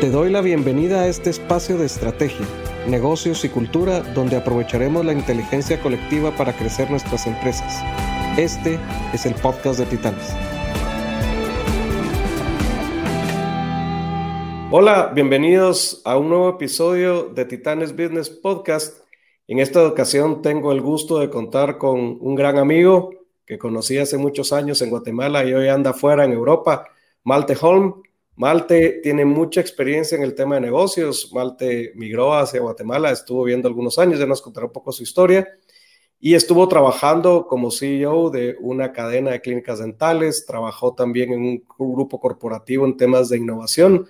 Te 0.00 0.10
doy 0.10 0.30
la 0.30 0.42
bienvenida 0.42 1.00
a 1.00 1.08
este 1.08 1.30
espacio 1.30 1.78
de 1.78 1.86
estrategia, 1.86 2.46
negocios 2.86 3.46
y 3.46 3.48
cultura 3.48 4.00
donde 4.00 4.36
aprovecharemos 4.36 5.06
la 5.06 5.14
inteligencia 5.14 5.80
colectiva 5.80 6.36
para 6.36 6.52
crecer 6.52 6.90
nuestras 6.90 7.26
empresas. 7.26 7.82
Este 8.36 8.78
es 9.14 9.24
el 9.24 9.34
podcast 9.36 9.78
de 9.78 9.86
Titanes. 9.86 10.34
Hola, 14.70 15.12
bienvenidos 15.14 16.02
a 16.04 16.18
un 16.18 16.28
nuevo 16.28 16.50
episodio 16.50 17.30
de 17.30 17.46
Titanes 17.46 17.92
Business 17.92 18.28
Podcast. 18.28 19.02
En 19.48 19.60
esta 19.60 19.86
ocasión 19.86 20.42
tengo 20.42 20.72
el 20.72 20.82
gusto 20.82 21.20
de 21.20 21.30
contar 21.30 21.78
con 21.78 22.18
un 22.20 22.34
gran 22.34 22.58
amigo 22.58 23.12
que 23.46 23.56
conocí 23.56 23.96
hace 23.96 24.18
muchos 24.18 24.52
años 24.52 24.82
en 24.82 24.90
Guatemala 24.90 25.42
y 25.46 25.54
hoy 25.54 25.68
anda 25.68 25.94
fuera 25.94 26.26
en 26.26 26.32
Europa, 26.32 26.86
Malte 27.24 27.56
Holm. 27.58 28.02
Malte 28.36 29.00
tiene 29.02 29.24
mucha 29.24 29.62
experiencia 29.62 30.16
en 30.16 30.22
el 30.22 30.34
tema 30.34 30.56
de 30.56 30.60
negocios. 30.60 31.32
Malte 31.32 31.92
migró 31.94 32.34
hacia 32.34 32.60
Guatemala, 32.60 33.10
estuvo 33.10 33.44
viendo 33.44 33.66
algunos 33.66 33.98
años, 33.98 34.18
ya 34.18 34.26
nos 34.26 34.42
contará 34.42 34.66
un 34.66 34.72
poco 34.72 34.92
su 34.92 35.02
historia. 35.02 35.48
Y 36.20 36.34
estuvo 36.34 36.68
trabajando 36.68 37.46
como 37.46 37.70
CEO 37.70 38.30
de 38.30 38.56
una 38.60 38.92
cadena 38.92 39.30
de 39.30 39.40
clínicas 39.40 39.78
dentales, 39.78 40.44
trabajó 40.46 40.94
también 40.94 41.32
en 41.32 41.40
un 41.40 41.64
grupo 41.78 42.20
corporativo 42.20 42.84
en 42.84 42.96
temas 42.96 43.28
de 43.28 43.38
innovación, 43.38 44.06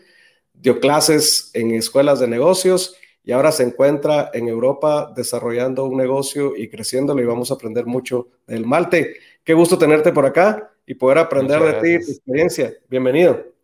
dio 0.54 0.80
clases 0.80 1.50
en 1.54 1.72
escuelas 1.72 2.20
de 2.20 2.28
negocios 2.28 2.96
y 3.24 3.32
ahora 3.32 3.50
se 3.50 3.64
encuentra 3.64 4.30
en 4.32 4.48
Europa 4.48 5.12
desarrollando 5.14 5.84
un 5.84 5.96
negocio 5.96 6.56
y 6.56 6.68
creciéndolo 6.68 7.20
y 7.20 7.26
vamos 7.26 7.50
a 7.50 7.54
aprender 7.54 7.86
mucho 7.86 8.28
del 8.46 8.66
Malte. 8.66 9.16
Qué 9.42 9.54
gusto 9.54 9.78
tenerte 9.78 10.12
por 10.12 10.26
acá 10.26 10.72
y 10.86 10.94
poder 10.94 11.18
aprender 11.18 11.60
de 11.60 11.98
ti, 11.98 12.04
tu 12.06 12.12
experiencia. 12.12 12.72
Bienvenido. 12.88 13.55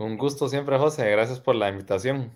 Un 0.00 0.16
gusto 0.16 0.48
siempre, 0.48 0.78
José. 0.78 1.10
Gracias 1.10 1.40
por 1.40 1.54
la 1.54 1.68
invitación. 1.68 2.32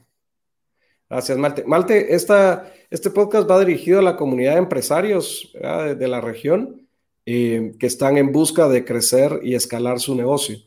Gracias, 1.08 1.38
Malte. 1.38 1.64
Malte, 1.64 2.14
esta, 2.14 2.70
este 2.90 3.08
podcast 3.08 3.50
va 3.50 3.58
dirigido 3.58 4.00
a 4.00 4.02
la 4.02 4.16
comunidad 4.16 4.52
de 4.52 4.58
empresarios 4.58 5.50
de, 5.54 6.08
la 6.08 6.20
región 6.20 6.86
eh, 7.24 7.72
que 7.78 7.86
están 7.86 8.18
en 8.18 8.32
busca 8.32 8.68
de 8.68 8.84
crecer 8.84 9.40
y 9.42 9.54
escalar 9.54 9.98
su 9.98 10.14
negocio. 10.14 10.58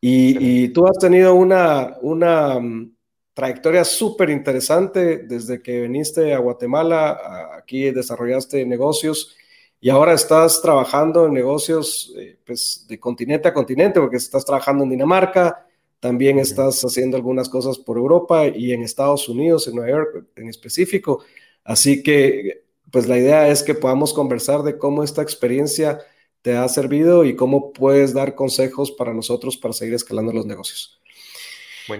Y, 0.00 0.68
tú 0.68 0.86
has 0.86 0.96
tenido 0.98 1.34
una, 1.34 1.98
una 2.00 2.60
mm, 2.60 2.94
trayectoria 3.34 3.84
súper 3.84 4.30
interesante 4.30 5.18
desde 5.18 5.60
que 5.60 5.82
viniste 5.82 6.32
a 6.32 6.38
Guatemala, 6.38 7.50
aquí 7.58 7.90
desarrollaste 7.90 8.64
negocios 8.64 9.36
y 9.80 9.90
ahora 9.90 10.14
estás 10.14 10.62
trabajando 10.62 11.26
en 11.26 11.34
negocios 11.34 12.14
eh, 12.16 12.38
pues, 12.46 12.86
de 12.88 12.98
continente 12.98 13.48
a 13.48 13.52
continente, 13.52 14.00
porque 14.00 14.16
estás 14.16 14.46
trabajando 14.46 14.84
en 14.84 14.90
Dinamarca, 14.90 15.65
también 16.06 16.38
estás 16.38 16.80
haciendo 16.82 17.16
algunas 17.16 17.48
cosas 17.48 17.78
por 17.78 17.96
Europa 17.96 18.46
y 18.46 18.72
en 18.72 18.82
Estados 18.82 19.28
Unidos, 19.28 19.66
en 19.66 19.74
Nueva 19.74 19.90
York 19.90 20.26
en 20.36 20.48
específico. 20.48 21.24
Así 21.64 22.00
que, 22.04 22.62
pues 22.92 23.08
la 23.08 23.18
idea 23.18 23.48
es 23.48 23.64
que 23.64 23.74
podamos 23.74 24.14
conversar 24.14 24.62
de 24.62 24.78
cómo 24.78 25.02
esta 25.02 25.20
experiencia 25.20 25.98
te 26.42 26.56
ha 26.56 26.68
servido 26.68 27.24
y 27.24 27.34
cómo 27.34 27.72
puedes 27.72 28.14
dar 28.14 28.36
consejos 28.36 28.92
para 28.92 29.12
nosotros 29.12 29.56
para 29.56 29.74
seguir 29.74 29.94
escalando 29.94 30.32
los 30.32 30.46
negocios. 30.46 31.00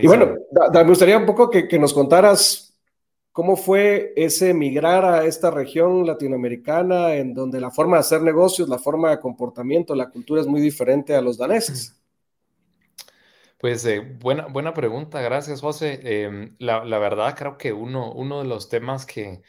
Y 0.01 0.07
bueno, 0.07 0.37
me 0.73 0.85
gustaría 0.85 1.19
un 1.19 1.27
poco 1.27 1.51
que, 1.51 1.67
que 1.67 1.81
nos 1.81 1.93
contaras 1.93 2.77
cómo 3.33 3.57
fue 3.57 4.13
ese 4.15 4.55
migrar 4.55 5.05
a 5.05 5.25
esta 5.25 5.51
región 5.51 6.07
latinoamericana 6.07 7.17
en 7.17 7.35
donde 7.35 7.61
la 7.61 7.73
forma 7.73 7.97
de 7.97 8.03
hacer 8.03 8.23
negocios, 8.23 8.69
la 8.69 8.79
forma 8.79 9.11
de 9.11 9.19
comportamiento, 9.19 9.97
la 9.97 10.11
cultura 10.11 10.43
es 10.43 10.47
muy 10.47 10.61
diferente 10.61 11.13
a 11.13 11.21
los 11.21 11.37
daneses. 11.39 11.97
Pues 13.67 13.85
eh, 13.85 13.99
buena, 13.99 14.47
buena 14.47 14.75
pregunta, 14.75 15.21
gracias 15.21 15.61
José. 15.61 15.99
Em, 16.05 16.55
la, 16.61 16.81
verdad 17.01 17.35
creo 17.37 17.59
que 17.59 17.73
uno, 17.73 18.13
uno 18.13 18.39
de 18.41 18.47
los 18.47 18.69
temas 18.69 19.07
que 19.07 19.43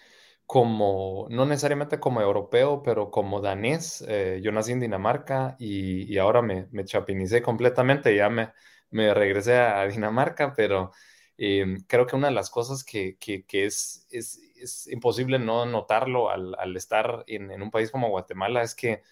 como, 0.48 1.28
no 1.30 1.46
necesariamente 1.46 2.00
como 2.00 2.19
europeo, 2.22 2.81
pero 2.81 3.12
como 3.12 3.41
danés, 3.41 4.03
eh, 4.08 4.40
yo 4.44 4.52
nací 4.52 4.72
en 4.72 4.80
Dinamarca 4.80 5.56
y, 5.59 6.18
ahora 6.18 6.41
me, 6.41 6.68
me 6.72 6.84
chapinicé 6.84 7.44
completamente, 7.44 8.16
ya 8.16 8.28
me, 8.30 8.53
me 8.90 9.14
regresé 9.14 9.58
a 9.58 9.86
Dinamarca, 9.88 10.53
pero 10.56 10.91
em, 11.38 11.84
creo 11.88 12.08
que 12.08 12.16
una 12.16 12.30
de 12.30 12.34
las 12.34 12.50
cosas 12.50 12.84
que, 12.84 13.18
que, 13.20 13.46
es, 13.66 14.08
es, 14.09 14.40
es, 14.56 14.88
imposible 14.88 15.38
no 15.38 15.68
notarlo 15.68 16.31
al, 16.31 16.75
estar 16.75 17.24
en 17.28 17.62
un 17.62 17.70
país 17.70 17.91
como 17.91 18.09
Guatemala 18.09 18.64
es 18.64 18.74
que 18.74 19.03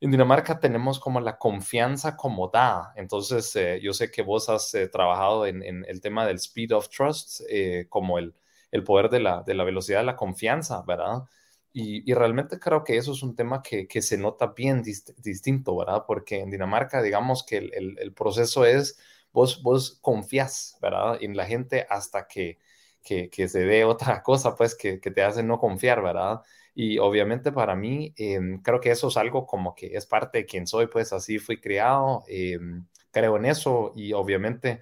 en 0.00 0.10
Dinamarca 0.10 0.58
tenemos 0.58 0.98
como 0.98 1.20
la 1.20 1.36
confianza 1.38 2.16
como 2.16 2.48
da. 2.48 2.92
Entonces, 2.96 3.54
eh, 3.56 3.80
yo 3.82 3.92
sé 3.92 4.10
que 4.10 4.22
vos 4.22 4.48
has 4.48 4.74
eh, 4.74 4.88
trabajado 4.88 5.46
en, 5.46 5.62
el 5.62 6.00
tema 6.00 6.26
del 6.26 6.36
speed 6.36 6.72
of 6.74 6.88
trust, 6.88 7.42
eh, 7.50 7.86
como 7.90 8.18
el, 8.18 8.34
el 8.70 8.82
poder 8.82 9.10
de 9.10 9.20
la, 9.20 9.42
de 9.42 9.54
la, 9.54 9.64
velocidad 9.64 10.00
de 10.00 10.06
la 10.06 10.16
confianza, 10.16 10.82
¿verdad? 10.86 11.24
Y, 11.72 12.12
realmente 12.14 12.58
creo 12.58 12.82
que 12.82 12.96
eso 12.96 13.12
es 13.12 13.22
un 13.22 13.36
tema 13.36 13.62
que, 13.62 13.86
que 13.86 14.02
se 14.02 14.18
nota 14.18 14.48
bien 14.48 14.82
distinto, 14.82 15.76
¿verdad? 15.76 16.04
Porque 16.06 16.40
en 16.40 16.50
Dinamarca, 16.50 17.02
digamos 17.02 17.44
que 17.44 17.58
el, 17.58 17.96
el, 17.98 18.12
proceso 18.12 18.64
es, 18.64 18.98
vos, 19.32 19.62
vos 19.62 19.98
confías, 20.00 20.78
¿verdad? 20.82 21.18
En 21.20 21.36
la 21.36 21.46
gente 21.46 21.86
hasta 21.88 22.26
que, 22.26 22.58
que, 23.02 23.30
que 23.30 23.48
se 23.48 23.60
dé 23.60 23.84
otra 23.84 24.22
cosa, 24.24 24.56
pues, 24.56 24.74
que, 24.74 25.00
que 25.00 25.10
te 25.10 25.22
hace 25.22 25.42
no 25.42 25.58
confiar, 25.58 26.02
¿verdad? 26.02 26.42
Y 26.74 26.98
obviamente 26.98 27.52
para 27.52 27.74
mí, 27.76 28.14
em, 28.16 28.62
creo 28.62 28.80
que 28.80 28.90
eso 28.90 29.08
es 29.08 29.16
algo 29.16 29.46
como 29.46 29.74
que 29.74 29.96
es 29.96 30.06
parte 30.06 30.38
de 30.38 30.46
quien 30.46 30.66
soy, 30.66 30.86
pues 30.86 31.12
así 31.12 31.38
fui 31.38 31.60
criado, 31.60 32.24
em, 32.28 32.86
creo 33.10 33.36
en 33.36 33.46
eso 33.46 33.92
y 33.96 34.12
obviamente, 34.12 34.80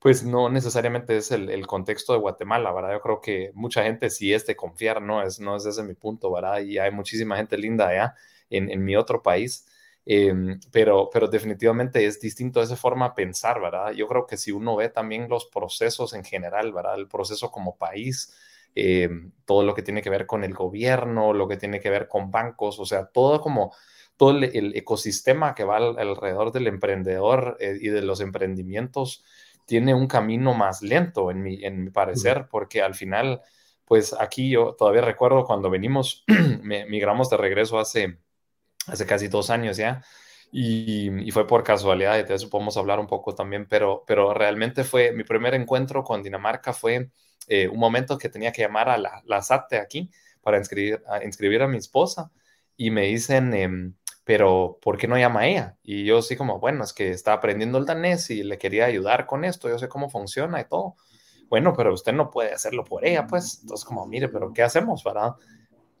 pues 0.00 0.24
no 0.24 0.48
necesariamente 0.50 1.16
es 1.16 1.30
el, 1.32 1.66
contexto 1.66 2.12
de 2.12 2.20
Guatemala, 2.20 2.72
¿verdad? 2.72 2.92
Yo 2.92 3.00
creo 3.00 3.20
que 3.20 3.50
mucha 3.54 3.82
gente 3.84 4.10
sí 4.10 4.32
es 4.34 4.46
de 4.46 4.56
confiar, 4.56 5.02
¿no? 5.02 5.22
Es, 5.22 5.40
no 5.40 5.56
es 5.56 5.66
ese 5.66 5.82
mi 5.82 5.94
punto, 5.94 6.30
¿verdad? 6.32 6.60
Y 6.60 6.78
hay 6.78 6.90
muchísima 6.92 7.36
gente 7.36 7.56
linda 7.58 7.88
allá 7.88 8.14
en, 8.50 8.70
en 8.70 8.84
mi 8.84 8.96
otro 8.96 9.22
país. 9.22 9.66
Em, 10.06 10.60
pero, 10.70 11.08
pero 11.10 11.28
definitivamente 11.28 12.04
es 12.04 12.20
distinto 12.20 12.60
esa 12.62 12.76
forma 12.76 13.08
de 13.08 13.14
pensar, 13.14 13.60
¿verdad? 13.60 13.92
Yo 13.92 14.06
creo 14.06 14.26
que 14.26 14.36
si 14.36 14.52
uno 14.52 14.76
ve 14.76 14.90
también 14.90 15.28
los 15.28 15.46
procesos 15.46 16.12
en 16.12 16.24
general, 16.24 16.72
¿verdad? 16.72 16.96
El 16.96 17.08
proceso 17.08 17.50
como 17.50 17.76
país, 17.76 18.34
eh, 18.74 19.08
todo 19.44 19.62
lo 19.62 19.74
que 19.74 19.82
tiene 19.82 20.02
que 20.02 20.10
ver 20.10 20.26
con 20.26 20.44
el 20.44 20.54
gobierno, 20.54 21.32
lo 21.32 21.46
que 21.46 21.56
tiene 21.56 21.80
que 21.80 21.90
ver 21.90 22.08
con 22.08 22.30
bancos, 22.30 22.78
o 22.78 22.86
sea, 22.86 23.06
todo 23.06 23.40
como 23.40 23.72
todo 24.16 24.30
el, 24.30 24.76
ecosistema 24.76 25.54
que 25.54 25.64
va 25.64 25.76
alrededor 25.76 26.52
del 26.52 26.68
emprendedor 26.68 27.56
eh, 27.60 27.78
y 27.80 27.88
de 27.88 28.02
los 28.02 28.20
emprendimientos 28.20 29.24
tiene 29.66 29.94
un 29.94 30.06
camino 30.06 30.54
más 30.54 30.82
lento, 30.82 31.30
en 31.30 31.42
mi, 31.42 31.64
en 31.64 31.84
mi 31.84 31.90
parecer, 31.90 32.46
porque 32.50 32.82
al 32.82 32.94
final, 32.94 33.40
pues 33.84 34.14
aquí 34.18 34.50
yo 34.50 34.74
todavía 34.78 35.00
recuerdo 35.00 35.44
cuando 35.44 35.70
venimos, 35.70 36.24
migramos 36.62 37.30
de 37.30 37.36
regreso 37.36 37.78
hace, 37.78 38.18
hace 38.86 39.06
casi 39.06 39.28
dos 39.28 39.50
años 39.50 39.76
ya, 39.76 40.02
y, 40.52 41.30
fue 41.32 41.46
por 41.46 41.64
casualidad, 41.64 42.18
y 42.18 42.22
de 42.24 42.34
eso 42.34 42.50
podemos 42.50 42.76
hablar 42.76 43.00
un 43.00 43.06
poco 43.06 43.34
también, 43.34 43.66
pero, 43.68 44.04
pero 44.06 44.34
realmente 44.34 44.84
fue 44.84 45.12
mi 45.12 45.24
primer 45.24 45.54
encuentro 45.54 46.04
con 46.04 46.22
Dinamarca 46.22 46.72
fue 46.72 47.10
eh, 47.48 47.68
un 47.68 47.78
momento 47.78 48.18
que 48.18 48.28
tenía 48.28 48.52
que 48.52 48.62
llamar 48.62 48.88
a 48.88 48.98
la, 48.98 49.22
la 49.26 49.42
SAT 49.42 49.74
aquí 49.74 50.10
para 50.42 50.58
inscribir 50.58 51.02
a, 51.08 51.24
inscribir 51.24 51.62
a 51.62 51.68
mi 51.68 51.78
esposa 51.78 52.30
y 52.76 52.90
me 52.90 53.02
dicen, 53.06 53.54
em, 53.54 53.94
pero 54.24 54.78
¿por 54.82 54.96
qué 54.96 55.08
no 55.08 55.18
llama 55.18 55.46
ella? 55.46 55.76
Y 55.82 56.04
yo 56.04 56.22
sí 56.22 56.36
como, 56.36 56.58
bueno, 56.58 56.84
es 56.84 56.92
que 56.92 57.10
está 57.10 57.32
aprendiendo 57.32 57.78
el 57.78 57.86
danés 57.86 58.30
y 58.30 58.42
le 58.42 58.58
quería 58.58 58.86
ayudar 58.86 59.26
con 59.26 59.44
esto, 59.44 59.68
yo 59.68 59.78
sé 59.78 59.88
cómo 59.88 60.08
funciona 60.10 60.60
y 60.60 60.64
todo. 60.64 60.96
Bueno, 61.48 61.74
pero 61.76 61.92
usted 61.92 62.12
no 62.12 62.30
puede 62.30 62.52
hacerlo 62.52 62.84
por 62.84 63.04
ella, 63.06 63.26
pues. 63.26 63.60
Entonces 63.62 63.84
como, 63.84 64.06
mire, 64.06 64.28
pero 64.28 64.52
¿qué 64.52 64.62
hacemos, 64.62 65.04
verdad? 65.04 65.34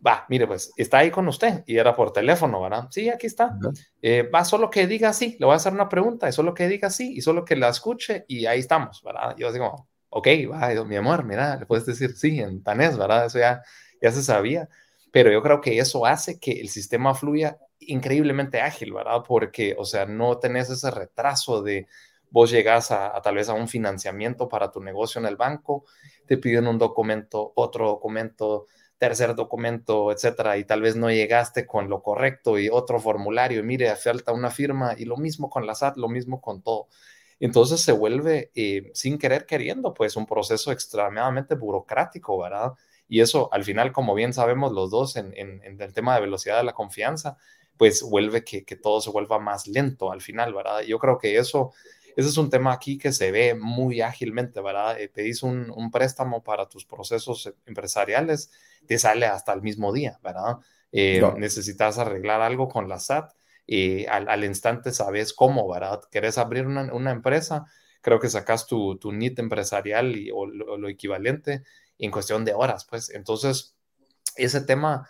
Va, 0.06 0.26
mire, 0.28 0.46
pues 0.46 0.72
está 0.76 0.98
ahí 0.98 1.10
con 1.10 1.26
usted 1.28 1.64
y 1.66 1.78
era 1.78 1.94
por 1.94 2.12
teléfono, 2.12 2.60
¿verdad? 2.60 2.88
Sí, 2.90 3.08
aquí 3.08 3.26
está. 3.26 3.56
Eh, 4.02 4.22
va, 4.22 4.44
solo 4.44 4.68
que 4.68 4.86
diga 4.86 5.12
sí, 5.12 5.36
le 5.38 5.46
voy 5.46 5.54
a 5.54 5.56
hacer 5.56 5.72
una 5.72 5.88
pregunta 5.88 6.28
y 6.28 6.32
solo 6.32 6.52
que 6.52 6.68
diga 6.68 6.90
sí 6.90 7.14
y 7.16 7.22
solo 7.22 7.44
que 7.44 7.56
la 7.56 7.70
escuche 7.70 8.24
y 8.28 8.44
ahí 8.46 8.60
estamos, 8.60 9.02
¿verdad? 9.02 9.34
Yo 9.38 9.50
digo, 9.50 9.88
ok, 10.14 10.28
va, 10.50 10.84
mi 10.84 10.96
amor, 10.96 11.24
mira, 11.24 11.56
le 11.56 11.66
puedes 11.66 11.86
decir 11.86 12.16
sí 12.16 12.40
en 12.40 12.62
danés, 12.62 12.96
¿verdad? 12.96 13.26
Eso 13.26 13.38
ya, 13.38 13.62
ya 14.00 14.12
se 14.12 14.22
sabía, 14.22 14.68
pero 15.12 15.30
yo 15.32 15.42
creo 15.42 15.60
que 15.60 15.78
eso 15.78 16.06
hace 16.06 16.38
que 16.38 16.52
el 16.60 16.68
sistema 16.68 17.14
fluya 17.14 17.58
increíblemente 17.80 18.60
ágil, 18.60 18.92
¿verdad? 18.92 19.22
Porque, 19.26 19.74
o 19.78 19.84
sea, 19.84 20.06
no 20.06 20.38
tenés 20.38 20.70
ese 20.70 20.90
retraso 20.90 21.62
de 21.62 21.86
vos 22.30 22.50
llegas 22.50 22.90
a, 22.90 23.20
tal 23.22 23.36
vez 23.36 23.48
a 23.48 23.54
un 23.54 23.68
financiamiento 23.68 24.48
para 24.48 24.70
tu 24.70 24.80
negocio 24.80 25.20
en 25.20 25.26
el 25.26 25.36
banco, 25.36 25.84
te 26.26 26.36
piden 26.38 26.66
un 26.66 26.78
documento, 26.78 27.52
otro 27.56 27.86
documento, 27.88 28.66
tercer 28.98 29.34
documento, 29.34 30.12
etcétera, 30.12 30.56
y 30.58 30.64
tal 30.64 30.80
vez 30.80 30.96
no 30.96 31.10
llegaste 31.10 31.66
con 31.66 31.88
lo 31.88 32.02
correcto 32.02 32.58
y 32.58 32.68
otro 32.68 33.00
formulario, 33.00 33.60
y 33.60 33.62
mire, 33.64 33.94
falta 33.96 34.32
una 34.32 34.50
firma, 34.50 34.94
y 34.96 35.04
lo 35.04 35.16
mismo 35.16 35.50
con 35.50 35.66
la 35.66 35.74
SAT, 35.74 35.96
lo 35.96 36.08
mismo 36.08 36.40
con 36.40 36.62
todo. 36.62 36.88
Entonces 37.40 37.80
se 37.80 37.92
vuelve, 37.92 38.50
eh, 38.54 38.90
sin 38.94 39.18
querer 39.18 39.46
queriendo, 39.46 39.94
pues 39.94 40.16
un 40.16 40.26
proceso 40.26 40.72
extremadamente 40.72 41.54
burocrático, 41.54 42.38
¿verdad? 42.38 42.72
Y 43.08 43.20
eso, 43.20 43.48
al 43.52 43.64
final, 43.64 43.92
como 43.92 44.14
bien 44.14 44.32
sabemos 44.32 44.72
los 44.72 44.90
dos 44.90 45.16
en, 45.16 45.32
el 45.34 45.92
tema 45.92 46.14
de 46.14 46.22
velocidad 46.22 46.58
de 46.58 46.64
la 46.64 46.72
confianza, 46.72 47.36
pues 47.76 48.02
vuelve 48.02 48.44
que, 48.44 48.62
todo 48.76 49.00
se 49.00 49.10
vuelva 49.10 49.38
más 49.38 49.66
lento 49.66 50.12
al 50.12 50.20
final, 50.20 50.54
¿verdad? 50.54 50.82
Yo 50.82 50.98
creo 50.98 51.18
que 51.18 51.36
eso 51.36 51.72
ese 52.16 52.28
es 52.28 52.36
un 52.36 52.48
tema 52.48 52.72
aquí 52.72 52.96
que 52.96 53.12
se 53.12 53.32
ve 53.32 53.54
muy 53.54 54.00
ágilmente, 54.00 54.60
¿verdad? 54.60 55.00
Eh, 55.00 55.08
pedís 55.08 55.42
un, 55.42 55.72
un, 55.74 55.90
préstamo 55.90 56.44
para 56.44 56.68
tus 56.68 56.84
procesos 56.84 57.52
empresariales, 57.66 58.52
te 58.86 58.98
sale 58.98 59.26
hasta 59.26 59.52
el 59.52 59.62
mismo 59.62 59.92
día, 59.92 60.20
¿verdad? 60.22 60.58
Eh, 60.96 61.20
necesitas 61.38 61.98
arreglar 61.98 62.40
algo 62.40 62.68
con 62.68 62.88
la 62.88 63.00
SAT, 63.00 63.32
y 63.66 64.06
al, 64.06 64.28
al, 64.28 64.44
instante 64.44 64.92
sabes 64.92 65.32
cómo, 65.32 65.68
¿verdad? 65.70 66.00
¿Querés 66.10 66.38
abrir 66.38 66.66
una, 66.66 66.92
una 66.92 67.10
empresa? 67.10 67.66
Creo 68.00 68.20
que 68.20 68.28
sacas 68.28 68.66
tu, 68.66 68.98
tu 68.98 69.12
NIT 69.12 69.38
empresarial 69.38 70.16
y, 70.16 70.30
o, 70.30 70.46
lo, 70.46 70.76
lo 70.76 70.88
equivalente 70.88 71.62
en 71.98 72.10
cuestión 72.10 72.44
de 72.44 72.52
horas, 72.54 72.84
pues. 72.84 73.10
Entonces, 73.10 73.76
ese 74.36 74.60
tema 74.60 75.08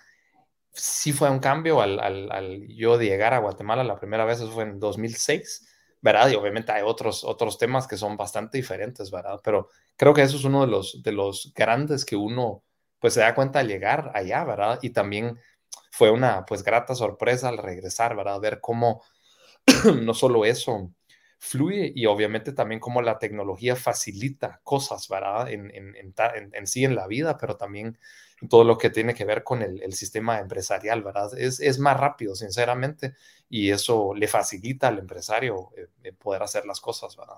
sí 0.73 1.12
fue 1.12 1.31
un 1.31 1.39
cambio 1.39 1.81
al, 1.81 2.01
al, 2.01 2.31
al, 2.33 2.67
yo 2.69 3.01
llegar 3.01 3.35
a 3.35 3.39
Guatemala 3.39 3.85
la 3.85 3.99
primera 3.99 4.25
vez, 4.25 4.39
eso 4.39 4.51
fue 4.51 4.65
en 4.65 4.81
2006, 4.81 5.69
¿verdad? 6.00 6.29
Y 6.31 6.35
obviamente 6.35 6.73
hay 6.73 6.83
otros, 6.83 7.25
otros 7.25 7.59
temas 7.59 7.87
que 7.87 7.97
son 7.97 8.17
bastante 8.17 8.59
diferentes, 8.59 9.11
¿verdad? 9.11 9.41
Pero 9.43 9.69
creo 9.97 10.12
que 10.15 10.23
eso 10.23 10.37
es 10.37 10.45
uno 10.45 10.62
de 10.62 10.67
los, 10.67 11.03
de 11.03 11.12
los 11.12 11.53
grandes 11.55 12.05
que 12.05 12.17
uno 12.17 12.65
pues 12.99 13.15
se 13.15 13.21
da 13.21 13.35
cuenta 13.35 13.61
al 13.61 13.69
llegar 13.69 14.11
allá, 14.15 14.45
¿verdad? 14.45 14.79
Y 14.83 14.91
también 14.91 15.39
fue 15.91 16.11
una 16.11 16.44
pues 16.44 16.62
grata 16.62 16.94
sorpresa 16.94 17.49
al 17.49 17.59
regresar, 17.59 18.17
¿verdad? 18.17 18.41
Ver 18.41 18.61
cómo 18.61 19.03
no 20.03 20.15
solo 20.15 20.44
eso 20.44 20.93
fluye 21.38 21.93
y 21.94 22.06
obviamente 22.06 22.53
también 22.53 22.81
cómo 22.81 23.03
la 23.03 23.19
tecnología 23.19 23.76
facilita 23.76 24.61
cosas, 24.65 25.09
¿verdad? 25.09 25.50
En, 25.50 25.71
en, 25.75 25.94
en, 26.53 26.67
sí 26.67 26.85
en 26.85 26.94
la 26.94 27.06
vida, 27.06 27.37
pero 27.37 27.56
también 27.56 27.99
todo 28.49 28.65
lo 28.65 28.79
que 28.79 28.91
tiene 28.91 29.15
que 29.15 29.25
ver 29.25 29.44
con 29.44 29.62
el, 29.62 29.93
sistema 29.93 30.41
empresarial, 30.41 31.03
¿verdad? 31.03 31.38
Es, 31.38 31.61
es, 31.61 31.79
más 31.79 31.99
rápido, 31.99 32.35
sinceramente, 32.35 33.15
y 33.49 33.71
eso 33.71 34.15
le 34.15 34.26
facilita 34.26 34.88
al 34.88 34.99
empresario 34.99 35.71
eh, 36.03 36.12
poder 36.12 36.43
hacer 36.43 36.65
las 36.67 36.81
cosas, 36.81 37.17
¿verdad? 37.17 37.37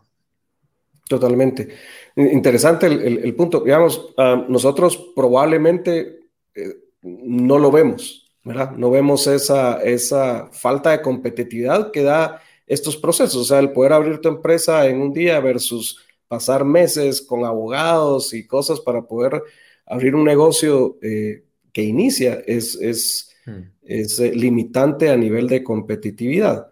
Totalmente. 1.09 1.69
Interesante 2.17 2.87
el, 2.87 3.03
el, 3.03 3.19
el 3.19 3.35
punto. 3.35 3.61
Digamos, 3.61 4.15
uh, 4.17 4.44
nosotros 4.49 5.12
probablemente 5.15 6.31
eh, 6.55 6.75
no 7.03 7.59
lo 7.59 7.71
vemos, 7.71 8.25
¿verdad? 8.47 8.71
No 8.77 8.93
vemos 8.93 9.27
esa, 9.27 9.83
esa 9.83 10.49
falta 10.53 10.93
de 10.93 11.03
competitividad 11.03 11.91
que 11.91 12.05
da 12.05 12.41
estos 12.65 12.97
procesos, 12.97 13.35
o 13.35 13.45
sea, 13.45 13.59
el 13.59 13.73
poder 13.73 13.93
abrir 13.93 14.21
tu 14.21 14.29
empresa 14.29 14.87
en 14.87 15.01
un 15.01 15.13
día 15.13 15.41
versus 15.41 15.99
pasar 16.29 16.65
meses 16.65 17.21
con 17.21 17.45
abogados 17.45 18.33
y 18.35 18.47
cosas 18.47 18.79
para 18.79 19.03
poder 19.03 19.43
abrir 19.85 20.15
un 20.15 20.25
negocio 20.25 20.97
eh, 21.03 21.43
que 21.73 21.83
inicia 21.83 22.41
es, 22.47 22.77
es, 22.77 23.35
hmm. 23.47 23.63
es 23.83 24.21
eh, 24.21 24.33
limitante 24.33 25.11
a 25.11 25.17
nivel 25.17 25.49
de 25.49 25.65
competitividad. 25.65 26.69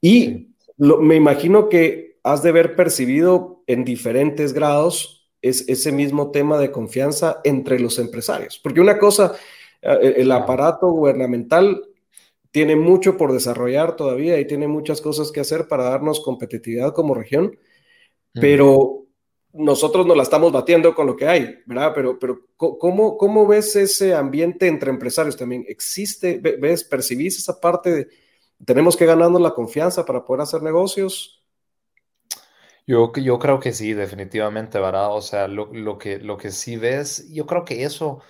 Y 0.00 0.48
lo, 0.76 0.98
me 0.98 1.14
imagino 1.14 1.68
que 1.68 2.18
has 2.24 2.42
de 2.42 2.48
haber 2.48 2.74
percibido 2.74 3.62
en 3.68 3.84
diferentes 3.84 4.52
grados 4.52 5.28
es, 5.40 5.68
ese 5.68 5.92
mismo 5.92 6.32
tema 6.32 6.58
de 6.58 6.72
confianza 6.72 7.40
entre 7.44 7.78
los 7.78 8.00
empresarios. 8.00 8.58
Porque 8.58 8.80
una 8.80 8.98
cosa, 8.98 9.36
el 9.86 10.32
aparato 10.32 10.90
gubernamental 10.90 11.82
tiene 12.50 12.74
mucho 12.74 13.16
por 13.16 13.32
desarrollar 13.32 13.96
todavía 13.96 14.38
y 14.40 14.46
tiene 14.46 14.66
muchas 14.66 15.00
cosas 15.00 15.30
que 15.30 15.40
hacer 15.40 15.68
para 15.68 15.84
darnos 15.84 16.20
competitividad 16.20 16.92
como 16.92 17.14
región, 17.14 17.58
pero 18.32 19.04
nosotros 19.52 20.06
nos 20.06 20.16
la 20.16 20.22
estamos 20.22 20.52
batiendo 20.52 20.94
con 20.94 21.06
lo 21.06 21.16
que 21.16 21.26
hay, 21.28 21.58
¿verdad? 21.66 21.92
Pero, 21.94 22.18
pero 22.18 22.40
¿cómo, 22.56 23.16
¿cómo 23.16 23.46
ves 23.46 23.76
ese 23.76 24.14
ambiente 24.14 24.68
entre 24.68 24.90
empresarios 24.90 25.36
también? 25.36 25.64
¿Existe, 25.68 26.38
ves, 26.38 26.84
percibís 26.84 27.38
esa 27.38 27.60
parte 27.60 27.90
de 27.90 28.08
tenemos 28.64 28.96
que 28.96 29.06
ganarnos 29.06 29.40
la 29.40 29.52
confianza 29.52 30.04
para 30.04 30.24
poder 30.24 30.42
hacer 30.42 30.62
negocios? 30.62 31.44
Yo, 32.86 33.12
yo 33.14 33.38
creo 33.38 33.60
que 33.60 33.72
sí, 33.72 33.92
definitivamente, 33.92 34.78
¿verdad? 34.78 35.14
O 35.14 35.20
sea, 35.20 35.48
lo, 35.48 35.72
lo, 35.72 35.98
que, 35.98 36.18
lo 36.18 36.36
que 36.36 36.50
sí 36.50 36.76
ves, 36.76 37.30
yo 37.32 37.46
creo 37.46 37.64
que 37.64 37.82
eso 37.84 38.20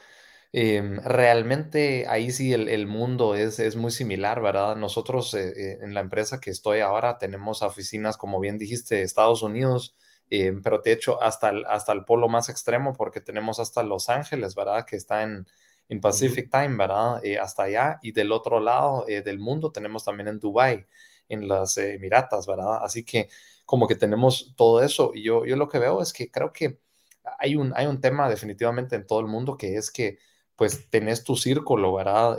eh, 0.59 0.83
realmente 1.05 2.07
ahí 2.09 2.31
sí 2.33 2.53
el, 2.55 2.69
el, 2.71 2.87
mundo 2.87 3.35
es, 3.35 3.59
es 3.59 3.77
muy 3.77 3.91
similar, 3.91 4.41
¿verdad? 4.41 4.75
Nosotros 4.77 5.35
eh, 5.35 5.53
eh, 5.57 5.79
en 5.83 5.93
la 5.93 6.01
empresa 6.01 6.41
que 6.41 6.51
estoy 6.51 6.81
ahora 6.81 7.19
tenemos 7.19 7.61
oficinas, 7.63 8.17
como 8.17 8.41
bien 8.41 8.57
dijiste, 8.59 9.03
Estados 9.03 9.43
Unidos, 9.43 9.95
eh, 10.31 10.55
pero 10.65 10.79
de 10.79 10.93
hecho 10.93 11.23
hasta 11.23 11.51
el, 11.51 11.65
hasta 11.67 11.93
el 11.93 12.05
polo 12.07 12.29
más 12.29 12.49
extremo, 12.49 12.95
porque 12.95 13.21
tenemos 13.21 13.61
hasta 13.61 13.83
Los 13.83 14.09
Ángeles, 14.09 14.55
¿verdad? 14.55 14.87
Que 14.87 14.97
está 14.97 15.23
en, 15.25 15.47
en 15.91 16.01
Pacific 16.01 16.51
Time, 16.51 16.77
¿verdad? 16.77 17.23
Eh, 17.25 17.39
hasta 17.39 17.65
allá. 17.65 17.99
Y 18.03 18.13
del 18.13 18.33
otro 18.33 18.59
lado 18.61 19.05
eh, 19.09 19.21
del 19.23 19.39
mundo 19.39 19.71
tenemos 19.73 20.05
también 20.05 20.29
en 20.29 20.41
Dubai, 20.41 20.87
en 21.29 21.49
las 21.49 21.77
Emiratas, 21.79 22.47
¿verdad? 22.47 22.79
Así 22.83 23.05
que 23.05 23.29
como 23.67 23.87
que 23.87 23.95
tenemos 23.97 24.55
todo 24.57 24.83
eso. 24.83 25.13
Y 25.15 25.23
yo, 25.25 25.45
yo 25.45 25.57
lo 25.57 25.69
que 25.69 25.79
veo 25.79 26.01
es 26.03 26.13
que 26.15 26.31
creo 26.31 26.51
que 26.53 26.79
hay 27.39 27.57
un, 27.57 27.73
hay 27.77 27.87
un 27.87 28.01
tema 28.01 28.29
definitivamente 28.29 28.97
en 28.97 29.07
todo 29.07 29.21
el 29.21 29.27
mundo 29.27 29.57
que 29.57 29.77
es 29.77 29.91
que 29.91 30.19
pues 30.57 30.89
tenés 30.91 31.23
tu 31.23 31.37
círculo, 31.37 31.95
¿verdad? 31.95 32.39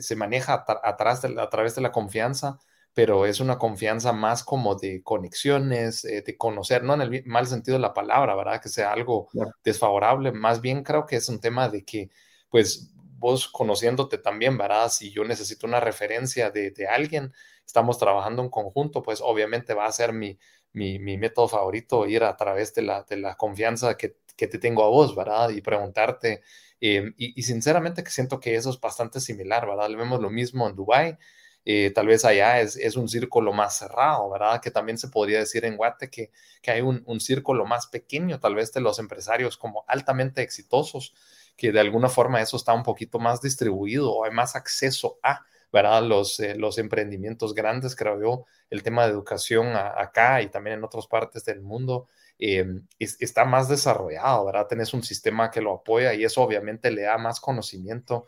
se 0.00 0.16
maneja 0.16 0.64
atrás 0.84 1.22
de, 1.22 1.40
a 1.40 1.48
través 1.50 1.74
de 1.74 1.82
la 1.82 1.92
confianza 1.92 2.58
pero 2.98 3.26
es 3.26 3.38
una 3.38 3.58
confianza 3.58 4.12
más 4.12 4.42
como 4.42 4.74
de 4.74 5.04
conexiones, 5.04 6.04
eh, 6.04 6.22
de 6.26 6.36
conocer, 6.36 6.82
no 6.82 6.94
en 6.94 7.02
el 7.02 7.24
mal 7.26 7.46
sentido 7.46 7.76
de 7.76 7.82
la 7.82 7.94
palabra, 7.94 8.34
¿verdad? 8.34 8.60
Que 8.60 8.68
sea 8.68 8.92
algo 8.92 9.28
yeah. 9.34 9.44
desfavorable, 9.62 10.32
más 10.32 10.60
bien 10.60 10.82
creo 10.82 11.06
que 11.06 11.14
es 11.14 11.28
un 11.28 11.38
tema 11.38 11.68
de 11.68 11.84
que, 11.84 12.10
pues, 12.48 12.90
vos 13.20 13.46
conociéndote 13.46 14.18
también, 14.18 14.58
¿verdad? 14.58 14.88
Si 14.90 15.12
yo 15.12 15.22
necesito 15.22 15.64
una 15.64 15.78
referencia 15.78 16.50
de, 16.50 16.72
de 16.72 16.88
alguien, 16.88 17.32
estamos 17.64 17.98
trabajando 17.98 18.42
en 18.42 18.48
conjunto, 18.48 19.00
pues 19.00 19.20
obviamente 19.22 19.74
va 19.74 19.86
a 19.86 19.92
ser 19.92 20.12
mi, 20.12 20.36
mi, 20.72 20.98
mi 20.98 21.18
método 21.18 21.46
favorito 21.46 22.04
ir 22.04 22.24
a 22.24 22.36
través 22.36 22.74
de 22.74 22.82
la, 22.82 23.04
de 23.04 23.16
la 23.18 23.36
confianza 23.36 23.96
que, 23.96 24.16
que 24.36 24.48
te 24.48 24.58
tengo 24.58 24.82
a 24.84 24.88
vos, 24.88 25.14
¿verdad? 25.14 25.50
Y 25.50 25.60
preguntarte, 25.60 26.42
eh, 26.80 27.12
y, 27.16 27.42
sinceramente 27.42 28.04
que 28.04 28.10
siento 28.10 28.40
que 28.40 28.54
eso 28.54 28.70
es 28.70 28.80
bastante 28.80 29.20
similar, 29.20 29.66
¿verdad? 29.66 29.88
Le 29.88 29.96
vemos 29.96 30.20
lo 30.20 30.30
mismo 30.30 30.68
en 30.68 30.76
Dubái, 30.76 31.18
eh, 31.64 31.90
tal 31.94 32.06
vez 32.06 32.24
allá 32.24 32.60
es, 32.60 32.76
es, 32.76 32.96
un 32.96 33.08
círculo 33.08 33.52
más 33.52 33.76
cerrado, 33.76 34.30
¿verdad? 34.30 34.60
Que 34.62 34.70
también 34.70 34.96
se 34.96 35.08
podría 35.08 35.40
decir 35.40 35.64
en 35.64 35.76
Guate 35.76 36.08
que, 36.08 36.30
que 36.62 36.70
hay 36.70 36.80
un, 36.80 37.02
un, 37.06 37.20
círculo 37.20 37.66
más 37.66 37.88
pequeño, 37.88 38.40
tal 38.40 38.54
vez 38.54 38.72
de 38.72 38.80
los 38.80 38.98
empresarios 38.98 39.56
como 39.56 39.84
altamente 39.88 40.42
exitosos, 40.42 41.14
que 41.56 41.72
de 41.72 41.80
alguna 41.80 42.08
forma 42.08 42.40
eso 42.40 42.56
está 42.56 42.72
un 42.72 42.84
poquito 42.84 43.18
más 43.18 43.42
distribuido 43.42 44.12
o 44.12 44.24
hay 44.24 44.30
más 44.30 44.56
acceso 44.56 45.18
a, 45.22 45.44
¿verdad? 45.72 46.02
Los, 46.04 46.40
eh, 46.40 46.54
los 46.54 46.78
emprendimientos 46.78 47.54
grandes, 47.54 47.96
creo 47.96 48.20
yo, 48.20 48.46
el 48.70 48.82
tema 48.82 49.04
de 49.04 49.12
educación 49.12 49.76
acá 49.76 50.40
y 50.42 50.48
también 50.48 50.78
en 50.78 50.84
otras 50.84 51.06
partes 51.06 51.44
del 51.44 51.60
mundo. 51.60 52.08
Eh, 52.38 52.66
es, 52.98 53.16
está 53.20 53.44
más 53.44 53.68
desarrollado, 53.68 54.44
¿verdad? 54.46 54.66
Tenés 54.68 54.94
un 54.94 55.02
sistema 55.02 55.50
que 55.50 55.60
lo 55.60 55.74
apoya 55.74 56.14
y 56.14 56.24
eso 56.24 56.42
obviamente 56.42 56.90
le 56.90 57.02
da 57.02 57.18
más 57.18 57.40
conocimiento 57.40 58.26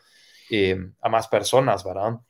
eh, 0.50 0.76
a 1.00 1.08
más 1.08 1.28
personas, 1.28 1.84
¿verdad? 1.84 2.20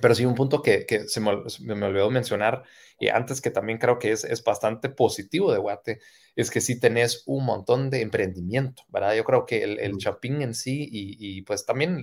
Pero 0.00 0.14
sí, 0.14 0.26
un 0.26 0.34
punto 0.34 0.60
que, 0.60 0.84
que 0.84 1.08
se, 1.08 1.20
me, 1.20 1.32
me, 1.60 1.86
olvidó 1.86 2.10
mencionar 2.10 2.64
y 2.98 3.08
antes 3.08 3.40
que 3.40 3.50
también 3.50 3.78
creo 3.78 3.98
que 3.98 4.12
es, 4.12 4.24
es 4.24 4.44
bastante 4.44 4.90
positivo 4.90 5.50
de 5.52 5.58
Guate, 5.58 6.00
es 6.34 6.50
que 6.50 6.60
sí 6.60 6.78
tenés 6.78 7.22
un 7.24 7.46
montón 7.46 7.88
de 7.88 8.02
emprendimiento, 8.02 8.82
¿verdad? 8.88 9.14
Yo 9.14 9.24
creo 9.24 9.46
que 9.46 9.62
el, 9.62 9.80
el 9.80 9.96
Chapín 9.96 10.42
en 10.42 10.54
sí 10.54 10.86
y, 10.92 11.38
y, 11.38 11.42
pues 11.42 11.64
también 11.64 12.02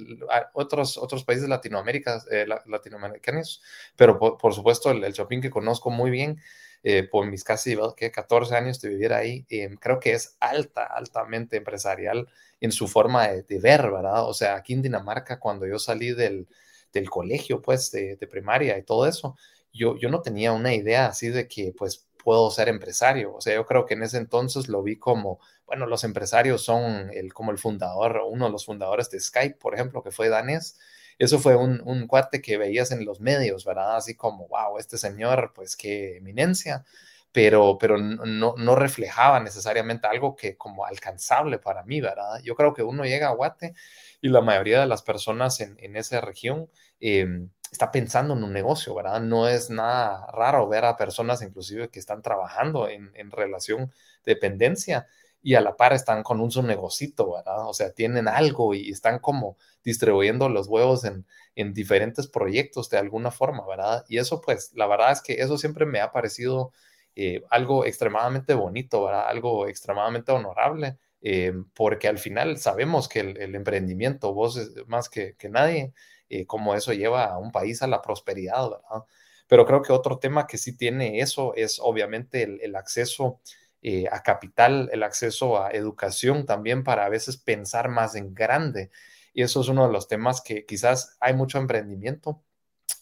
otros, 0.54 0.98
otros 0.98 1.24
países 1.24 1.44
de 1.44 1.50
Latinoamérica, 1.50 2.24
eh, 2.32 2.48
latinoamericanos, 2.66 3.62
pero 3.96 4.18
por, 4.18 4.38
por, 4.38 4.56
supuesto 4.56 4.90
el, 4.90 5.04
el 5.04 5.14
Chapín 5.14 5.42
que 5.42 5.52
conozco 5.52 5.92
muy 5.92 6.10
bien, 6.10 6.42
eh, 6.84 7.04
por 7.04 7.26
mis 7.28 7.44
casi 7.44 7.78
¿qué? 7.98 8.12
14 8.12 8.56
años 8.56 8.82
de 8.82 8.90
vivir 8.90 9.14
ahí, 9.14 9.46
eh, 9.50 9.70
creo 9.80 10.00
que 10.00 10.14
es 10.14 10.36
alta, 10.40 10.86
altamente 10.86 11.58
empresarial 11.58 12.28
en 12.62 12.72
su 12.72 12.88
forma 12.88 13.28
de, 13.28 13.44
de 13.44 13.60
ver, 13.60 13.90
¿verdad? 13.92 14.28
O 14.28 14.34
sea, 14.34 14.56
aquí 14.56 14.74
en 14.74 14.82
Dinamarca, 14.82 15.40
cuando 15.40 15.66
yo 15.68 15.80
salí 15.80 16.14
del 16.14 16.48
del 16.94 17.10
colegio, 17.10 17.62
pues, 17.62 17.92
de, 17.92 18.16
de, 18.16 18.28
primaria 18.28 18.78
y 18.78 18.84
todo 18.84 19.08
eso, 19.08 19.36
yo, 19.74 19.98
yo 19.98 20.10
no 20.10 20.22
tenía 20.22 20.52
una 20.54 20.74
idea 20.74 21.08
así 21.08 21.30
de 21.30 21.48
que, 21.48 21.74
pues, 21.78 22.06
puedo 22.24 22.50
ser 22.52 22.70
empresario. 22.70 23.34
O 23.36 23.42
sea, 23.42 23.56
yo 23.56 23.66
creo 23.66 23.86
que 23.86 23.96
en 23.96 24.04
ese 24.04 24.18
entonces 24.18 24.70
lo 24.70 24.82
vi 24.84 24.98
como, 24.98 25.40
bueno, 25.66 25.86
los 25.88 26.04
empresarios 26.04 26.64
son 26.64 27.10
el, 27.14 27.34
como 27.34 27.52
el 27.52 27.58
fundador, 27.58 28.22
uno 28.30 28.46
de 28.46 28.52
los 28.52 28.66
fundadores 28.66 29.10
de 29.10 29.20
Skype, 29.20 29.56
por 29.56 29.74
ejemplo, 29.74 30.04
que 30.04 30.12
fue 30.12 30.30
danés. 30.30 30.80
Eso 31.20 31.40
fue 31.40 31.56
un, 31.56 31.82
un 31.86 32.08
cuate 32.08 32.42
que 32.42 32.58
veías 32.58 32.92
en 32.92 33.06
los 33.06 33.20
medios, 33.20 33.66
¿verdad? 33.66 33.98
Así 33.98 34.16
como, 34.16 34.48
wow, 34.48 34.78
este 34.80 34.98
señor, 34.98 35.52
pues 35.56 35.76
qué 35.78 36.18
eminencia, 36.18 36.86
pero, 37.32 37.78
pero 37.80 37.98
no, 37.98 38.54
no 38.58 38.76
reflejaba 38.76 39.40
necesariamente 39.40 40.08
algo 40.08 40.36
que 40.36 40.56
como 40.58 40.86
alcanzable 40.86 41.58
para 41.60 41.84
mí, 41.84 42.00
¿verdad? 42.02 42.40
Yo 42.44 42.56
creo 42.56 42.74
que 42.74 42.84
uno 42.84 43.04
llega 43.06 43.28
a 43.30 43.34
Guate 43.34 43.74
y 44.22 44.30
la 44.30 44.42
mayoría 44.42 44.80
de 44.82 44.88
las 44.88 45.02
personas 45.02 45.60
en, 45.60 45.76
en 45.80 45.96
esa 45.96 46.22
región 46.22 46.70
eh, 47.00 47.26
está 47.72 47.92
pensando 47.92 48.34
en 48.36 48.44
un 48.44 48.54
negocio, 48.54 48.94
¿verdad? 48.94 49.20
No 49.22 49.48
es 49.48 49.70
nada 49.72 50.28
raro 50.32 50.68
ver 50.68 50.86
a 50.86 50.96
personas 50.96 51.42
inclusive 51.42 51.90
que 51.90 52.00
están 52.00 52.22
trabajando 52.22 52.88
en, 52.88 53.12
en 53.16 53.32
relación 53.32 53.92
de 54.26 54.36
dependencia 54.36 55.08
y 55.44 55.56
a 55.56 55.62
la 55.62 55.76
par 55.76 55.94
están 55.94 56.24
con 56.24 56.40
un 56.42 56.50
su 56.52 56.64
negocito, 56.64 57.34
¿verdad? 57.34 57.68
O 57.68 57.74
sea, 57.74 57.92
tienen 57.92 58.28
algo 58.28 58.74
y 58.74 58.90
están 58.90 59.20
como 59.20 59.58
distribuyendo 59.84 60.50
los 60.50 60.68
huevos 60.68 61.04
en, 61.04 61.26
en 61.56 61.74
diferentes 61.74 62.28
proyectos 62.28 62.90
de 62.90 62.98
alguna 62.98 63.30
forma, 63.30 63.68
¿verdad? 63.68 64.06
Y 64.08 64.18
eso, 64.18 64.42
pues, 64.42 64.72
la 64.74 64.88
verdad 64.88 65.12
es 65.12 65.22
que 65.22 65.34
eso 65.34 65.58
siempre 65.58 65.86
me 65.86 66.00
ha 66.00 66.12
parecido 66.12 66.72
eh, 67.16 67.44
algo 67.50 67.86
extremadamente 67.86 68.54
bonito, 68.56 69.04
¿verdad? 69.06 69.28
Algo 69.28 69.68
extremadamente 69.68 70.32
honorable, 70.32 70.98
eh, 71.22 71.54
porque 71.76 72.08
al 72.08 72.18
final 72.18 72.58
sabemos 72.58 73.08
que 73.08 73.20
el, 73.20 73.56
emprendimiento, 73.56 74.34
vos 74.34 74.72
más 74.88 75.10
que, 75.10 75.36
que 75.36 75.50
nadie, 75.50 75.94
eh, 76.30 76.46
como 76.48 76.74
eso 76.74 76.94
lleva 76.94 77.26
a 77.26 77.38
un 77.38 77.52
país 77.52 77.82
a 77.84 77.88
la 77.88 78.02
prosperidad, 78.02 78.70
¿verdad? 78.70 79.06
Pero 79.48 79.66
creo 79.66 79.82
que 79.82 79.94
otro 79.94 80.18
tema 80.20 80.48
que 80.48 80.58
sí 80.58 80.76
tiene 80.76 81.20
eso 81.20 81.54
es 81.56 81.80
obviamente 81.80 82.44
el, 82.44 82.76
acceso 82.76 83.40
a 84.12 84.22
capital, 84.24 84.90
el 84.92 85.04
acceso 85.04 85.62
a 85.62 85.72
educación 85.72 86.46
también 86.46 86.84
para 86.84 87.06
a 87.06 87.10
veces 87.10 87.38
pensar 87.38 87.90
más 87.90 88.16
en 88.16 88.34
grande. 88.34 88.92
Y 89.34 89.42
eso 89.42 89.62
es 89.62 89.68
uno 89.68 89.86
de 89.88 89.94
los 89.94 90.08
temas 90.08 90.42
que 90.42 90.66
quizás 90.66 91.18
hay 91.20 91.34
mucho 91.34 91.58
emprendimiento, 91.58 92.42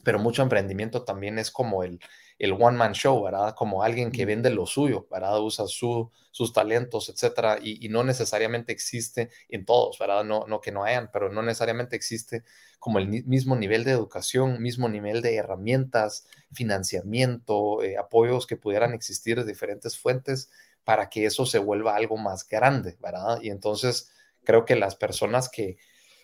pero 0.03 0.19
mucho 0.19 0.41
emprendimiento 0.41 1.03
también 1.03 1.37
es 1.39 1.51
como 1.51 1.83
el, 1.83 1.99
el 2.41 2.53
one 2.53 2.75
man 2.75 2.93
show, 2.93 3.23
¿verdad? 3.23 3.53
Como 3.55 3.83
alguien 3.83 4.11
que 4.11 4.25
vende 4.25 4.49
lo 4.49 4.65
suyo, 4.65 5.07
¿verdad? 5.11 5.39
Usa 5.41 5.67
su, 5.67 6.09
sus 6.31 6.53
talentos, 6.53 7.09
etcétera, 7.09 7.59
y, 7.61 7.87
no 7.89 8.03
necesariamente 8.03 8.71
existe 8.71 9.29
en 9.47 9.63
todos, 9.63 9.99
¿verdad? 9.99 10.23
No, 10.23 10.45
no 10.47 10.59
que 10.59 10.71
no 10.71 10.83
hayan, 10.83 11.11
pero 11.13 11.31
no 11.31 11.43
necesariamente 11.43 11.95
existe 11.95 12.43
como 12.79 12.97
el 12.97 13.07
mismo 13.25 13.55
nivel 13.55 13.83
de 13.83 13.91
educación, 13.91 14.59
mismo 14.59 14.89
nivel 14.89 15.21
de 15.21 15.35
herramientas, 15.35 16.25
financiamiento, 16.51 17.83
eh, 17.83 17.97
apoyos 17.97 18.47
que 18.47 18.57
pudieran 18.57 18.93
existir 18.93 19.37
de 19.37 19.45
diferentes 19.45 19.99
fuentes 19.99 20.49
para 20.83 21.09
que 21.09 21.25
eso 21.25 21.45
se 21.45 21.59
vuelva 21.59 21.95
algo 21.95 22.17
más 22.17 22.47
grande, 22.47 22.97
¿verdad? 22.99 23.39
Y 23.41 23.49
entonces 23.49 24.11
creo 24.43 24.65
que 24.65 24.75
las 24.75 24.95
personas 24.95 25.49
que, 25.49 25.77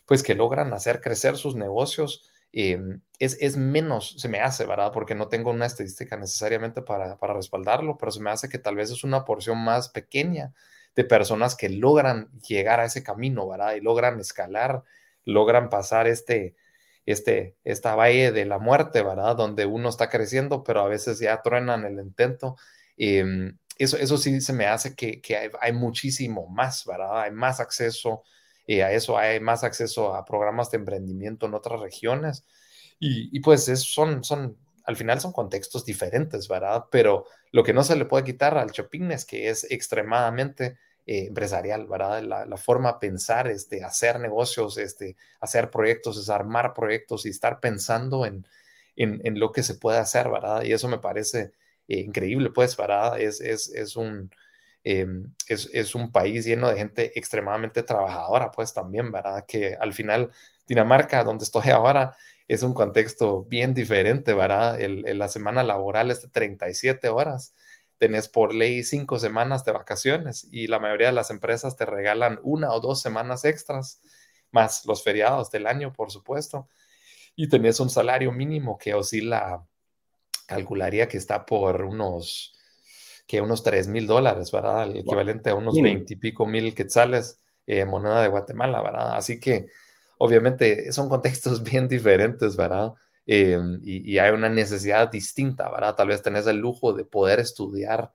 pues, 0.05 0.23
que 0.23 0.35
logran 0.35 0.73
hacer 0.73 1.01
crecer 1.01 1.37
sus 1.37 1.55
negocios, 1.55 2.31
Em, 2.53 3.01
es, 3.19 3.37
es, 3.41 3.57
menos, 3.57 4.15
se 4.17 4.29
me 4.29 4.39
hace, 4.39 4.65
¿verdad? 4.65 4.91
Porque 4.91 5.15
no 5.15 5.27
tengo 5.27 5.51
una 5.51 5.65
estadística 5.65 6.17
necesariamente 6.17 6.81
para, 6.81 7.17
para 7.17 7.33
respaldarlo, 7.33 7.97
pero 7.97 8.11
se 8.11 8.21
me 8.21 8.31
hace 8.31 8.49
que 8.49 8.57
tal 8.57 8.75
vez 8.75 8.89
es 8.89 9.03
una 9.03 9.25
porción 9.25 9.57
más 9.59 9.89
pequeña 9.89 10.53
de 10.95 11.03
personas 11.03 11.55
que 11.55 11.69
logran 11.69 12.31
llegar 12.41 12.79
a 12.79 12.85
ese 12.85 13.03
camino, 13.03 13.47
¿verdad? 13.47 13.75
Y 13.75 13.81
logran 13.81 14.19
escalar, 14.19 14.83
logran 15.25 15.69
pasar 15.69 16.07
este, 16.07 16.55
este, 17.05 17.55
esta 17.63 17.95
valle 17.95 18.31
de 18.31 18.45
la 18.45 18.59
muerte, 18.59 19.03
¿verdad? 19.03 19.35
Donde 19.35 19.65
uno 19.65 19.89
está 19.89 20.09
creciendo, 20.09 20.63
pero 20.63 20.81
a 20.81 20.87
veces 20.87 21.19
ya 21.19 21.41
truenan 21.41 21.85
el 21.85 21.99
intento. 21.99 22.55
Em, 22.97 23.57
eso, 23.79 23.97
eso 23.97 24.17
sí 24.17 24.41
se 24.41 24.53
me 24.53 24.65
hace 24.65 24.95
que, 24.95 25.21
que 25.21 25.37
hay, 25.37 25.49
hay, 25.61 25.73
muchísimo 25.73 26.47
más, 26.47 26.85
¿verdad? 26.85 27.21
Hay 27.21 27.31
más 27.31 27.59
acceso 27.59 28.23
y 28.67 28.81
a 28.81 28.91
eso 28.91 29.17
hay 29.17 29.39
más 29.39 29.63
acceso 29.63 30.13
a 30.13 30.25
programas 30.25 30.69
de 30.69 30.77
emprendimiento 30.77 31.45
en 31.45 31.53
otras 31.53 31.79
regiones. 31.79 32.45
Y, 32.99 33.39
pues 33.41 33.65
son, 33.65 34.23
son, 34.23 34.57
al 34.83 34.95
final 34.95 35.21
son 35.21 35.31
contextos 35.31 35.85
diferentes, 35.85 36.47
¿verdad? 36.47 36.85
Pero 36.91 37.25
lo 37.51 37.63
que 37.63 37.73
no 37.73 37.83
se 37.83 37.95
le 37.95 38.05
puede 38.05 38.23
quitar 38.23 38.57
al 38.57 38.71
shopping 38.71 39.11
es 39.11 39.23
que 39.23 39.49
es 39.49 39.69
extremadamente 39.69 40.77
eh, 41.05 41.27
empresarial, 41.27 41.87
¿verdad? 41.87 42.23
La, 42.23 42.57
forma 42.57 42.93
de 42.93 42.99
pensar, 42.99 43.47
este, 43.47 43.83
hacer 43.83 44.19
negocios, 44.19 44.77
este, 44.77 45.15
hacer 45.39 45.69
proyectos, 45.69 46.17
es 46.17 46.29
armar 46.29 46.73
proyectos 46.73 47.25
y 47.25 47.29
estar 47.29 47.59
pensando 47.59 48.25
en, 48.25 48.47
en, 48.95 49.39
lo 49.39 49.51
que 49.51 49.63
se 49.63 49.75
puede 49.75 49.99
hacer, 49.99 50.29
¿verdad? 50.29 50.63
Y 50.63 50.73
eso 50.73 50.87
me 50.87 50.97
parece 50.97 51.51
eh, 51.87 51.99
increíble, 51.99 52.51
pues, 52.51 52.75
¿verdad? 52.77 53.19
Es, 53.19 53.41
es, 53.41 53.69
es 53.69 53.95
un, 53.95 54.29
Em, 54.89 55.33
es, 55.49 55.95
un 55.95 56.13
país 56.13 56.45
lleno 56.45 56.69
de 56.69 56.77
gente 56.77 57.19
extremadamente 57.19 57.83
trabajadora, 57.83 58.51
pues 58.51 58.73
también, 58.73 59.11
¿verdad? 59.11 59.43
Que 59.45 59.75
al 59.75 59.91
final 59.91 60.31
Dinamarca, 60.65 61.25
donde 61.25 61.43
estoy 61.43 61.69
ahora, 61.71 62.15
es 62.47 62.63
un 62.63 62.73
contexto 62.73 63.43
bien 63.43 63.73
diferente, 63.73 64.33
¿verdad? 64.33 64.79
El, 64.79 65.03
la 65.19 65.27
semana 65.27 65.61
laboral 65.63 66.09
es 66.09 66.21
de 66.21 66.29
37 66.29 67.09
horas. 67.09 67.53
Tenés 67.97 68.29
por 68.29 68.53
ley 68.55 68.81
cinco 68.83 69.19
semanas 69.19 69.65
de 69.65 69.73
vacaciones 69.73 70.47
y 70.51 70.67
la 70.67 70.79
mayoría 70.79 71.07
de 71.07 71.13
las 71.13 71.31
empresas 71.31 71.75
te 71.75 71.85
regalan 71.85 72.39
una 72.43 72.71
o 72.71 72.79
dos 72.79 73.01
semanas 73.01 73.43
extras, 73.43 73.99
más 74.51 74.85
los 74.85 75.03
feriados 75.03 75.51
del 75.51 75.67
año, 75.67 75.91
por 75.91 76.11
supuesto. 76.11 76.69
Y 77.35 77.49
tenés 77.49 77.81
un 77.81 77.89
salario 77.89 78.31
mínimo 78.31 78.77
que 78.77 78.93
oscila, 78.93 79.65
calcularía 80.47 81.07
que 81.07 81.17
está 81.17 81.45
por 81.45 81.83
unos 81.83 82.53
que 83.27 83.41
unos 83.41 83.61
3 83.61 83.89
mil 83.89 84.07
dólares, 84.07 84.51
¿verdad? 84.51 84.83
El 84.85 84.97
equivalente 84.97 85.49
a 85.49 85.55
unos 85.55 85.79
20 85.79 86.13
y 86.13 86.15
pico 86.15 86.47
mil 86.47 86.73
quetzales, 86.73 87.41
eh, 87.67 87.83
moneda 87.83 88.21
de 88.21 88.29
Guatemala, 88.29 88.81
¿verdad? 88.81 89.15
Así 89.15 89.39
que 89.39 89.67
obviamente 90.17 90.91
son 90.93 91.09
contextos 91.09 91.61
bien 91.69 91.87
diferentes, 91.87 92.55
¿verdad? 92.55 92.93
Em, 93.25 93.81
y, 93.83 94.17
hay 94.19 94.31
una 94.31 94.47
necesidad 94.47 95.11
distinta, 95.11 95.69
¿verdad? 95.69 95.95
Tal 95.95 96.07
vez 96.07 96.21
tenés 96.21 96.47
el 96.47 96.57
lujo 96.57 96.93
de 96.93 97.03
poder 97.03 97.41
estudiar 97.41 98.13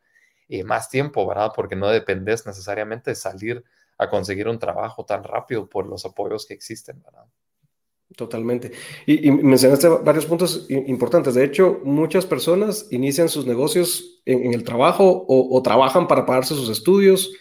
eh, 0.49 0.65
más 0.65 0.89
tiempo, 0.89 1.27
¿verdad? 1.27 1.53
Porque 1.55 1.77
no 1.77 1.89
dependes 1.89 2.47
necesariamente 2.47 3.11
de 3.11 3.15
salir 3.15 3.63
a 3.99 4.09
conseguir 4.09 4.49
un 4.49 4.59
trabajo 4.59 5.05
tan 5.05 5.23
rápido 5.23 5.69
por 5.69 5.87
los 5.87 6.07
apoyos 6.07 6.47
que 6.47 6.55
existen, 6.55 7.03
¿verdad? 7.03 7.27
Totalmente. 8.17 8.73
Y, 9.07 9.31
mencionaste 9.31 9.89
varios 9.89 10.27
puntos 10.27 10.67
importantes. 10.69 11.35
De 11.35 11.45
hecho, 11.45 11.81
muchas 11.85 12.27
personas 12.27 12.89
inician 12.91 13.29
sus 13.29 13.47
negocios 13.47 14.21
en, 14.25 14.53
el 14.53 14.65
trabajo 14.65 15.25
o, 15.29 15.63
trabajan 15.63 16.07
para 16.09 16.27
pagarse 16.27 16.55
sus 16.55 16.69
estudios, 16.69 17.33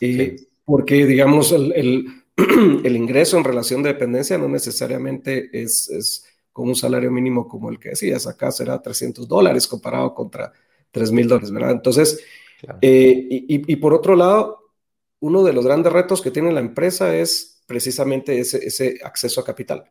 eh, 0.00 0.36
porque, 0.64 1.06
digamos, 1.06 1.52
el, 1.52 2.06
el, 2.84 2.96
ingreso 2.96 3.36
en 3.36 3.44
relación 3.44 3.82
de 3.82 3.92
dependencia 3.92 4.38
no 4.38 4.48
necesariamente 4.48 5.50
es, 5.52 5.90
es, 5.90 6.24
con 6.52 6.68
un 6.68 6.76
salario 6.76 7.10
mínimo 7.10 7.46
como 7.46 7.70
el 7.70 7.78
que 7.78 7.90
decías. 7.90 8.26
Acá 8.26 8.50
será 8.50 8.80
300 8.80 9.28
dólares 9.28 9.66
comparado 9.66 10.14
contra 10.14 10.52
3 10.92 11.12
mil 11.12 11.28
dólares, 11.28 11.50
¿verdad? 11.50 11.72
Entonces, 11.72 12.20
eh, 12.80 13.26
y, 13.28 13.72
y 13.72 13.76
por 13.76 13.92
otro 13.92 14.16
lado, 14.16 14.60
uno 15.20 15.42
de 15.42 15.52
los 15.52 15.64
grandes 15.66 15.92
retos 15.92 16.22
que 16.22 16.30
tiene 16.30 16.52
la 16.52 16.60
empresa 16.60 17.14
es 17.14 17.62
precisamente 17.66 18.38
ese, 18.38 18.64
ese 18.64 18.98
acceso 19.02 19.40
a 19.40 19.44
capital 19.44 19.90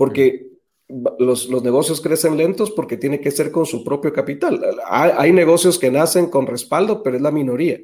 porque 0.00 0.48
los, 0.88 1.50
negocios 1.62 2.00
crecen 2.00 2.38
lentos 2.38 2.70
porque 2.70 2.96
tiene 2.96 3.20
que 3.20 3.30
ser 3.30 3.50
con 3.50 3.66
su 3.66 3.84
propio 3.84 4.14
capital. 4.14 4.58
Hay, 4.88 5.30
negocios 5.30 5.78
que 5.78 5.90
nacen 5.90 6.30
con 6.30 6.46
respaldo, 6.46 7.02
pero 7.02 7.16
es 7.16 7.22
la 7.22 7.30
minoría, 7.30 7.78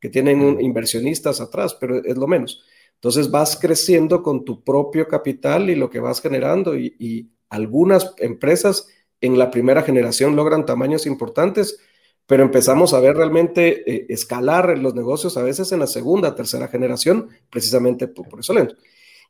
que 0.00 0.08
tienen 0.08 0.60
inversionistas 0.60 1.40
atrás, 1.40 1.74
pero 1.74 2.04
es 2.04 2.16
lo 2.16 2.26
menos. 2.26 2.64
Entonces 2.94 3.30
vas 3.30 3.56
creciendo 3.56 4.20
con 4.24 4.44
tu 4.44 4.64
propio 4.64 5.06
capital 5.06 5.70
y 5.70 5.76
lo 5.76 5.88
que 5.90 6.00
vas 6.00 6.20
generando 6.20 6.76
y, 6.76 7.30
algunas 7.50 8.14
empresas 8.18 8.88
en 9.20 9.38
la 9.38 9.52
primera 9.52 9.82
generación 9.82 10.34
logran 10.34 10.66
tamaños 10.66 11.06
importantes, 11.06 11.78
pero 12.26 12.42
empezamos 12.42 12.94
a 12.94 13.00
ver 13.00 13.16
realmente 13.16 13.88
eh, 13.88 14.06
escalar 14.08 14.76
los 14.76 14.96
negocios 14.96 15.36
a 15.36 15.44
veces 15.44 15.70
en 15.70 15.78
la 15.78 15.86
segunda, 15.86 16.34
tercera 16.34 16.66
generación, 16.66 17.28
precisamente 17.48 18.08
por, 18.08 18.28
por 18.28 18.40
eso 18.40 18.54
lento. 18.54 18.74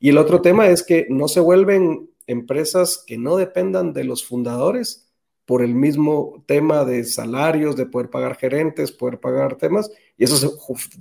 Y 0.01 0.09
el 0.09 0.19
otro 0.19 0.41
tema 0.41 0.69
es 0.69 0.83
que 0.83 1.07
no 1.11 1.29
se 1.29 1.41
vuelven 1.41 2.10
empresas 2.31 3.03
que 3.07 3.19
no 3.19 3.37
dependan 3.37 3.93
de 3.93 4.05
los 4.05 4.25
fundadores 4.25 5.11
por 5.45 5.63
el 5.63 5.75
mismo 5.75 6.45
tema 6.47 6.85
de 6.85 7.03
salarios, 7.05 7.75
de 7.75 7.87
poder 7.87 8.09
pagar 8.09 8.37
gerentes, 8.37 8.93
poder 8.93 9.19
pagar 9.19 9.57
temas, 9.57 9.91
y 10.17 10.23
eso 10.23 10.37
se 10.37 10.49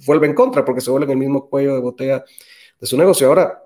vuelve 0.08 0.26
en 0.26 0.34
contra 0.34 0.66
porque 0.66 0.82
se 0.82 0.90
vuelve 0.90 1.06
en 1.06 1.12
el 1.12 1.18
mismo 1.18 1.48
cuello 1.50 1.76
de 1.76 1.82
botella 1.82 2.26
de 2.80 2.88
su 2.88 2.98
negocio. 2.98 3.28
Ahora, 3.28 3.64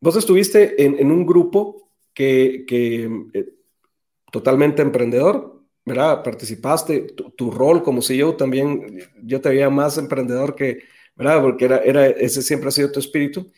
vos 0.00 0.16
estuviste 0.16 0.82
en, 0.84 1.10
un 1.10 1.24
grupo 1.24 1.90
que, 2.12 2.66
eh, 2.68 3.46
totalmente 4.32 4.82
emprendedor, 4.82 5.62
¿verdad? 5.84 6.24
Participaste, 6.24 7.14
tu, 7.36 7.50
rol 7.52 7.84
como 7.84 8.02
CEO 8.02 8.34
también, 8.34 8.98
yo 9.22 9.40
te 9.40 9.50
veía 9.50 9.70
más 9.70 9.98
emprendedor 9.98 10.56
que, 10.56 10.80
¿verdad? 11.14 11.40
Porque 11.42 11.64
era, 11.66 11.78
era, 11.78 12.06
ese 12.06 12.42
siempre 12.42 12.68
ha 12.68 12.72
sido 12.72 12.90
tu 12.90 12.98
espíritu. 12.98 13.52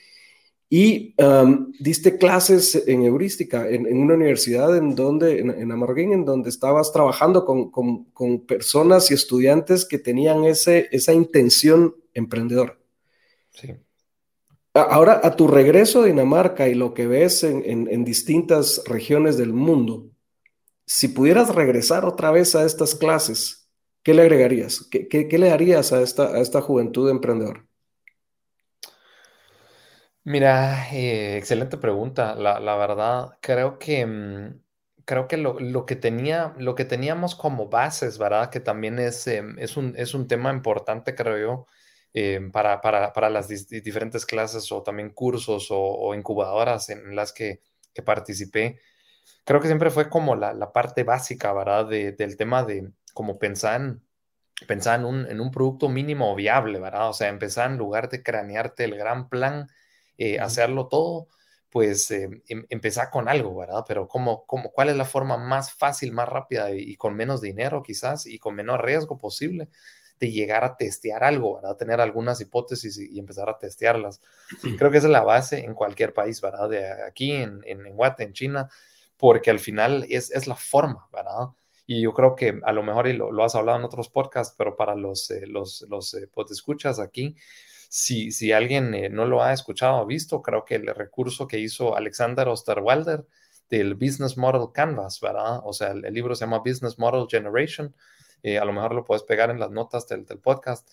Y 0.75 1.15
um, 1.23 1.71
diste 1.79 2.17
clases 2.17 2.85
en 2.89 3.03
heurística 3.03 3.69
en, 3.69 3.87
una 3.95 4.15
universidad 4.15 4.75
en 4.75 4.95
donde, 4.95 5.39
en, 5.39 5.51
en 5.51 5.71
en 5.71 6.25
donde 6.25 6.49
estabas 6.49 6.91
trabajando 6.95 7.45
con, 7.45 7.71
con, 7.71 8.47
personas 8.47 9.11
y 9.11 9.15
estudiantes 9.15 9.85
que 9.85 9.99
tenían 9.99 10.45
ese, 10.45 10.89
esa 10.91 11.13
intención 11.13 11.95
emprendedora. 12.15 12.79
Sí. 13.51 13.75
Ahora, 14.73 15.21
a 15.23 15.37
tu 15.37 15.47
regreso 15.47 16.01
a 16.01 16.07
Dinamarca 16.07 16.67
y 16.67 16.75
lo 16.75 16.95
que 16.95 17.07
ves 17.07 17.45
en, 17.45 17.63
en 17.67 18.03
distintas 18.03 18.83
regiones 18.87 19.37
del 19.37 19.53
mundo, 19.53 20.09
si 20.87 21.09
pudieras 21.09 21.55
regresar 21.55 22.07
otra 22.07 22.31
vez 22.31 22.55
a 22.55 22.65
estas 22.65 22.95
clases, 22.95 23.69
¿qué 24.03 24.15
le 24.15 24.23
agregarías? 24.23 24.89
¿Qué, 24.91 25.07
qué, 25.07 25.29
qué 25.29 25.37
le 25.37 25.49
darías 25.49 25.93
a 25.93 26.01
esta, 26.01 26.29
a 26.29 26.41
esta 26.41 26.63
juventud 26.63 27.11
emprendedora? 27.11 27.67
Mira, 30.25 30.89
eh, 30.93 31.37
excelente 31.37 31.77
pregunta. 31.79 32.35
La, 32.37 32.77
verdad, 32.77 33.39
creo 33.41 33.79
que, 33.79 34.07
mm, 34.07 34.61
creo 35.05 35.27
que 35.27 35.37
lo, 35.37 35.59
lo 35.59 35.85
que 35.85 35.97
tenía, 35.97 36.55
lo 36.59 36.75
que 36.77 36.85
teníamos 36.85 37.35
como 37.35 37.69
bases, 37.69 38.19
¿verdad? 38.19 38.49
Que 38.51 38.61
también 38.61 38.99
es, 39.01 39.27
em, 39.27 39.59
es 39.59 39.77
un, 39.77 39.95
es 39.97 40.15
un 40.15 40.29
tema 40.29 40.53
importante, 40.53 41.15
creo 41.17 41.39
yo, 41.39 41.67
em, 42.13 42.53
para, 42.53 42.81
para, 42.81 43.13
para 43.13 43.31
las 43.31 43.49
diferentes 43.49 44.25
clases 44.27 44.71
o 44.71 44.83
también 44.83 45.11
cursos 45.11 45.69
o, 45.71 46.15
incubadoras 46.15 46.89
en 46.91 47.17
las 47.17 47.33
que, 47.33 47.61
que 47.93 48.03
participé. 48.03 48.79
Creo 49.45 49.61
que 49.61 49.67
siempre 49.69 49.91
fue 49.91 50.09
como 50.09 50.37
la, 50.37 50.53
la 50.55 50.73
parte 50.73 51.05
básica, 51.05 51.53
¿verdad? 51.53 51.87
De- 51.87 52.13
del 52.13 52.37
tema 52.37 52.65
de, 52.65 52.91
como 53.15 53.39
pensar 53.39 53.81
en, 53.81 54.03
pensar 54.69 55.01
en 55.01 55.07
un, 55.07 55.27
en 55.27 55.41
un 55.41 55.51
producto 55.51 55.89
mínimo 55.89 56.35
viable, 56.35 56.81
¿verdad? 56.81 57.09
O 57.11 57.13
sea, 57.13 57.29
empezar 57.29 57.71
en 57.71 57.79
lugar 57.79 58.09
de 58.09 58.23
cranearte 58.23 58.85
el 58.85 58.97
gran 58.97 59.29
plan, 59.29 59.69
eh, 60.19 60.39
hacerlo 60.39 60.89
todo, 60.89 61.29
pues 61.71 62.11
eh, 62.11 62.29
em, 62.49 62.67
empezar 62.69 63.11
con 63.11 63.29
algo, 63.29 63.57
¿verdad? 63.57 63.85
Pero 63.89 64.07
¿cómo, 64.07 64.45
cómo, 64.47 64.71
¿cuál 64.73 64.91
es 64.91 64.97
la 64.97 65.05
forma 65.05 65.37
más 65.39 65.73
fácil, 65.73 66.13
más 66.13 66.29
rápida 66.29 66.71
y, 66.71 66.97
con 66.97 67.15
menos 67.15 67.41
dinero 67.41 67.83
quizás 67.83 68.27
y 68.27 68.39
con 68.39 68.55
menor 68.55 68.85
riesgo 68.85 69.19
posible 69.19 69.69
de 70.21 70.31
llegar 70.31 70.65
a 70.65 70.77
testear 70.77 71.25
algo, 71.25 71.57
¿verdad? 71.57 71.77
Tener 71.77 72.01
algunas 72.01 72.41
hipótesis 72.41 72.99
y, 72.99 73.19
empezar 73.19 73.49
a 73.49 73.59
testearlas. 73.59 74.21
Creo 74.79 74.91
que 74.91 74.99
esa 74.99 75.07
es 75.09 75.13
la 75.13 75.25
base 75.25 75.65
en 75.65 75.75
cualquier 75.75 76.13
país, 76.15 76.41
¿verdad? 76.41 76.69
De 76.69 76.87
aquí 77.05 77.33
en, 77.33 77.61
en, 77.65 77.87
en 77.87 77.97
Guate, 77.97 78.25
en 78.25 78.33
China, 78.33 78.69
porque 79.17 79.51
al 79.51 79.59
final 79.59 80.07
es, 80.11 80.31
es 80.31 80.47
la 80.47 80.57
forma, 80.57 81.09
¿verdad? 81.13 81.49
Y 81.87 82.01
yo 82.03 82.13
creo 82.13 82.35
que 82.37 82.61
a 82.65 82.73
lo 82.73 82.83
mejor, 82.83 83.09
y 83.09 83.13
lo, 83.13 83.45
has 83.45 83.55
hablado 83.55 83.79
en 83.79 83.85
otros 83.85 84.09
podcasts, 84.09 84.55
pero 84.57 84.77
para 84.77 84.95
los, 84.95 85.31
eh, 85.31 85.47
los, 85.47 85.85
los 85.89 86.15
eh, 86.15 86.29
escuchas 86.51 86.99
aquí, 86.99 87.37
si, 87.95 88.33
si 88.33 88.53
alguien 88.53 88.95
eh, 88.95 89.11
no 89.11 89.27
lo 89.27 89.43
ha 89.43 89.53
escuchado 89.53 90.01
o 90.01 90.07
visto, 90.07 90.41
creo 90.41 90.65
que 90.65 90.77
el 90.77 90.87
recurso 90.87 91.47
que 91.47 91.59
hizo 91.59 91.95
Alexander 91.95 92.49
Osterwalder 92.49 93.27
del 93.69 93.97
Business 93.97 94.39
Model 94.39 94.73
Canvas, 94.73 95.21
¿verdad? 95.21 95.61
O 95.63 95.75
sea, 95.75 95.91
el, 95.91 96.01
libro 96.15 96.35
se 96.35 96.47
llama 96.47 96.61
Business 96.61 96.99
Model 96.99 97.27
Generation. 97.29 97.95
a 98.43 98.65
lo 98.65 98.73
mejor 98.73 98.95
lo 98.95 99.05
puedes 99.05 99.25
pegar 99.25 99.51
en 99.51 99.61
las 99.61 99.71
notas 99.71 100.09
del, 100.09 100.25
del 100.25 100.39
podcast. 100.39 100.89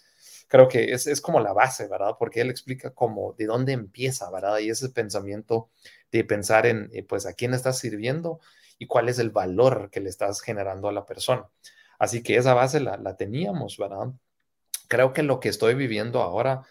Creo 0.50 0.68
que 0.68 0.92
es, 0.92 1.08
es, 1.08 1.22
como 1.22 1.40
la 1.40 1.54
base, 1.54 1.88
¿verdad? 1.88 2.18
Porque 2.20 2.42
él 2.42 2.50
explica 2.50 2.90
cómo, 2.90 3.34
de 3.38 3.46
dónde 3.46 3.72
empieza, 3.72 4.30
¿verdad? 4.30 4.58
Y 4.60 4.70
ese 4.70 4.90
pensamiento 4.90 5.70
de 6.12 6.26
pensar 6.26 6.66
en, 6.66 6.92
pues, 7.08 7.26
a 7.26 7.32
quién 7.34 7.54
estás 7.54 7.80
sirviendo 7.80 8.42
y 8.78 8.88
cuál 8.88 9.08
es 9.08 9.20
el 9.20 9.30
valor 9.30 9.90
que 9.90 10.02
le 10.02 10.10
estás 10.10 10.42
generando 10.42 10.90
a 10.90 10.92
la 10.92 11.06
persona. 11.06 11.48
Así 11.98 12.24
que 12.24 12.36
esa 12.36 12.54
base 12.54 12.82
la, 12.82 13.16
teníamos, 13.16 13.78
¿verdad? 13.78 14.08
Creo 14.90 15.14
que 15.14 15.24
lo 15.24 15.40
que 15.40 15.48
estoy 15.48 15.76
viviendo 15.76 16.22
ahora 16.22 16.66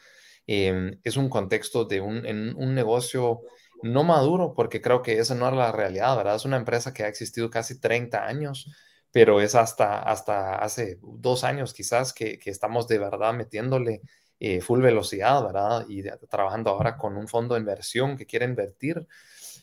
em, 0.48 0.98
es 1.04 1.16
un 1.16 1.28
contexto 1.28 1.84
de 1.84 2.00
un, 2.00 2.26
en 2.26 2.56
un 2.56 2.74
negocio 2.74 3.42
no 3.82 4.02
maduro, 4.02 4.54
porque 4.54 4.80
creo 4.80 5.02
que 5.02 5.18
esa 5.18 5.34
no 5.34 5.48
es 5.48 5.54
la 5.54 5.70
realidad, 5.72 6.16
¿verdad? 6.16 6.34
Es 6.36 6.44
una 6.44 6.56
empresa 6.56 6.92
que 6.92 7.04
ha 7.04 7.08
existido 7.08 7.50
casi 7.50 7.78
30 7.80 8.26
años, 8.26 8.66
pero 9.12 9.40
es 9.40 9.54
hasta, 9.54 10.00
hasta 10.00 10.56
hace 10.56 10.98
dos 11.02 11.44
años 11.44 11.72
quizás 11.74 12.12
que, 12.12 12.40
estamos 12.46 12.88
de 12.88 12.98
verdad 12.98 13.34
metiéndole 13.34 14.02
eh, 14.40 14.60
full 14.60 14.80
velocidad, 14.82 15.44
¿verdad? 15.44 15.86
Y 15.88 16.02
trabajando 16.28 16.70
ahora 16.70 16.96
con 16.96 17.16
un 17.16 17.28
fondo 17.28 17.54
de 17.54 17.60
inversión 17.60 18.16
que 18.16 18.26
quiere 18.26 18.46
invertir 18.46 19.06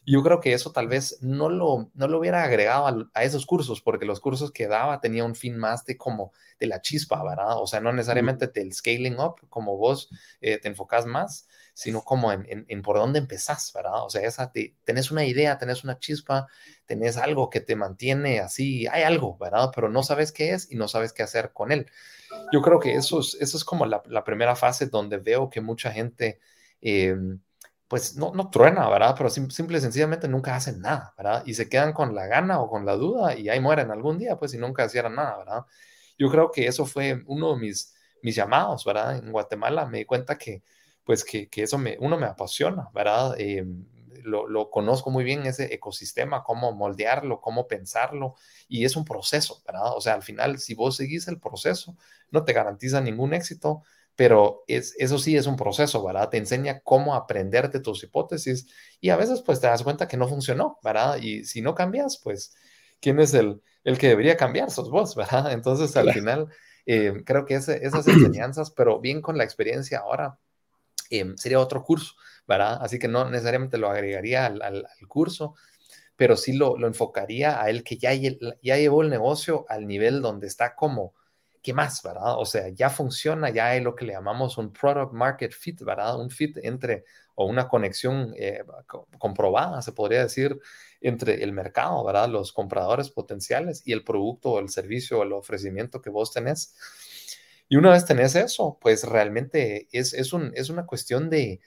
yo 0.06 0.22
creo 0.24 0.40
que 0.40 0.54
eso 0.54 0.72
tal 0.72 0.88
vez 0.88 1.18
no 1.22 1.50
lo, 1.50 1.90
no 1.94 2.08
lo 2.08 2.20
hubiera 2.20 2.44
agregado 2.44 3.10
a, 3.14 3.24
esos 3.24 3.46
cursos, 3.46 3.82
porque 3.82 4.06
los 4.06 4.20
cursos 4.20 4.52
que 4.52 4.68
daba 4.68 5.00
tenía 5.02 5.24
un 5.24 5.36
fin 5.36 5.58
más 5.58 5.84
de 5.86 5.98
como 5.98 6.32
de 6.60 6.68
la 6.68 6.82
chispa, 6.82 7.24
¿verdad? 7.24 7.60
O 7.60 7.68
sea, 7.68 7.80
no 7.80 7.92
necesariamente 7.92 8.48
del 8.48 8.74
scaling 8.74 9.20
up, 9.20 9.36
como 9.50 9.78
vos 9.78 10.10
eh, 10.42 10.60
te 10.60 10.68
enfocas 10.68 11.06
más, 11.06 11.48
sino 11.74 12.04
como 12.04 12.32
en, 12.32 12.66
en, 12.68 12.82
por 12.82 12.98
dónde 12.98 13.20
empezás, 13.20 13.72
¿verdad? 13.74 14.04
O 14.04 14.10
sea, 14.10 14.22
esa 14.22 14.52
tenés 14.84 15.12
una 15.12 15.26
idea, 15.26 15.58
tenés 15.58 15.84
una 15.84 15.98
chispa, 15.98 16.48
tenés 16.86 17.18
algo 17.18 17.50
que 17.50 17.62
te 17.62 17.76
mantiene 17.76 18.40
así, 18.40 18.88
hay 18.88 19.04
algo, 19.04 19.38
¿verdad? 19.38 19.72
Pero 19.74 19.90
no 19.90 20.04
sabes 20.04 20.32
qué 20.32 20.52
es 20.52 20.72
y 20.72 20.76
no 20.76 20.88
sabes 20.88 21.14
qué 21.14 21.24
hacer 21.24 21.52
con 21.52 21.72
él. 21.72 21.90
Yo 22.52 22.62
creo 22.62 22.80
que 22.80 22.96
eso 22.96 23.20
es, 23.20 23.38
eso 23.40 23.58
es 23.58 23.66
como 23.66 23.86
la, 23.86 24.04
la 24.08 24.24
primera 24.24 24.56
fase 24.56 24.88
donde 24.88 25.18
veo 25.18 25.50
que 25.50 25.62
mucha 25.62 25.92
gente... 25.92 26.40
Eh, 26.82 27.16
pues 27.88 28.16
no, 28.16 28.34
no 28.34 28.50
truena, 28.50 28.90
¿verdad? 28.90 29.16
Pero 29.18 29.30
simple 29.30 29.78
y 29.78 29.82
sencillamente 29.82 30.28
nunca 30.28 30.56
hacen 30.56 30.82
nada, 30.82 31.14
¿verdad? 31.18 31.44
Y 31.46 31.54
se 31.54 31.70
quedan 31.70 31.94
con 31.94 32.16
la 32.16 32.26
gana 32.28 32.60
o 32.60 32.70
con 32.70 32.86
la 32.86 32.96
duda 32.96 33.38
y 33.38 33.50
ahí 33.50 33.60
mueren 33.60 33.92
algún 33.92 34.18
día, 34.18 34.38
pues, 34.38 34.54
y 34.54 34.58
nunca 34.58 34.86
hicieran 34.86 35.16
nada, 35.16 35.38
¿verdad? 35.38 35.66
Yo 36.18 36.30
creo 36.32 36.52
que 36.52 36.68
eso 36.68 36.86
fue 36.86 37.24
uno 37.28 37.54
de 37.54 37.60
mis, 37.60 37.94
mis 38.24 38.36
llamados, 38.36 38.86
¿verdad? 38.86 39.18
En 39.18 39.32
Guatemala 39.32 39.86
me 39.86 40.00
di 40.00 40.06
cuenta 40.06 40.38
que, 40.38 40.64
pues, 41.04 41.24
que, 41.24 41.48
que 41.48 41.64
eso 41.64 41.78
me, 41.78 41.98
uno 42.00 42.18
me 42.18 42.26
apasiona, 42.26 42.90
¿verdad? 42.94 43.36
Eh, 43.38 43.64
lo, 44.24 44.48
lo, 44.48 44.72
conozco 44.72 45.12
muy 45.12 45.24
bien 45.24 45.46
ese 45.46 45.72
ecosistema, 45.72 46.44
cómo 46.44 46.72
moldearlo, 46.72 47.42
cómo 47.42 47.68
pensarlo, 47.68 48.34
y 48.68 48.86
es 48.86 48.96
un 48.96 49.06
proceso, 49.06 49.62
¿verdad? 49.66 49.96
O 49.96 50.02
sea, 50.02 50.16
al 50.16 50.24
final, 50.24 50.58
si 50.58 50.74
vos 50.74 50.96
seguís 50.96 51.28
el 51.28 51.40
proceso, 51.40 51.96
no 52.32 52.44
te 52.44 52.54
garantiza 52.54 53.02
ningún 53.02 53.36
éxito, 53.36 53.84
pero 54.16 54.64
es, 54.68 54.96
eso 54.98 55.20
sí 55.20 55.36
es 55.36 55.46
un 55.46 55.58
proceso, 55.58 56.04
¿verdad? 56.04 56.30
Te 56.30 56.38
enseña 56.38 56.80
cómo 56.82 57.16
aprender 57.16 57.70
de 57.70 57.82
tus 57.82 58.04
hipótesis 58.04 58.68
y 59.02 59.10
a 59.10 59.18
veces 59.18 59.42
pues 59.42 59.60
te 59.60 59.68
das 59.68 59.84
cuenta 59.84 60.08
que 60.08 60.18
no 60.18 60.28
funcionó, 60.28 60.80
¿verdad? 60.84 61.18
Y 61.18 61.44
si 61.44 61.62
no 61.62 61.76
cambias, 61.76 62.20
pues, 62.24 62.56
¿quién 63.02 63.20
es 63.20 63.34
el, 63.34 63.62
el 63.84 63.98
que 63.98 64.08
debería 64.08 64.38
cambiar? 64.38 64.72
Sos 64.72 64.90
vos, 64.90 65.16
¿verdad? 65.16 65.52
Entonces 65.52 65.96
al 65.98 66.14
final 66.14 66.48
eh, 66.86 67.24
creo 67.26 67.46
que 67.46 67.56
esas 67.56 68.08
enseñanzas, 68.08 68.72
pero 68.72 69.00
bien 69.00 69.22
con 69.22 69.38
la 69.38 69.44
experiencia 69.44 70.00
ahora, 70.00 70.40
eh, 71.10 71.34
sería 71.36 71.60
otro 71.60 71.84
curso, 71.84 72.14
¿verdad? 72.48 72.80
Así 72.82 73.00
que 73.00 73.10
no 73.10 73.30
necesariamente 73.30 73.78
lo 73.78 73.90
agregaría 73.90 74.46
al, 74.46 74.62
al, 74.62 74.88
curso, 75.10 75.56
pero 76.16 76.38
sí 76.38 76.54
lo, 76.54 76.78
lo, 76.78 76.88
enfocaría 76.88 77.62
a 77.62 77.70
él 77.70 77.84
que 77.84 77.98
ya, 77.98 78.14
ya 78.14 78.78
llevó 78.78 79.02
el 79.02 79.10
negocio 79.10 79.66
al 79.68 79.88
nivel 79.88 80.22
donde 80.22 80.48
está 80.48 80.74
como 80.74 81.14
¿qué 81.66 81.74
más, 81.74 82.04
verdad? 82.04 82.38
O 82.38 82.46
sea, 82.46 82.70
ya 82.70 82.92
funciona, 82.92 83.50
ya 83.50 83.70
hay 83.70 83.82
lo 83.82 83.96
que 83.96 84.06
le 84.06 84.14
llamamos 84.14 84.60
un 84.60 84.72
product 84.72 85.14
market 85.14 85.52
fit, 85.52 85.82
¿verdad? 85.82 86.20
Un 86.20 86.30
fit 86.30 86.60
entre, 86.62 87.06
o 87.34 87.48
una 87.48 87.68
conexión 87.68 88.36
eh, 88.38 88.64
comprobada, 89.18 89.82
se 89.82 89.92
podría 89.92 90.22
decir, 90.22 90.60
entre 91.02 91.44
el 91.44 91.54
mercado, 91.54 92.06
¿verdad? 92.06 92.30
Los 92.30 92.54
compradores 92.54 93.10
potenciales 93.10 93.82
y 93.84 93.94
el 93.94 94.04
producto 94.04 94.52
o 94.52 94.60
el 94.60 94.70
servicio 94.70 95.18
o 95.18 95.24
el 95.24 95.34
ofrecimiento 95.34 96.04
que 96.04 96.12
vos 96.12 96.32
tenés. 96.32 96.76
Y 97.68 97.78
una 97.78 97.90
vez 97.90 98.06
tenés 98.06 98.36
eso, 98.36 98.78
pues 98.80 99.04
realmente 99.04 99.88
es, 99.92 100.14
es, 100.14 100.34
un, 100.34 100.52
es 100.54 100.70
una 100.70 100.86
cuestión 100.86 101.32
de 101.32 101.62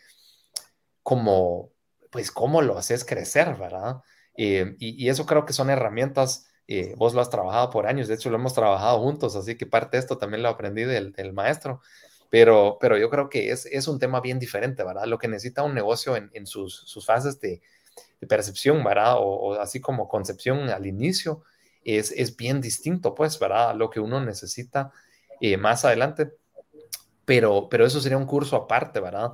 cómo, 1.02 1.72
pues 2.12 2.30
cómo 2.30 2.62
lo 2.62 2.78
haces 2.78 3.04
crecer, 3.04 3.56
¿verdad? 3.56 3.96
Eh, 4.36 4.76
y, 4.78 5.08
eso 5.08 5.26
creo 5.26 5.44
que 5.44 5.52
son 5.52 5.70
herramientas 5.70 6.47
eh, 6.68 6.94
vos 6.98 7.14
lo 7.14 7.22
has 7.22 7.30
trabajado 7.30 7.70
por 7.70 7.86
años, 7.86 8.08
de 8.08 8.14
hecho 8.14 8.28
lo 8.28 8.36
hemos 8.36 8.52
trabajado 8.52 9.00
juntos, 9.00 9.34
así 9.36 9.56
que 9.56 9.64
parte 9.64 9.96
de 9.96 10.02
esto 10.02 10.18
también 10.18 10.42
lo 10.42 10.50
aprendí 10.50 10.84
del, 10.84 11.32
maestro, 11.32 11.80
pero, 12.28 12.76
pero 12.78 12.98
yo 12.98 13.08
creo 13.08 13.30
que 13.30 13.50
es, 13.50 13.64
es, 13.64 13.88
un 13.88 13.98
tema 13.98 14.20
bien 14.20 14.38
diferente, 14.38 14.84
¿verdad? 14.84 15.06
Lo 15.06 15.18
que 15.18 15.28
necesita 15.28 15.62
un 15.62 15.74
negocio 15.74 16.14
en, 16.14 16.30
en 16.34 16.46
sus, 16.46 16.82
sus, 16.86 17.06
fases 17.06 17.40
de, 17.40 17.62
percepción, 18.28 18.84
¿verdad? 18.84 19.14
O, 19.18 19.54
así 19.54 19.80
como 19.80 20.08
concepción 20.08 20.68
al 20.68 20.86
inicio, 20.86 21.42
es, 21.84 22.12
es, 22.12 22.36
bien 22.36 22.60
distinto, 22.60 23.14
pues, 23.14 23.38
¿verdad? 23.38 23.74
Lo 23.74 23.88
que 23.88 24.00
uno 24.00 24.20
necesita 24.20 24.92
eh, 25.40 25.56
más 25.56 25.86
adelante, 25.86 26.34
pero, 27.24 27.68
pero 27.70 27.86
eso 27.86 27.98
sería 28.00 28.18
un 28.18 28.26
curso 28.26 28.56
aparte, 28.56 29.00
¿verdad? 29.00 29.32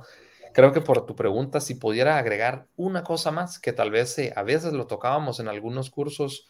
Creo 0.53 0.71
que 0.71 0.79
por 0.79 1.05
tu 1.05 1.17
pregunta, 1.17 1.59
si 1.59 1.75
pudiera 1.75 2.17
agregar 2.17 2.67
una 2.77 3.03
cosa 3.03 3.31
más, 3.31 3.59
que 3.59 3.73
tal 3.73 3.91
vez 3.91 4.17
eh, 4.19 4.31
a 4.37 4.43
veces 4.43 4.71
lo 4.71 4.87
tocábamos 4.87 5.41
en 5.41 5.49
algunos 5.49 5.89
cursos, 5.89 6.47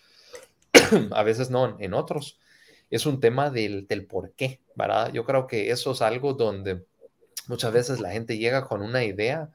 a 1.12 1.24
veces 1.24 1.50
no 1.50 1.78
en 1.80 1.94
otros. 1.94 2.40
Es 2.90 3.06
un 3.06 3.20
tema 3.20 3.50
del, 3.50 3.88
del 3.88 4.06
por 4.06 4.34
qué, 4.34 4.62
¿verdad? 4.76 5.12
Yo 5.12 5.26
creo 5.26 5.48
que 5.48 5.72
eso 5.72 5.92
es 5.92 6.02
algo 6.02 6.34
donde 6.34 6.86
muchas 7.48 7.74
veces 7.74 8.00
la 8.00 8.12
gente 8.12 8.38
llega 8.38 8.66
con 8.66 8.82
una 8.82 9.04
idea 9.04 9.50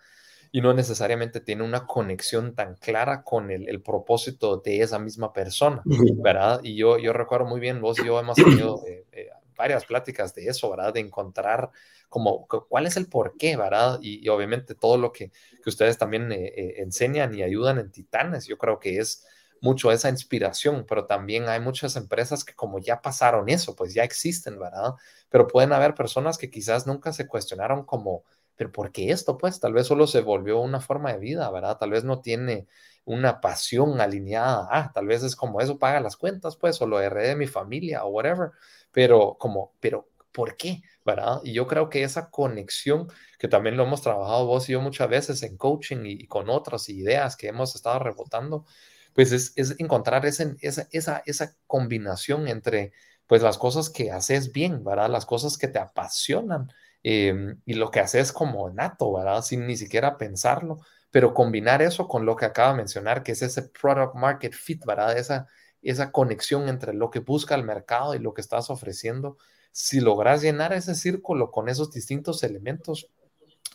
y 0.53 0.61
no 0.61 0.75
necesariamente 0.75 1.41
tiene 1.41 1.63
una 1.63 1.87
conexión 1.87 2.55
tan 2.55 2.75
clara 2.75 3.23
con 3.23 3.51
el, 3.51 3.69
el 3.69 3.83
propósito 3.83 4.57
de 4.57 4.81
esa 4.83 4.99
misma 4.99 5.33
persona, 5.33 5.83
¿verdad? 6.17 6.61
Y 6.65 6.75
yo, 6.77 6.99
yo 6.99 7.13
recuerdo 7.13 7.47
muy 7.47 7.61
bien, 7.61 7.81
vos 7.81 7.99
y 8.01 8.07
yo 8.07 8.19
hemos 8.19 8.37
tenido 8.37 8.85
eh, 8.89 9.07
eh, 9.13 9.29
varias 9.57 9.85
pláticas 9.85 10.35
de 10.35 10.47
eso, 10.47 10.69
¿verdad? 10.71 10.93
De 10.93 11.01
encontrar 11.01 11.71
como 12.09 12.49
cuál 12.49 12.87
es 12.87 12.97
el 12.97 13.07
por 13.07 13.37
qué, 13.37 13.57
¿verdad? 13.57 14.01
Y, 14.03 14.29
obviamente 14.29 14.75
todo 14.75 14.99
lo 14.99 15.13
que, 15.13 15.31
que 15.63 15.71
ustedes 15.71 15.97
también 15.97 16.33
eh, 16.33 16.75
enseñan 16.79 17.33
y 17.33 17.45
ayudan 17.45 17.79
en 17.79 17.93
Titanes, 17.93 18.47
yo 18.47 18.59
creo 18.59 18.81
que 18.81 18.99
es 18.99 19.25
mucho 19.61 19.93
esa 19.93 20.09
inspiración, 20.09 20.85
pero 20.89 21.07
también 21.07 21.49
hay 21.49 21.61
muchas 21.61 21.97
empresas 21.97 22.45
que 22.45 22.55
como 22.55 22.79
ya 22.79 23.01
pasaron 23.03 23.49
eso, 23.49 23.75
pues 23.77 23.95
ya 23.95 24.05
existen, 24.05 24.59
¿verdad? 24.59 24.95
Pero 25.29 25.47
pueden 25.47 25.73
haber 25.73 25.95
personas 25.95 26.39
que 26.39 26.51
quizás 26.51 26.87
nunca 26.87 27.13
se 27.13 27.27
cuestionaron 27.27 27.85
como, 27.85 28.25
pero 28.57 28.73
¿por 28.73 28.93
qué 28.93 29.11
esto? 29.11 29.39
Pues 29.39 29.61
tal 29.61 29.73
vez 29.73 29.87
solo 29.87 30.07
se 30.07 30.21
volvió 30.23 30.61
una 30.61 30.81
forma 30.81 31.13
de 31.13 31.19
vida, 31.19 31.51
¿verdad? 31.51 31.79
Tal 31.79 31.91
vez 31.91 32.05
no 32.05 32.21
tiene 32.21 32.67
una 33.05 33.41
pasión 33.41 34.01
alineada, 34.01 34.69
ah, 34.71 34.91
tal 34.95 35.07
vez 35.07 35.23
es 35.23 35.37
como 35.37 35.61
eso 35.61 35.79
paga 35.79 36.01
las 36.01 36.17
cuentas, 36.17 36.57
pues, 36.57 36.81
o 36.83 36.87
lo 36.87 37.01
heredé 37.01 37.29
de 37.29 37.37
mi 37.37 37.47
familia 37.47 38.05
o 38.05 38.09
whatever, 38.11 38.51
pero 38.93 39.37
como, 39.39 39.73
pero 39.81 40.09
¿por 40.33 40.57
qué? 40.57 40.83
¿verdad? 41.05 41.41
Y 41.45 41.53
yo 41.55 41.67
creo 41.67 41.89
que 41.89 42.03
esa 42.03 42.31
conexión, 42.31 43.09
que 43.39 43.49
también 43.49 43.77
lo 43.77 43.85
hemos 43.85 44.03
trabajado 44.03 44.47
vos 44.47 44.69
y 44.69 44.73
yo 44.73 44.81
muchas 44.81 45.09
veces 45.09 45.43
en 45.43 45.57
coaching 45.57 46.05
y, 46.05 46.13
y 46.13 46.27
con 46.27 46.51
otras 46.51 46.89
ideas 46.89 47.37
que 47.37 47.49
hemos 47.49 47.75
estado 47.75 47.99
rebotando, 48.01 48.67
pues 49.15 49.33
es, 49.33 49.55
encontrar 49.79 50.27
esa, 50.27 50.55
esa, 50.61 51.23
esa 51.25 51.57
combinación 51.67 52.49
entre 52.49 52.93
pues 53.27 53.43
las 53.43 53.59
cosas 53.59 53.91
que 53.91 54.11
haces 54.11 54.53
bien, 54.53 54.83
¿verdad? 54.85 55.09
Las 55.09 55.27
cosas 55.27 55.57
que 55.57 55.69
te 55.69 55.79
apasionan 55.79 56.73
em, 57.03 57.61
y 57.65 57.75
lo 57.75 57.91
que 57.91 58.01
haces 58.01 58.33
como 58.33 58.71
nato, 58.71 59.13
¿verdad? 59.13 59.43
Sin 59.43 59.67
ni 59.67 59.77
siquiera 59.77 60.19
pensarlo, 60.19 60.81
pero 61.11 61.35
combinar 61.35 61.83
eso 61.83 62.09
con 62.09 62.27
lo 62.27 62.37
que 62.37 62.47
acaba 62.47 62.73
de 62.73 62.79
mencionar, 62.79 63.23
que 63.23 63.33
es 63.33 63.43
ese 63.43 63.63
product 63.63 64.15
market 64.15 64.53
fit, 64.53 64.85
¿verdad? 64.85 65.17
Esa 65.17 65.47
esa 65.83 66.13
conexión 66.13 66.69
entre 66.69 66.93
lo 66.93 67.11
que 67.11 67.21
busca 67.21 67.55
el 67.55 67.65
mercado 67.65 68.15
y 68.15 68.19
lo 68.19 68.35
que 68.35 68.41
estás 68.41 68.71
ofreciendo, 68.71 69.39
si 69.73 70.01
logras 70.01 70.43
llenar 70.43 70.73
ese 70.73 70.95
círculo 70.95 71.51
con 71.51 71.69
esos 71.69 71.91
distintos 71.93 72.43
elementos, 72.43 73.09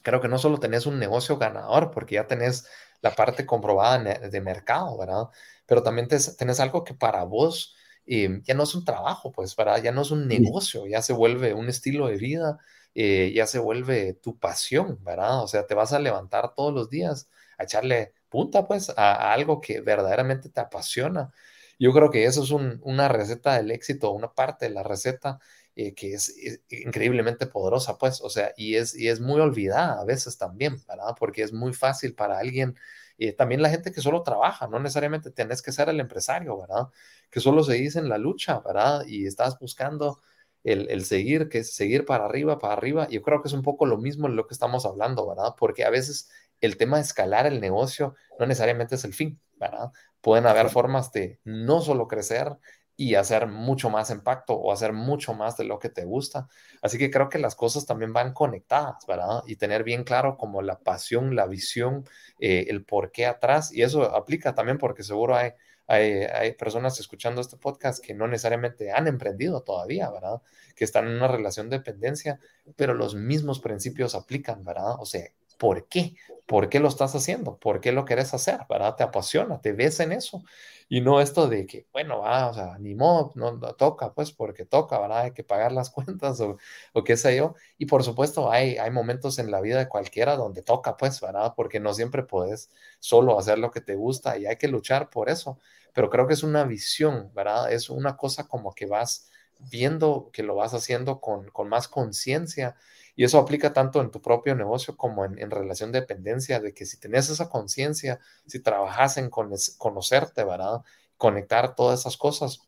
creo 0.04 0.22
que 0.22 0.28
no 0.28 0.38
solo 0.38 0.60
tenés 0.60 0.86
un 0.86 1.00
negocio 1.00 1.38
ganador, 1.38 1.92
porque 1.92 2.16
ya 2.16 2.28
tenés 2.28 2.68
la 3.06 3.14
parte 3.16 3.46
comprobada 3.46 4.00
de 4.18 4.42
mercado, 4.42 4.98
¿verdad? 4.98 5.30
Pero 5.68 5.84
también 5.84 6.08
tenés 6.08 6.60
algo 6.60 6.84
que 6.84 6.96
para 6.96 7.24
vos 7.24 7.76
eh, 8.08 8.42
ya 8.44 8.56
no 8.56 8.64
es 8.64 8.74
un 8.74 8.84
trabajo, 8.84 9.32
pues, 9.32 9.56
¿verdad? 9.56 9.82
Ya 9.84 9.92
no 9.92 10.02
es 10.02 10.10
un 10.10 10.28
negocio, 10.28 10.88
ya 10.88 11.04
se 11.04 11.14
vuelve 11.14 11.54
un 11.54 11.70
estilo 11.70 12.08
de 12.08 12.18
vida, 12.18 12.58
eh, 12.96 13.32
ya 13.36 13.46
se 13.46 13.60
vuelve 13.60 14.14
tu 14.14 14.40
pasión, 14.40 14.98
¿verdad? 15.04 15.44
O 15.44 15.48
sea, 15.48 15.68
te 15.68 15.76
vas 15.76 15.94
a 15.94 16.00
levantar 16.00 16.56
todos 16.56 16.74
los 16.74 16.90
días 16.90 17.30
a 17.60 17.66
echarle 17.66 18.14
punta, 18.30 18.68
pues, 18.68 18.92
a, 18.98 19.32
algo 19.34 19.62
que 19.62 19.82
verdaderamente 19.82 20.50
te 20.50 20.62
apasiona. 20.62 21.32
Yo 21.78 21.94
creo 21.94 22.10
que 22.10 22.26
eso 22.26 22.44
es 22.44 22.52
una 22.52 23.08
receta 23.08 23.56
del 23.58 23.70
éxito, 23.70 24.12
una 24.12 24.34
parte 24.34 24.66
de 24.66 24.72
la 24.74 24.82
receta 24.84 25.40
eh, 25.76 25.94
que 25.94 26.14
es, 26.14 26.34
increíblemente 26.70 27.48
poderosa, 27.48 27.98
pues, 27.98 28.22
o 28.22 28.30
sea, 28.30 28.54
y 28.58 28.76
es, 28.76 28.96
y 28.96 29.10
es 29.10 29.20
muy 29.20 29.42
olvidada 29.42 30.00
a 30.00 30.06
veces 30.06 30.38
también, 30.38 30.78
¿verdad? 30.88 31.16
Porque 31.20 31.44
es 31.44 31.54
muy 31.54 31.74
fácil 31.74 32.16
para 32.16 32.40
alguien, 32.40 32.76
y 33.18 33.32
también 33.34 33.62
la 33.62 33.70
gente 33.70 33.92
que 33.92 34.02
solo 34.02 34.24
trabaja, 34.24 34.68
no 34.68 34.80
necesariamente 34.80 35.32
tienes 35.32 35.62
que 35.62 35.72
ser 35.72 35.90
el 35.90 36.00
empresario, 36.00 36.58
¿verdad? 36.58 36.90
Que 37.30 37.40
solo 37.40 37.64
se 37.64 37.74
dice 37.74 38.00
en 38.00 38.10
la 38.10 38.18
lucha, 38.18 38.60
¿verdad? 38.60 39.06
Y 39.08 39.26
estás 39.26 39.58
buscando 39.60 40.22
el, 40.64 40.90
el, 40.90 41.06
seguir, 41.06 41.48
que 41.50 41.60
es 41.60 41.74
seguir 41.76 42.06
para 42.06 42.26
arriba, 42.26 42.60
para 42.60 42.74
arriba. 42.74 43.08
Yo 43.10 43.22
creo 43.22 43.42
que 43.42 43.48
es 43.48 43.54
un 43.54 43.62
poco 43.62 43.86
lo 43.86 43.98
mismo 43.98 44.28
en 44.28 44.36
lo 44.36 44.48
que 44.48 44.54
estamos 44.54 44.86
hablando, 44.86 45.28
¿verdad? 45.28 45.56
Porque 45.58 45.86
a 45.86 45.90
veces 45.90 46.30
el 46.62 46.78
tema 46.78 46.98
de 46.98 47.04
escalar 47.04 47.46
el 47.46 47.62
negocio 47.62 48.16
no 48.40 48.46
necesariamente 48.46 48.96
es 48.96 49.04
el 49.06 49.14
fin, 49.14 49.40
¿verdad? 49.58 49.92
Pueden 50.22 50.48
haber 50.48 50.70
formas 50.70 51.12
de 51.12 51.40
no 51.44 51.82
solo 51.82 52.08
crecer 52.08 52.58
y 52.98 53.16
hacer 53.16 53.48
mucho 53.48 53.90
más 53.90 54.10
impacto 54.10 54.54
o 54.54 54.72
hacer 54.72 54.94
mucho 54.94 55.34
más 55.34 55.58
de 55.58 55.66
lo 55.66 55.80
que 55.80 55.90
te 55.90 56.06
gusta. 56.06 56.48
Así 56.82 56.98
que 56.98 57.12
creo 57.12 57.30
que 57.30 57.40
las 57.40 57.56
cosas 57.56 57.86
también 57.86 58.14
van 58.14 58.34
conectadas, 58.34 59.06
¿verdad? 59.06 59.44
Y 59.48 59.58
tener 59.58 59.84
bien 59.84 60.04
claro 60.04 60.38
como 60.38 60.62
la 60.62 60.80
pasión, 60.80 61.36
la 61.36 61.46
visión, 61.46 62.06
eh, 62.40 62.66
el 62.70 62.86
por 62.86 63.12
qué 63.12 63.26
atrás. 63.26 63.74
Y 63.74 63.82
eso 63.82 64.04
aplica 64.16 64.56
también 64.56 64.78
porque 64.78 65.04
seguro 65.04 65.36
hay, 65.36 65.52
hay, 65.88 66.24
hay, 66.24 66.54
personas 66.54 67.00
escuchando 67.00 67.42
este 67.42 67.58
podcast 67.58 68.04
que 68.04 68.14
no 68.14 68.28
necesariamente 68.28 68.92
han 68.92 69.08
emprendido 69.08 69.62
todavía, 69.62 70.10
¿verdad? 70.10 70.42
Que 70.76 70.86
están 70.86 71.08
en 71.08 71.16
una 71.16 71.28
relación 71.28 71.70
de 71.70 71.78
dependencia, 71.78 72.40
pero 72.76 72.94
los 72.94 73.16
mismos 73.16 73.60
principios 73.60 74.16
aplican, 74.16 74.64
¿verdad? 74.64 74.96
O 75.00 75.06
sea, 75.06 75.26
¿por 75.58 75.88
qué? 75.88 76.16
¿Por 76.46 76.70
qué 76.70 76.80
lo 76.80 76.88
estás 76.88 77.16
haciendo? 77.16 77.58
¿Por 77.58 77.82
qué 77.82 77.92
lo 77.92 78.06
quieres 78.06 78.34
hacer? 78.34 78.60
¿Verdad? 78.70 78.96
Te 78.96 79.04
apasiona, 79.04 79.60
te 79.62 79.74
ves 79.74 80.00
en 80.00 80.12
eso. 80.12 80.44
Y 80.88 81.02
no 81.02 81.20
esto 81.20 81.48
de 81.48 81.66
que, 81.66 81.88
bueno, 81.92 82.20
va, 82.20 82.48
o 82.50 82.54
sea, 82.54 82.78
ni 82.78 82.94
modo, 82.94 83.32
no, 83.36 83.58
toca, 83.76 84.14
pues 84.14 84.32
porque 84.32 84.66
toca, 84.66 85.00
¿verdad? 85.00 85.22
Hay 85.22 85.32
que 85.32 85.44
pagar 85.44 85.72
las 85.72 85.90
cuentas 85.92 86.40
o, 86.42 86.58
o, 86.94 87.04
qué 87.04 87.18
sé 87.18 87.36
yo. 87.36 87.56
Y 87.78 87.88
por 87.88 88.04
supuesto, 88.04 88.52
hay, 88.52 88.78
hay 88.78 88.92
momentos 88.92 89.40
en 89.40 89.50
la 89.52 89.62
vida 89.62 89.80
de 89.80 89.88
cualquiera 89.90 90.36
donde 90.36 90.62
toca, 90.62 90.98
pues, 90.98 91.20
¿verdad? 91.22 91.54
Porque 91.56 91.80
no 91.80 91.94
siempre 91.94 92.24
puedes 92.24 92.70
solo 93.00 93.40
hacer 93.40 93.58
lo 93.58 93.72
que 93.72 93.82
te 93.82 93.96
gusta 93.96 94.38
y 94.38 94.46
hay 94.46 94.58
que 94.58 94.68
luchar 94.68 95.10
por 95.10 95.30
eso. 95.30 95.60
Pero 95.94 96.10
creo 96.10 96.28
que 96.28 96.34
es 96.36 96.44
una 96.44 96.64
visión, 96.66 97.32
¿verdad? 97.34 97.72
Es 97.72 97.90
una 97.90 98.18
cosa 98.18 98.48
como 98.48 98.74
que 98.74 98.86
vas 98.86 99.32
viendo 99.60 100.30
que 100.34 100.44
lo 100.44 100.56
vas 100.56 100.74
haciendo 100.74 101.20
con, 101.22 101.50
con 101.52 101.70
más 101.70 101.88
conciencia 101.88 102.76
y 103.16 103.24
eso 103.24 103.40
aplica 103.40 103.72
tanto 103.74 104.02
en 104.02 104.12
tu 104.12 104.22
propio 104.22 104.56
negocio 104.56 104.98
como 104.98 105.26
en, 105.26 105.52
relación 105.52 105.92
de 105.92 106.02
dependencia, 106.02 106.60
de 106.60 106.74
que 106.74 106.86
si 106.86 107.00
tenés 107.00 107.30
esa 107.30 107.50
conciencia, 107.50 108.20
si 108.46 108.60
trabajas 108.60 109.18
en 109.18 109.30
conocerte, 109.30 110.44
¿verdad? 110.44 110.82
Conectar 111.18 111.76
todas 111.76 112.02
esas 112.02 112.18
cosas, 112.18 112.68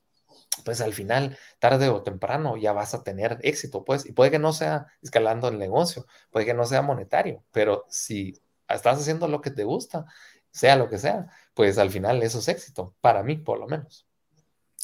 pues 0.64 0.80
al 0.80 0.94
final, 0.94 1.38
tarde 1.60 1.90
o 1.90 2.02
temprano, 2.02 2.56
ya 2.56 2.72
vas 2.72 2.94
a 2.94 3.04
tener 3.04 3.40
éxito, 3.42 3.84
pues, 3.84 4.06
y 4.06 4.14
puede 4.14 4.32
que 4.32 4.40
no 4.40 4.54
sea 4.54 4.88
escalando 5.02 5.50
el 5.50 5.60
negocio, 5.60 6.06
puede 6.32 6.46
que 6.46 6.54
no 6.54 6.66
sea 6.66 6.82
monetario, 6.82 7.44
pero 7.52 7.86
si 7.90 8.40
estás 8.70 9.00
haciendo 9.00 9.28
lo 9.28 9.42
que 9.42 9.52
te 9.52 9.66
gusta, 9.66 10.06
sea 10.50 10.78
lo 10.78 10.90
que 10.90 10.98
sea, 10.98 11.28
pues 11.54 11.78
al 11.78 11.92
final 11.92 12.24
eso 12.24 12.40
es 12.40 12.48
éxito, 12.48 12.96
para 13.02 13.22
mí 13.22 13.36
por 13.36 13.60
lo 13.60 13.68
menos. 13.68 14.08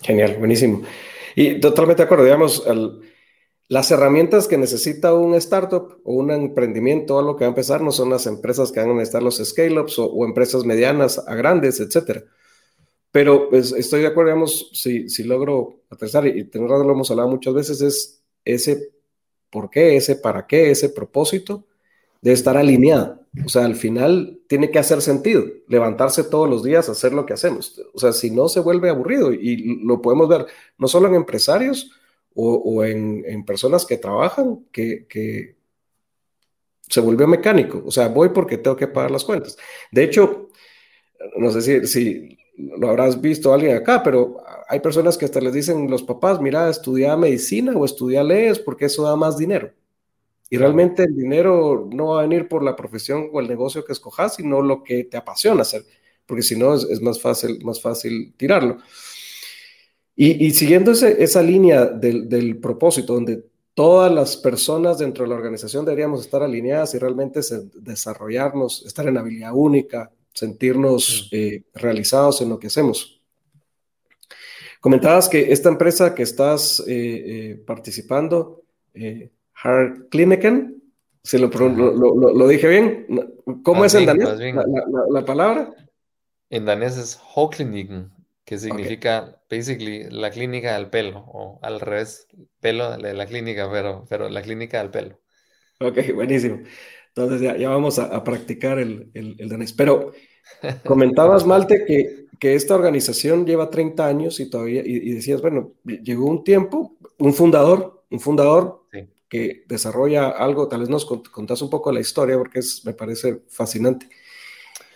Genial, 0.02 0.36
buenísimo. 0.38 0.84
Y 1.36 1.60
totalmente 1.60 2.02
de 2.02 2.06
acuerdo, 2.06 2.26
digamos, 2.26 2.66
el 2.68 3.13
las 3.74 3.90
herramientas 3.90 4.48
que 4.48 4.60
necesita 4.60 5.16
un 5.16 5.34
startup 5.34 6.00
o 6.04 6.14
un 6.14 6.30
emprendimiento 6.30 7.16
o 7.16 7.20
algo 7.20 7.36
que 7.36 7.44
va 7.44 7.48
a 7.48 7.56
empezar 7.56 7.82
no 7.82 7.92
son 7.92 8.12
las 8.12 8.28
empresas 8.28 8.72
que 8.72 8.80
van 8.80 8.92
a 8.92 8.94
necesitar 8.94 9.24
los 9.24 9.38
scale-ups 9.44 9.98
o, 9.98 10.26
empresas 10.26 10.64
medianas 10.64 11.18
a 11.18 11.34
grandes, 11.34 11.80
etcétera. 11.80 12.24
Pero 13.10 13.50
pues, 13.50 13.72
estoy 13.72 14.02
de 14.02 14.08
acuerdo, 14.10 14.30
digamos, 14.30 14.70
si, 14.74 15.10
si 15.10 15.24
logro 15.24 15.82
aterrizar, 15.90 16.28
y 16.28 16.44
tener 16.44 16.70
lo 16.70 16.92
hemos 16.92 17.10
hablado 17.10 17.30
muchas 17.30 17.56
veces, 17.56 17.82
es 17.82 18.24
ese 18.46 18.92
por 19.50 19.72
qué, 19.72 19.96
ese 19.96 20.18
para 20.18 20.46
qué, 20.46 20.70
ese 20.70 20.90
propósito 20.90 21.66
de 22.22 22.32
estar 22.32 22.56
alineado. 22.56 23.22
O 23.44 23.50
sea, 23.50 23.66
al 23.66 23.76
final 23.76 24.40
tiene 24.46 24.70
que 24.70 24.78
hacer 24.78 25.02
sentido, 25.02 25.46
levantarse 25.68 26.24
todos 26.24 26.48
los 26.48 26.62
días, 26.62 26.90
hacer 26.90 27.12
lo 27.12 27.26
que 27.26 27.34
hacemos. 27.34 27.82
O 27.96 28.00
sea, 28.00 28.14
si 28.14 28.30
no 28.30 28.50
se 28.50 28.60
vuelve 28.60 28.92
aburrido, 28.92 29.34
y 29.34 29.84
lo 29.84 30.00
podemos 30.00 30.30
ver 30.30 30.46
no 30.78 30.88
solo 30.88 31.08
en 31.08 31.16
empresarios, 31.16 31.90
o, 32.36 32.84
en, 32.84 33.46
personas 33.46 33.86
que 33.86 33.98
trabajan 33.98 34.66
que, 34.72 35.56
se 36.90 37.00
volvió 37.00 37.28
mecánico. 37.28 37.82
O 37.86 37.92
sea, 37.92 38.10
voy 38.10 38.30
porque 38.30 38.58
tengo 38.58 38.76
que 38.76 38.88
pagar 38.88 39.10
las 39.10 39.24
cuentas. 39.24 39.58
De 39.92 40.04
hecho, 40.04 40.50
no 41.38 41.50
sé 41.50 41.62
si, 41.62 41.88
si 41.88 42.38
lo 42.58 42.90
habrás 42.90 43.20
visto 43.20 43.54
alguien 43.54 43.78
acá, 43.78 44.04
pero 44.04 44.38
hay 44.68 44.80
personas 44.80 45.18
que 45.18 45.26
hasta 45.26 45.42
les 45.42 45.54
dicen 45.54 45.90
los 45.90 46.04
papás, 46.04 46.40
mira, 46.42 46.70
estudia 46.70 47.16
medicina 47.18 47.74
o 47.74 47.86
estudia 47.86 48.24
leyes 48.24 48.60
porque 48.60 48.86
eso 48.86 49.04
da 49.04 49.16
más 49.16 49.38
dinero. 49.38 49.72
Y 50.50 50.58
realmente 50.58 51.04
el 51.04 51.16
dinero 51.16 51.90
no 51.92 52.10
va 52.10 52.20
a 52.20 52.22
venir 52.24 52.48
por 52.48 52.64
la 52.64 52.76
profesión 52.76 53.30
o 53.32 53.40
el 53.40 53.48
negocio 53.48 53.84
que 53.84 53.94
escojas, 53.94 54.36
sino 54.36 54.62
lo 54.62 54.84
que 54.84 55.04
te 55.06 55.18
apasiona 55.18 55.64
hacer, 55.64 55.84
porque 56.26 56.44
si 56.44 56.56
no 56.56 56.76
es, 56.76 56.84
es, 56.84 57.02
más, 57.02 57.20
fácil, 57.20 57.64
más 57.64 57.82
fácil 57.82 58.34
tirarlo. 58.38 58.78
Y, 60.16 60.52
siguiendo 60.52 60.92
esa 60.92 61.42
línea 61.42 61.86
del, 61.86 62.60
propósito, 62.60 63.16
donde 63.16 63.46
todas 63.74 64.12
las 64.12 64.38
personas 64.38 65.00
dentro 65.00 65.24
de 65.24 65.30
la 65.30 65.36
organización 65.36 65.86
deberíamos 65.86 66.22
estar 66.22 66.44
alineadas 66.44 66.94
y 66.94 67.00
realmente 67.00 67.40
desarrollarnos, 67.74 68.86
estar 68.86 69.08
en 69.08 69.18
habilidad 69.18 69.54
única, 69.56 70.12
sentirnos 70.32 71.30
eh, 71.32 71.64
realizados 71.74 72.42
en 72.42 72.50
lo 72.50 72.60
que 72.60 72.68
hacemos. 72.68 73.20
Comentabas 74.80 75.30
que 75.30 75.52
esta 75.52 75.70
empresa 75.70 76.14
que 76.14 76.24
estás 76.24 76.82
eh, 76.82 76.84
eh, 76.88 77.64
participando, 77.66 78.62
Hard 79.64 80.10
Kliniken, 80.10 80.80
si 81.24 81.40
lo, 81.40 81.48
lo, 81.48 82.48
dije 82.48 82.68
bien, 82.68 83.08
¿cómo 83.64 83.86
es 83.86 83.96
en 83.96 84.06
danés 84.06 84.30
la, 85.10 85.26
palabra? 85.26 85.74
En 86.52 86.66
danés 86.66 86.98
es 86.98 87.20
Hokliniken 87.34 88.12
que 88.46 88.58
significa 88.58 89.42
basically 89.50 90.10
la 90.10 90.30
clínica 90.30 90.74
del 90.74 90.90
pelo, 90.90 91.20
o 91.28 91.60
al 91.62 91.80
revés, 91.80 92.28
pelo 92.60 92.98
de 92.98 93.14
la 93.14 93.26
clínica, 93.26 93.70
pero, 93.72 94.06
pero 94.10 94.30
la 94.30 94.42
clínica 94.42 94.80
del 94.80 94.90
pelo. 94.90 95.20
Ok, 95.80 95.98
buenísimo. 96.16 96.62
Entonces 97.10 97.42
ya, 97.42 97.56
ya 97.56 97.70
vamos 97.70 98.00
a, 98.00 98.24
practicar 98.24 98.80
el, 98.80 99.12
el, 99.14 99.48
danés. 99.48 99.72
Pero 99.74 100.14
comentabas, 100.84 101.46
Malte, 101.48 101.86
que, 101.86 102.26
que, 102.40 102.56
esta 102.56 102.76
organización 102.76 103.46
lleva 103.46 103.70
30 103.70 104.06
años 104.06 104.40
y 104.40 104.50
todavía, 104.50 104.82
y, 104.84 105.12
decías, 105.14 105.42
bueno, 105.42 105.74
llegó 105.84 106.26
un 106.26 106.44
tiempo, 106.44 106.98
un 107.20 107.34
fundador, 107.34 108.04
un 108.10 108.20
fundador 108.20 108.84
que 109.30 109.64
desarrolla 109.68 110.30
algo, 110.30 110.68
tal 110.68 110.82
vez 110.82 110.90
nos 110.90 111.06
contás 111.06 111.62
un 111.64 111.70
poco 111.70 111.92
la 111.92 112.00
historia 112.00 112.38
porque 112.38 112.60
es, 112.60 112.84
me 112.86 112.94
parece 112.94 113.42
fascinante. 113.48 114.08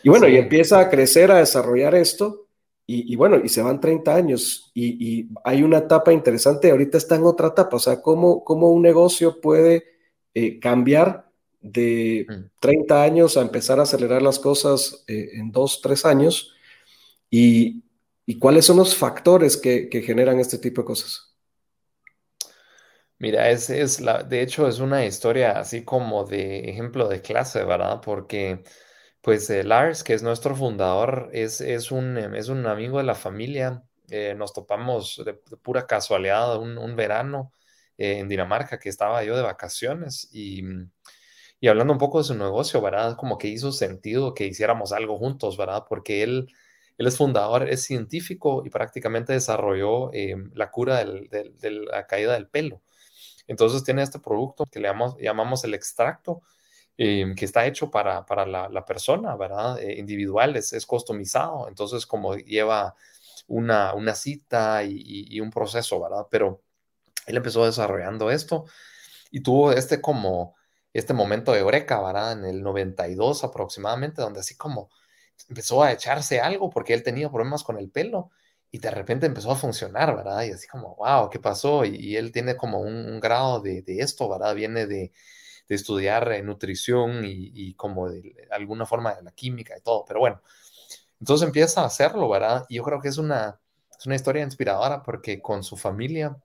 Y 0.04 0.10
bueno, 0.10 0.28
y 0.28 0.38
empieza 0.38 0.80
a 0.80 0.90
crecer, 0.90 1.32
a 1.32 1.40
desarrollar 1.40 1.96
esto, 1.96 2.47
y, 2.90 3.18
bueno, 3.18 3.38
y 3.44 3.50
se 3.50 3.62
van 3.62 3.82
30 3.82 4.16
años 4.16 4.72
y, 4.74 5.28
hay 5.44 5.62
una 5.62 5.80
etapa 5.80 6.14
interesante, 6.14 6.72
ahorita 6.72 6.98
está 6.98 7.16
en 7.16 7.26
otra 7.26 7.50
etapa, 7.50 7.76
o 7.76 7.80
sea, 7.80 8.02
cómo, 8.02 8.46
cómo 8.46 8.72
un 8.72 8.82
negocio 8.82 9.42
puede 9.42 9.84
eh, 10.34 10.58
cambiar 10.58 11.30
de 11.60 12.26
30 12.62 12.96
mm. 12.96 12.98
años 12.98 13.36
a 13.36 13.42
empezar 13.42 13.80
a 13.80 13.84
acelerar 13.84 14.22
las 14.22 14.40
cosas 14.40 15.04
eh, 15.08 15.32
en 15.34 15.52
2, 15.52 15.82
3 15.82 16.06
años 16.06 16.54
y, 17.30 17.84
cuáles 18.40 18.66
son 18.66 18.78
los 18.78 18.96
factores 18.96 19.58
que, 19.58 19.90
generan 20.06 20.40
este 20.40 20.58
tipo 20.58 20.82
de 20.82 20.86
cosas. 20.86 21.36
Mira, 23.20 23.50
es, 23.50 23.70
es 23.70 24.00
la, 24.00 24.24
de 24.24 24.42
hecho 24.42 24.66
es 24.68 24.80
una 24.80 25.06
historia 25.06 25.60
así 25.60 25.84
como 25.84 26.24
de 26.24 26.70
ejemplo 26.70 27.10
de 27.10 27.22
clase, 27.22 27.66
¿verdad? 27.66 28.00
Porque 28.02 28.64
pues 29.28 29.50
eh, 29.50 29.66
Lars, 29.66 30.06
que 30.06 30.14
es 30.14 30.24
nuestro 30.24 30.56
fundador, 30.56 31.30
es, 31.34 31.60
es, 31.60 31.92
un, 31.92 32.18
em, 32.18 32.34
es 32.34 32.48
un 32.48 32.66
amigo 32.66 32.98
de 32.98 33.04
la 33.04 33.14
familia. 33.14 33.84
Eh, 34.10 34.34
nos 34.38 34.54
topamos 34.54 35.22
de, 35.26 35.34
pura 35.34 35.86
casualidad 35.86 36.58
un, 36.58 36.96
verano 36.96 37.52
eh, 37.98 38.20
en 38.20 38.30
Dinamarca, 38.30 38.80
que 38.80 38.88
estaba 38.88 39.22
yo 39.26 39.36
de 39.36 39.42
vacaciones 39.42 40.30
y, 40.32 40.64
y, 41.60 41.68
hablando 41.68 41.92
un 41.92 42.00
poco 42.00 42.20
de 42.20 42.24
su 42.24 42.36
negocio, 42.36 42.80
¿verdad? 42.80 43.18
Como 43.18 43.38
que 43.38 43.50
hizo 43.50 43.74
sentido 43.74 44.34
que 44.34 44.46
hiciéramos 44.46 44.94
algo 44.94 45.18
juntos, 45.18 45.58
¿verdad? 45.58 45.84
Porque 45.90 46.24
él, 46.24 46.48
Él 46.98 47.08
es 47.08 47.18
fundador, 47.18 47.68
es 47.70 47.84
científico 47.84 48.64
y 48.66 48.70
prácticamente 48.70 49.34
desarrolló 49.34 50.10
la 50.54 50.72
cura 50.72 51.04
de 51.04 51.72
la 51.92 52.08
caída 52.08 52.34
del 52.34 52.48
pelo. 52.48 52.82
Entonces 53.48 53.84
tiene 53.84 54.04
este 54.04 54.20
producto 54.20 54.66
que 54.66 54.80
le 54.80 54.90
llamamos, 55.20 55.64
el 55.64 55.74
extracto, 55.74 56.42
que 56.98 57.46
está 57.46 57.66
hecho 57.68 57.92
para, 57.92 58.26
para 58.26 58.46
la, 58.46 58.86
persona, 58.86 59.36
¿verdad? 59.36 59.80
individual, 59.82 60.56
es, 60.56 60.74
es, 60.74 60.86
customizado, 60.86 61.68
entonces 61.68 62.06
como 62.08 62.36
lleva 62.36 62.96
una, 63.48 63.94
una 63.94 64.16
cita 64.16 64.84
y, 64.84 65.28
y, 65.30 65.40
un 65.40 65.52
proceso, 65.52 66.02
¿verdad? 66.02 66.28
Pero 66.32 66.64
él 67.28 67.38
empezó 67.38 67.66
desarrollando 67.66 68.32
esto 68.32 68.66
y 69.32 69.42
tuvo 69.42 69.72
este 69.74 70.02
como, 70.02 70.56
este 70.94 71.14
momento 71.14 71.52
de 71.54 71.60
eureka, 71.60 72.02
¿verdad? 72.02 72.34
En 72.34 72.46
el 72.46 72.64
92 72.64 73.44
aproximadamente, 73.44 74.22
donde 74.22 74.40
así 74.40 74.56
como 74.58 74.90
empezó 75.50 75.84
a 75.84 75.92
echarse 75.92 76.40
algo 76.42 76.70
porque 76.70 76.94
él 76.94 77.04
tenía 77.04 77.30
problemas 77.30 77.64
con 77.64 77.78
el 77.78 77.90
pelo 77.90 78.32
y 78.72 78.80
de 78.80 78.92
repente 78.92 79.26
empezó 79.26 79.52
a 79.52 79.56
funcionar, 79.56 80.16
¿verdad? 80.16 80.44
Y 80.44 80.52
así 80.52 80.68
como, 80.68 80.96
wow, 80.96 81.30
¿qué 81.30 81.40
pasó? 81.40 81.86
Y, 81.86 82.18
él 82.18 82.32
tiene 82.32 82.58
como 82.58 82.80
un, 82.82 83.20
grado 83.20 83.62
de, 83.62 83.84
esto, 83.88 84.30
¿verdad? 84.30 84.56
Viene 84.56 84.86
de, 84.88 85.14
estudiar 85.76 86.32
eh, 86.32 86.42
nutrición 86.44 87.22
y, 87.26 87.74
como 87.76 88.10
de 88.10 88.36
alguna 88.52 88.86
forma 88.86 89.14
de 89.14 89.24
la 89.24 89.32
química 89.32 89.76
y 89.78 89.82
todo, 89.82 90.06
pero 90.08 90.20
bueno, 90.20 90.42
entonces 91.20 91.46
empieza 91.46 91.82
a 91.82 91.86
hacerlo, 91.86 92.30
¿verdad? 92.30 92.66
Y 92.70 92.76
yo 92.76 92.84
creo 92.84 93.02
que 93.02 93.10
es 93.10 93.18
una, 93.18 93.60
es 93.98 94.06
una 94.06 94.16
historia 94.16 94.44
inspiradora 94.44 95.04
porque 95.04 95.42
con 95.42 95.64
su 95.64 95.78
familia 95.78 96.38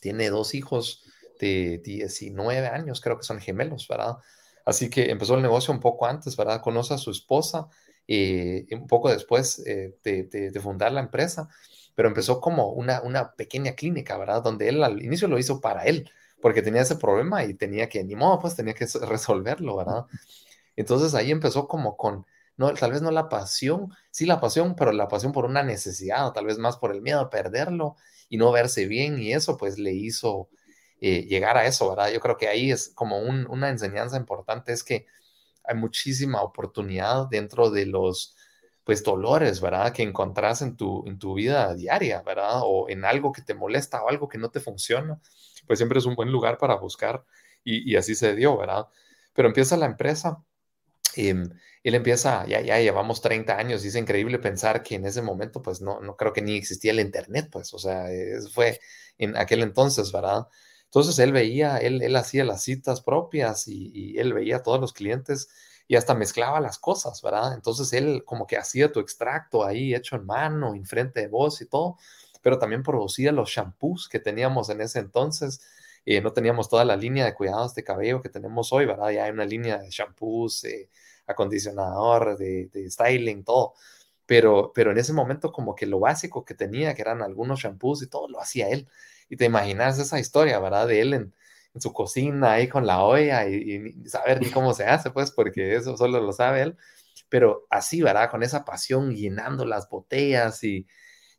tiene 0.00 0.30
dos 0.30 0.54
hijos 0.54 1.04
de 1.40 1.78
19 1.84 2.66
años, 2.66 3.00
creo 3.00 3.18
que 3.18 3.24
son 3.24 3.40
gemelos, 3.40 3.86
¿verdad? 3.88 4.16
Así 4.64 4.90
que 4.90 5.10
empezó 5.10 5.34
el 5.34 5.42
negocio 5.42 5.72
un 5.72 5.80
poco 5.80 6.06
antes, 6.06 6.36
¿verdad? 6.36 6.60
Conoce 6.60 6.94
a 6.94 6.98
su 6.98 7.10
esposa 7.10 7.68
eh, 8.08 8.66
un 8.72 8.86
poco 8.86 9.10
después 9.10 9.62
eh, 9.66 9.96
de, 10.02 10.60
fundar 10.60 10.92
la 10.92 11.00
empresa, 11.00 11.48
pero 11.94 12.08
empezó 12.08 12.40
como 12.40 12.70
una, 12.70 13.02
una 13.02 13.32
pequeña 13.32 13.72
clínica, 13.72 14.16
¿verdad? 14.16 14.42
Donde 14.42 14.68
él 14.68 14.82
al 14.82 15.02
inicio 15.02 15.28
lo 15.28 15.38
hizo 15.38 15.60
para 15.60 15.84
él, 15.84 16.10
porque 16.46 16.62
tenía 16.62 16.82
ese 16.82 16.94
problema 16.94 17.42
y 17.42 17.54
tenía 17.54 17.88
que, 17.88 18.04
ni 18.04 18.14
modo, 18.14 18.38
pues 18.38 18.54
tenía 18.54 18.72
que 18.72 18.86
resolverlo, 19.04 19.78
¿verdad? 19.78 20.04
Entonces 20.76 21.12
ahí 21.16 21.32
empezó 21.32 21.66
como 21.66 21.96
con 21.96 22.24
no, 22.56 22.72
tal 22.72 22.92
vez 22.92 23.02
no 23.02 23.10
la 23.10 23.28
pasión, 23.28 23.92
sí 24.12 24.26
la 24.26 24.38
pasión, 24.38 24.76
pero 24.76 24.92
la 24.92 25.08
pasión 25.08 25.32
por 25.32 25.44
una 25.44 25.64
necesidad, 25.64 26.24
o 26.24 26.32
tal 26.32 26.46
vez 26.46 26.56
más 26.58 26.76
por 26.76 26.94
el 26.94 27.02
miedo 27.02 27.18
a 27.18 27.30
perderlo 27.30 27.96
y 28.28 28.36
no 28.36 28.52
verse 28.52 28.86
bien, 28.86 29.18
y 29.18 29.32
eso 29.32 29.56
pues 29.56 29.76
le 29.76 29.92
hizo 29.92 30.48
eh, 31.00 31.22
llegar 31.24 31.56
a 31.56 31.66
eso, 31.66 31.88
¿verdad? 31.88 32.12
Yo 32.12 32.20
creo 32.20 32.36
que 32.36 32.46
ahí 32.46 32.70
es 32.70 32.90
como 32.90 33.18
una 33.18 33.68
enseñanza 33.68 34.16
importante, 34.16 34.72
es 34.72 34.84
que 34.84 35.06
hay 35.64 35.74
muchísima 35.74 36.42
oportunidad 36.42 37.26
dentro 37.28 37.70
de 37.70 37.86
los 37.86 38.36
pues 38.84 39.02
dolores, 39.02 39.60
¿verdad? 39.60 39.92
Que 39.92 40.04
encontrás 40.04 40.62
en 40.62 40.76
tu, 40.76 41.04
en 41.08 41.18
tu 41.18 41.34
vida 41.34 41.74
diaria, 41.74 42.22
¿verdad? 42.22 42.60
O 42.62 42.88
en 42.88 43.04
algo 43.04 43.32
que 43.32 43.42
te 43.42 43.52
molesta 43.52 44.04
o 44.04 44.08
algo 44.08 44.28
que 44.28 44.38
no 44.38 44.48
te 44.48 44.60
funciona, 44.60 45.20
pues 45.66 45.78
siempre 45.78 45.98
es 45.98 46.06
un 46.06 46.14
buen 46.14 46.30
lugar 46.30 46.58
para 46.58 46.76
buscar 46.76 47.24
y, 47.64 47.90
y 47.90 47.96
así 47.96 48.14
se 48.14 48.34
dio, 48.34 48.56
¿verdad? 48.56 48.86
Pero 49.34 49.48
empieza 49.48 49.76
la 49.76 49.86
empresa 49.86 50.42
Em, 51.16 51.48
él 51.82 51.94
empieza, 51.94 52.46
ya, 52.46 52.60
ya 52.60 52.78
llevamos 52.78 53.20
30 53.22 53.56
años 53.56 53.84
y 53.84 53.88
es 53.88 53.96
increíble 53.96 54.38
pensar 54.38 54.82
que 54.82 54.96
en 54.96 55.06
ese 55.06 55.22
momento, 55.22 55.62
pues 55.62 55.80
no, 55.80 56.00
no 56.00 56.16
creo 56.16 56.32
que 56.32 56.42
ni 56.42 56.56
existía 56.56 56.92
el 56.92 57.00
Internet, 57.00 57.48
pues, 57.50 57.72
o 57.74 57.78
sea, 57.78 58.06
fue 58.52 58.78
en 59.18 59.36
aquel 59.36 59.62
entonces, 59.62 60.12
¿verdad? 60.12 60.46
Entonces 60.84 61.18
él 61.18 61.32
veía, 61.32 61.78
él, 61.78 62.02
él 62.02 62.16
hacía 62.16 62.44
las 62.44 62.62
citas 62.62 63.00
propias 63.00 63.66
y, 63.68 64.18
él 64.18 64.32
veía 64.34 64.56
a 64.56 64.62
todos 64.62 64.80
los 64.80 64.92
clientes 64.92 65.48
y 65.88 65.96
hasta 65.96 66.14
mezclaba 66.14 66.60
las 66.60 66.78
cosas, 66.78 67.22
¿verdad? 67.22 67.54
Entonces 67.54 67.92
él 67.92 68.24
como 68.24 68.46
que 68.46 68.56
hacía 68.58 68.92
tu 68.92 69.00
extracto 69.00 69.64
ahí 69.64 69.94
hecho 69.94 70.16
en 70.16 70.26
mano, 70.26 70.74
enfrente 70.74 71.20
de 71.20 71.28
vos 71.28 71.60
y 71.62 71.66
todo, 71.66 71.96
pero 72.46 72.60
también 72.60 72.84
producía 72.84 73.32
los 73.32 73.50
shampoos 73.50 74.08
que 74.08 74.20
teníamos 74.20 74.70
en 74.70 74.80
ese 74.80 75.00
entonces. 75.00 75.60
Eh, 76.04 76.20
no 76.20 76.32
teníamos 76.32 76.68
toda 76.68 76.84
la 76.84 76.94
línea 76.94 77.24
de 77.24 77.34
cuidados 77.34 77.74
de 77.74 77.82
cabello 77.82 78.22
que 78.22 78.28
tenemos 78.28 78.72
hoy, 78.72 78.86
¿verdad? 78.86 79.10
Ya 79.10 79.24
hay 79.24 79.32
una 79.32 79.44
línea 79.44 79.78
de 79.78 79.90
shampoos, 79.90 80.62
eh, 80.62 80.88
acondicionador, 81.26 82.38
de, 82.38 82.70
styling, 82.88 83.42
todo. 83.42 83.74
Pero, 84.26 84.70
pero 84.72 84.92
en 84.92 84.98
ese 84.98 85.12
momento 85.12 85.50
como 85.50 85.74
que 85.74 85.86
lo 85.86 85.98
básico 85.98 86.44
que 86.44 86.54
tenía, 86.54 86.94
que 86.94 87.02
eran 87.02 87.20
algunos 87.20 87.58
shampoos 87.58 88.04
y 88.04 88.06
todo, 88.06 88.28
lo 88.28 88.40
hacía 88.40 88.68
él. 88.68 88.86
Y 89.28 89.36
te 89.36 89.46
imaginas 89.46 89.98
esa 89.98 90.20
historia, 90.20 90.60
¿verdad? 90.60 90.86
De 90.86 91.00
él 91.00 91.14
en, 91.14 91.34
su 91.80 91.92
cocina 91.92 92.52
ahí 92.52 92.68
con 92.68 92.86
la 92.86 93.02
olla 93.02 93.48
y, 93.48 93.92
saber 94.08 94.40
ni 94.40 94.50
cómo 94.52 94.72
se 94.72 94.84
hace, 94.84 95.10
pues, 95.10 95.32
porque 95.32 95.74
eso 95.74 95.96
solo 95.96 96.20
lo 96.20 96.32
sabe 96.32 96.62
él. 96.62 96.76
Pero 97.28 97.66
así, 97.70 98.02
¿verdad? 98.02 98.30
Con 98.30 98.44
esa 98.44 98.64
pasión 98.64 99.16
llenando 99.16 99.64
las 99.64 99.88
botellas 99.88 100.62
y, 100.62 100.86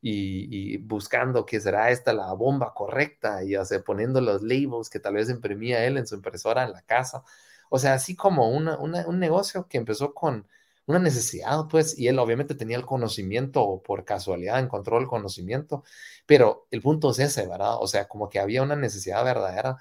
y, 0.02 0.78
buscando 0.78 1.46
que 1.46 1.60
será 1.60 1.92
esta 1.92 2.14
la 2.14 2.34
bomba 2.34 2.74
correcta 2.74 3.44
y 3.44 3.56
o 3.56 3.64
poniendo 3.86 4.22
los 4.22 4.42
labels 4.44 4.90
que 4.90 5.00
tal 5.00 5.16
vez 5.16 5.30
imprimía 5.30 5.86
él 5.86 5.98
en 5.98 6.08
su 6.08 6.16
impresora 6.16 6.64
en 6.64 6.72
la 6.74 6.82
casa. 6.84 7.24
O 7.70 7.80
sea, 7.80 7.94
así 7.94 8.16
como 8.16 8.50
un 8.50 9.20
negocio 9.20 9.68
que 9.68 9.78
empezó 9.78 10.14
con 10.14 10.46
una 10.88 11.00
necesidad, 11.00 11.68
pues, 11.70 12.00
y 12.00 12.08
él 12.08 12.18
obviamente 12.18 12.56
tenía 12.56 12.78
el 12.78 12.86
conocimiento, 12.86 13.62
o 13.62 13.84
por 13.84 14.06
casualidad 14.06 14.60
encontró 14.60 14.98
el 15.00 15.08
conocimiento, 15.08 15.84
pero 16.26 16.68
el 16.72 16.82
punto 16.82 17.12
es 17.12 17.20
ese, 17.20 17.46
¿verdad? 17.46 17.76
O 17.80 17.88
sea, 17.88 18.08
como 18.08 18.30
que 18.30 18.40
había 18.40 18.64
una 18.64 18.76
necesidad 18.78 19.24
verdadera. 19.24 19.78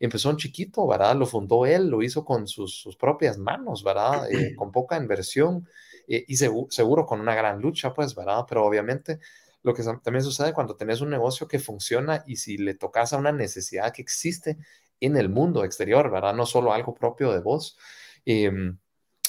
Empezó 0.00 0.30
un 0.30 0.38
chiquito, 0.38 0.86
¿verdad? 0.86 1.14
Lo 1.16 1.26
fundó 1.26 1.66
él, 1.66 1.88
lo 1.88 2.02
hizo 2.02 2.24
con 2.24 2.48
sus, 2.48 2.96
propias 2.98 3.38
manos, 3.38 3.84
¿verdad? 3.84 4.30
Eh, 4.30 4.54
con 4.56 4.72
poca 4.72 4.96
inversión 4.96 5.68
eh, 6.08 6.24
y 6.26 6.36
seguro 6.36 7.06
con 7.06 7.20
una 7.20 7.34
gran 7.34 7.60
lucha, 7.60 7.92
pues, 7.92 8.14
¿verdad? 8.14 8.44
Pero 8.48 8.64
obviamente 8.64 9.20
lo 9.66 9.74
que 9.74 9.82
también 9.82 10.22
sucede 10.22 10.52
cuando 10.52 10.76
tenés 10.76 11.00
un 11.00 11.10
negocio 11.10 11.48
que 11.48 11.58
funciona 11.58 12.22
y 12.24 12.36
si 12.36 12.56
le 12.56 12.74
tocas 12.74 13.12
a 13.12 13.16
una 13.16 13.32
necesidad 13.32 13.92
que 13.92 14.00
existe 14.00 14.58
en 15.00 15.16
el 15.16 15.28
mundo 15.28 15.64
exterior, 15.64 16.08
¿verdad? 16.08 16.34
No 16.34 16.46
solo 16.46 16.72
algo 16.72 16.94
propio 16.94 17.32
de 17.32 17.40
vos. 17.40 17.76
Em, 18.24 18.78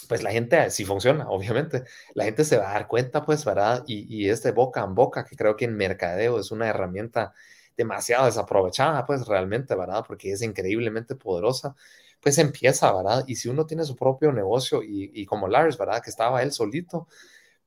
pues 0.08 0.21
la 0.23 0.32
gente, 0.32 0.69
si 0.71 0.86
funciona, 0.86 1.28
obviamente, 1.30 1.86
la 2.13 2.26
gente 2.26 2.45
se 2.45 2.58
va 2.58 2.69
a 2.69 2.73
dar 2.73 2.88
cuenta, 2.88 3.26
pues, 3.26 3.43
¿verdad? 3.45 3.84
Y, 3.88 4.06
y 4.15 4.30
este 4.30 4.52
boca 4.52 4.84
en 4.84 4.93
boca, 4.95 5.26
que 5.26 5.36
creo 5.36 5.56
que 5.56 5.65
en 5.65 5.76
mercadeo 5.76 6.39
es 6.39 6.52
una 6.52 6.67
herramienta 6.67 7.34
demasiado 7.76 8.26
desaprovechada, 8.28 9.06
pues, 9.08 9.26
realmente, 9.28 9.76
¿verdad? 9.76 10.04
Porque 10.08 10.32
es 10.34 10.43
increíblemente 10.43 11.15
poderosa, 11.15 11.76
pues 12.21 12.38
empieza, 12.38 12.91
¿verdad? 12.93 13.23
Y 13.28 13.38
si 13.38 13.50
uno 13.50 13.65
tiene 13.65 13.86
su 13.86 13.95
propio 13.95 14.32
negocio 14.32 14.84
y, 14.84 15.12
y 15.15 15.26
como 15.26 15.47
Lars, 15.47 15.78
¿verdad? 15.80 16.02
Que 16.04 16.12
estaba 16.12 16.43
él 16.43 16.52
solito, 16.52 17.08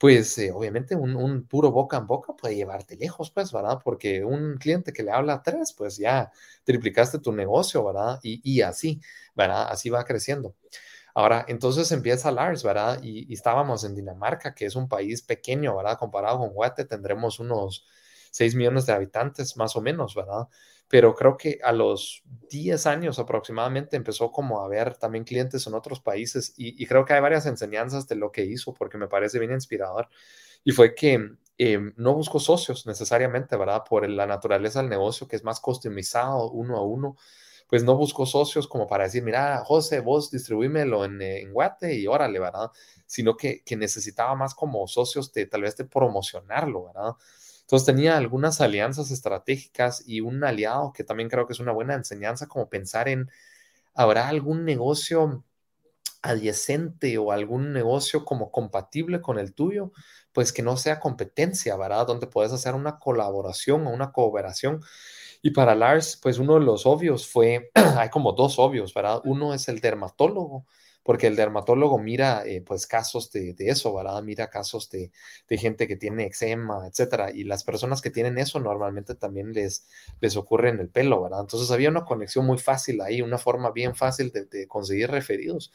pues 0.01 0.39
eh, 0.39 0.51
obviamente 0.51 0.97
un, 0.97 1.47
puro 1.47 1.71
boca 1.73 1.99
en 1.99 2.07
boca 2.07 2.33
puede 2.35 2.57
llevarte 2.57 2.97
lejos, 2.97 3.31
pues, 3.31 3.53
¿verdad? 3.53 3.81
Porque 3.85 4.25
un 4.25 4.57
cliente 4.57 4.95
que 4.95 5.03
le 5.03 5.13
habla 5.13 5.35
a 5.35 5.43
tres, 5.43 5.75
pues 5.77 5.99
ya 5.99 6.33
triplicaste 6.65 7.19
tu 7.19 7.33
negocio, 7.33 7.85
¿verdad? 7.85 8.19
Y, 8.23 8.63
así, 8.63 9.03
¿verdad? 9.35 9.69
Así 9.71 9.91
va 9.91 10.03
creciendo. 10.05 10.57
Ahora, 11.15 11.45
entonces 11.49 11.93
empieza 11.93 12.33
Lars, 12.33 12.63
¿verdad? 12.65 13.01
Y, 13.03 13.31
y, 13.31 13.35
estábamos 13.35 13.85
en 13.85 13.95
Dinamarca, 13.95 14.55
que 14.55 14.65
es 14.65 14.75
un 14.75 14.89
país 14.89 15.21
pequeño, 15.21 15.77
¿verdad? 15.77 15.99
Comparado 15.99 16.39
con 16.39 16.51
Guate, 16.55 16.87
tendremos 16.87 17.39
unos 17.39 17.87
6 18.31 18.55
millones 18.55 18.87
de 18.87 18.95
habitantes, 18.95 19.59
más 19.59 19.77
o 19.77 19.83
menos, 19.83 20.15
¿verdad? 20.15 20.49
Pero 20.91 21.15
creo 21.15 21.37
que 21.37 21.61
a 21.63 21.71
los 21.71 22.25
10 22.51 22.85
años 22.89 23.21
aproximadamente 23.21 23.97
empezó 23.97 24.33
como 24.33 24.61
a 24.61 24.69
ver 24.69 24.97
también 24.97 25.23
clientes 25.23 25.65
en 25.69 25.75
otros 25.75 26.01
países 26.01 26.53
y, 26.57 26.85
creo 26.85 27.05
que 27.05 27.13
hay 27.13 27.21
varias 27.21 27.47
enseñanzas 27.47 28.09
de 28.09 28.17
lo 28.17 28.33
que 28.33 28.45
hizo 28.45 28.75
porque 28.75 28.99
me 28.99 29.07
parece 29.07 29.39
bien 29.39 29.53
inspirador 29.53 30.09
y 30.65 30.73
fue 30.73 30.97
que 30.97 31.31
em, 31.59 31.95
no 31.97 32.15
buscó 32.15 32.41
socios 32.41 32.87
necesariamente, 32.87 33.57
¿verdad? 33.57 33.85
Por 33.89 34.09
la 34.11 34.27
naturaleza 34.27 34.81
del 34.81 34.91
negocio 34.91 35.29
que 35.29 35.37
es 35.37 35.45
más 35.45 35.61
customizado 35.61 36.51
uno 36.51 36.77
a 36.77 36.83
uno, 36.85 37.17
pues 37.69 37.85
no 37.85 37.95
buscó 37.97 38.27
socios 38.27 38.67
como 38.67 38.89
para 38.89 39.05
decir, 39.05 39.23
mira, 39.23 39.63
José, 39.65 40.01
vos 40.01 40.33
distribuímelo 40.33 41.05
en, 41.05 41.23
en 41.23 41.53
Guate 41.53 41.95
y 41.95 42.09
órale, 42.09 42.41
¿verdad? 42.41 42.73
Sino 43.07 43.37
que, 43.37 43.63
que 43.63 43.77
necesitaba 43.77 44.35
más 44.35 44.57
como 44.57 44.89
socios 44.89 45.33
de 45.33 45.47
tal 45.47 45.63
vez 45.63 45.77
de 45.77 45.85
promocionarlo, 45.85 46.87
¿verdad? 46.87 47.13
Entonces 47.71 47.87
tenía 47.87 48.17
algunas 48.17 48.61
alianzas 48.61 49.13
estratégicas 49.13 50.03
y 50.05 50.23
un 50.23 50.43
aliado 50.43 50.93
que 50.93 51.05
también 51.05 51.29
creo 51.29 51.47
que 51.47 51.53
es 51.53 51.61
una 51.61 51.71
buena 51.71 51.95
enseñanza, 51.95 52.49
como 52.49 52.69
pensar 52.69 53.09
en, 53.09 53.31
¿habrá 53.95 54.27
algún 54.27 54.65
negocio 54.65 55.45
adyacente 56.21 57.17
o 57.19 57.31
algún 57.31 57.73
negocio 57.73 58.25
como 58.25 58.51
compatible 58.51 59.21
con 59.21 59.39
el 59.39 59.55
tuyo? 59.55 59.93
Pues 60.33 60.53
que 60.53 60.63
no 60.65 60.77
sea 60.77 60.99
competencia, 60.99 61.77
¿verdad? 61.77 62.09
Donde 62.09 62.27
puedes 62.27 62.53
hacer 62.53 62.75
una 62.75 62.99
colaboración 62.99 63.87
o 63.87 63.91
una 63.91 64.11
cooperación. 64.11 64.83
Y 65.41 65.53
para 65.53 65.77
Lars, 65.77 66.19
pues 66.21 66.39
uno 66.39 66.55
de 66.55 66.63
los 66.63 66.87
obvios 66.87 67.29
fue, 67.29 67.71
hay 67.97 68.11
como 68.11 68.33
dos 68.33 68.59
obvios, 68.59 68.93
¿verdad? 68.95 69.21
Uno 69.25 69.55
es 69.55 69.69
el 69.69 69.79
dermatólogo 69.79 70.67
porque 71.03 71.27
el 71.27 71.37
dermatólogo 71.37 71.99
mira 71.99 72.45
eh, 72.47 72.63
pues 72.63 72.87
casos 72.87 73.33
de, 73.33 73.55
eso, 73.59 73.95
¿verdad? 73.95 74.23
Mira 74.23 74.51
casos 74.51 74.91
de, 74.91 75.11
gente 75.49 75.89
que 75.89 75.97
tiene 75.97 76.27
eczema, 76.27 76.87
etcétera, 76.87 77.31
y 77.33 77.45
las 77.45 77.65
personas 77.65 78.01
que 78.01 78.11
tienen 78.11 78.39
eso 78.39 78.61
normalmente 78.61 79.15
también 79.15 79.53
les, 79.53 79.87
les 80.21 80.37
ocurre 80.37 80.71
en 80.71 80.81
el 80.81 80.89
pelo, 80.89 81.23
¿verdad? 81.23 81.41
Entonces 81.41 81.71
había 81.71 81.89
una 81.89 82.05
conexión 82.05 82.47
muy 82.47 82.59
fácil 82.59 83.01
ahí, 83.01 83.23
una 83.23 83.39
forma 83.39 83.71
bien 83.71 83.95
fácil 83.95 84.31
de, 84.33 84.67
conseguir 84.69 85.11
referidos. 85.11 85.73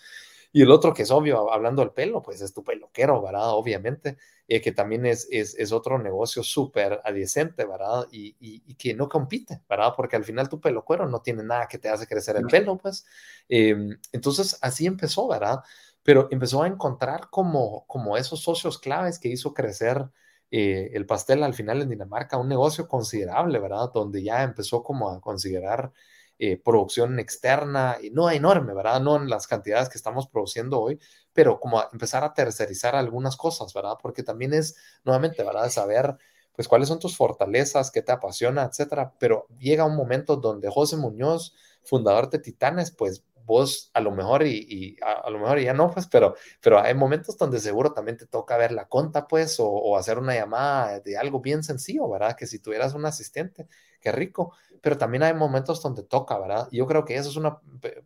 Y 0.55 0.61
el 0.61 0.71
otro 0.71 0.93
que 0.93 1.01
es 1.01 1.11
obvio, 1.11 1.51
hablando 1.51 1.81
del 1.81 1.91
pelo, 1.91 2.23
pues 2.23 2.39
es 2.39 2.53
tu 2.53 2.63
peluquero, 2.63 3.21
¿verdad? 3.21 3.49
Obviamente, 3.49 4.15
eh, 4.47 4.61
que 4.61 4.71
también 4.71 5.05
es, 5.05 5.27
es, 5.29 5.53
es 5.55 5.73
otro 5.73 5.99
negocio 5.99 6.43
súper 6.43 7.01
adyacente, 7.03 7.65
¿verdad? 7.65 8.07
Y, 8.09 8.37
y, 8.39 8.73
que 8.75 8.93
no 8.93 9.09
compite, 9.09 9.63
¿verdad? 9.67 9.91
Porque 9.97 10.15
al 10.15 10.23
final 10.23 10.47
tu 10.47 10.61
peluquero 10.61 11.09
no 11.09 11.21
tiene 11.21 11.43
nada 11.43 11.67
que 11.67 11.77
te 11.77 11.89
hace 11.89 12.07
crecer 12.07 12.37
el 12.37 12.45
pelo, 12.45 12.77
pues. 12.77 13.05
Em, 13.49 13.99
entonces, 14.13 14.57
así 14.61 14.85
empezó, 14.85 15.27
¿verdad? 15.27 15.59
Pero 16.03 16.29
empezó 16.31 16.63
a 16.63 16.67
encontrar 16.67 17.29
como, 17.29 17.85
como 17.85 18.15
esos 18.15 18.41
socios 18.41 18.79
claves 18.79 19.19
que 19.19 19.27
hizo 19.27 19.53
crecer 19.53 20.05
eh, 20.51 20.91
el 20.93 21.05
pastel 21.05 21.43
al 21.43 21.53
final 21.53 21.81
en 21.81 21.89
Dinamarca, 21.89 22.37
un 22.37 22.47
negocio 22.47 22.87
considerable, 22.87 23.59
¿verdad? 23.59 23.91
Donde 23.93 24.23
ya 24.23 24.41
empezó 24.43 24.83
como 24.83 25.09
a 25.09 25.19
considerar 25.19 25.91
eh, 26.39 26.57
producción 26.57 27.19
externa, 27.19 27.97
y 28.01 28.09
no 28.09 28.29
enorme, 28.29 28.73
¿verdad? 28.73 28.99
No 29.01 29.15
en 29.15 29.29
las 29.29 29.47
cantidades 29.47 29.89
que 29.89 29.97
estamos 29.97 30.27
produciendo 30.27 30.81
hoy, 30.81 30.99
pero 31.33 31.59
como 31.59 31.79
a 31.79 31.89
empezar 31.93 32.23
a 32.23 32.33
tercerizar 32.33 32.95
algunas 32.95 33.37
cosas, 33.37 33.73
¿verdad? 33.73 33.95
Porque 34.01 34.23
también 34.23 34.53
es, 34.53 34.75
nuevamente, 35.03 35.43
¿verdad? 35.43 35.69
Saber, 35.69 36.17
pues, 36.55 36.67
cuáles 36.67 36.87
son 36.89 36.99
tus 36.99 37.15
fortalezas, 37.17 37.91
qué 37.91 38.01
te 38.01 38.11
apasiona, 38.11 38.63
etcétera. 38.63 39.13
Pero 39.19 39.47
llega 39.59 39.85
un 39.85 39.95
momento 39.95 40.35
donde 40.37 40.69
José 40.69 40.97
Muñoz, 40.97 41.53
fundador 41.83 42.29
de 42.29 42.39
Titanes, 42.39 42.91
pues 42.91 43.23
vos 43.45 43.91
a 43.93 44.01
lo 44.01 44.11
mejor 44.11 44.45
y, 44.45 44.97
a, 45.01 45.29
lo 45.29 45.39
mejor 45.39 45.59
ya 45.59 45.73
no, 45.73 45.91
pues, 45.91 46.07
pero, 46.07 46.35
pero 46.61 46.79
hay 46.79 46.93
momentos 46.93 47.37
donde 47.37 47.59
seguro 47.59 47.93
también 47.93 48.17
te 48.17 48.25
toca 48.27 48.57
ver 48.57 48.71
la 48.71 48.87
conta, 48.87 49.27
pues, 49.27 49.59
o, 49.59 49.67
o, 49.67 49.97
hacer 49.97 50.17
una 50.17 50.33
llamada 50.35 50.99
de 50.99 51.17
algo 51.17 51.39
bien 51.41 51.63
sencillo, 51.63 52.09
¿verdad? 52.09 52.35
Que 52.35 52.47
si 52.47 52.59
tuvieras 52.59 52.93
un 52.93 53.05
asistente, 53.05 53.67
qué 54.01 54.11
rico, 54.11 54.53
pero 54.85 54.99
también 54.99 55.23
hay 55.23 55.33
momentos 55.33 55.81
donde 55.81 56.03
toca, 56.03 56.37
¿verdad? 56.37 56.67
Y 56.69 56.77
yo 56.77 56.85
creo 56.85 57.05
que 57.05 57.15
eso 57.15 57.29
es 57.29 57.37
una 57.37 57.57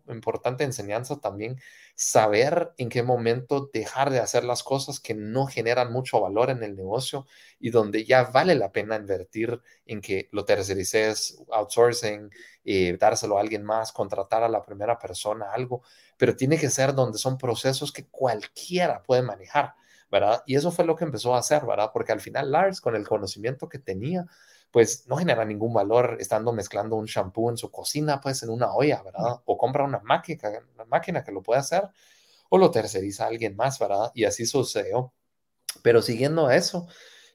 importante 0.07 0.63
enseñanza 0.63 1.19
también, 1.19 1.59
saber 1.93 2.71
en 2.77 2.87
qué 2.87 3.03
momento 3.03 3.69
dejar 3.73 4.09
de 4.09 4.19
hacer 4.19 4.45
las 4.45 4.63
cosas 4.63 5.01
que 5.01 5.13
no 5.13 5.45
generan 5.45 5.91
mucho 5.91 6.21
valor 6.21 6.49
en 6.49 6.63
el 6.63 6.77
negocio 6.77 7.25
y 7.59 7.71
donde 7.71 8.05
ya 8.05 8.23
vale 8.23 8.55
la 8.55 8.71
pena 8.71 8.95
invertir 8.95 9.59
en 9.85 9.99
que 9.99 10.29
lo 10.31 10.45
tercerices, 10.45 11.43
outsourcing, 11.51 12.29
eh, 12.63 12.97
dárselo 12.99 13.37
a 13.37 13.41
alguien 13.41 13.63
más, 13.63 13.91
contratar 13.91 14.43
a 14.43 14.49
la 14.49 14.63
primera 14.63 14.97
persona, 14.97 15.51
algo, 15.51 15.81
pero 16.17 16.35
tiene 16.35 16.57
que 16.57 16.69
ser 16.69 16.93
donde 16.93 17.17
son 17.17 17.37
procesos 17.37 17.91
que 17.91 18.07
cualquiera 18.07 19.03
puede 19.03 19.21
manejar. 19.21 19.75
¿verdad? 20.11 20.43
Y 20.45 20.55
eso 20.55 20.71
fue 20.71 20.85
lo 20.85 20.95
que 20.95 21.05
empezó 21.05 21.35
a 21.35 21.39
hacer, 21.39 21.65
¿verdad? 21.65 21.91
Porque 21.93 22.11
al 22.11 22.19
final 22.19 22.51
Lars, 22.51 22.81
con 22.81 22.95
el 22.95 23.07
conocimiento 23.07 23.69
que 23.69 23.79
tenía, 23.79 24.25
pues 24.71 25.07
no 25.07 25.17
genera 25.17 25.45
ningún 25.45 25.73
valor 25.73 26.17
estando 26.19 26.51
mezclando 26.51 26.95
un 26.95 27.05
shampoo 27.05 27.49
en 27.49 27.57
su 27.57 27.71
cocina, 27.71 28.19
pues 28.21 28.43
en 28.43 28.49
una 28.49 28.73
olla, 28.73 29.01
¿verdad? 29.03 29.41
O 29.45 29.57
compra 29.57 29.83
una 29.83 29.99
máquina, 29.99 30.49
una 30.75 30.85
máquina 30.85 31.23
que 31.23 31.31
lo 31.31 31.41
puede 31.41 31.59
hacer, 31.59 31.89
o 32.49 32.57
lo 32.57 32.71
terceriza 32.71 33.25
a 33.25 33.27
alguien 33.27 33.55
más, 33.55 33.79
¿verdad? 33.79 34.11
Y 34.13 34.25
así 34.25 34.45
sucedió. 34.45 35.13
Pero 35.83 36.01
siguiendo 36.01 36.49
eso, 36.49 36.87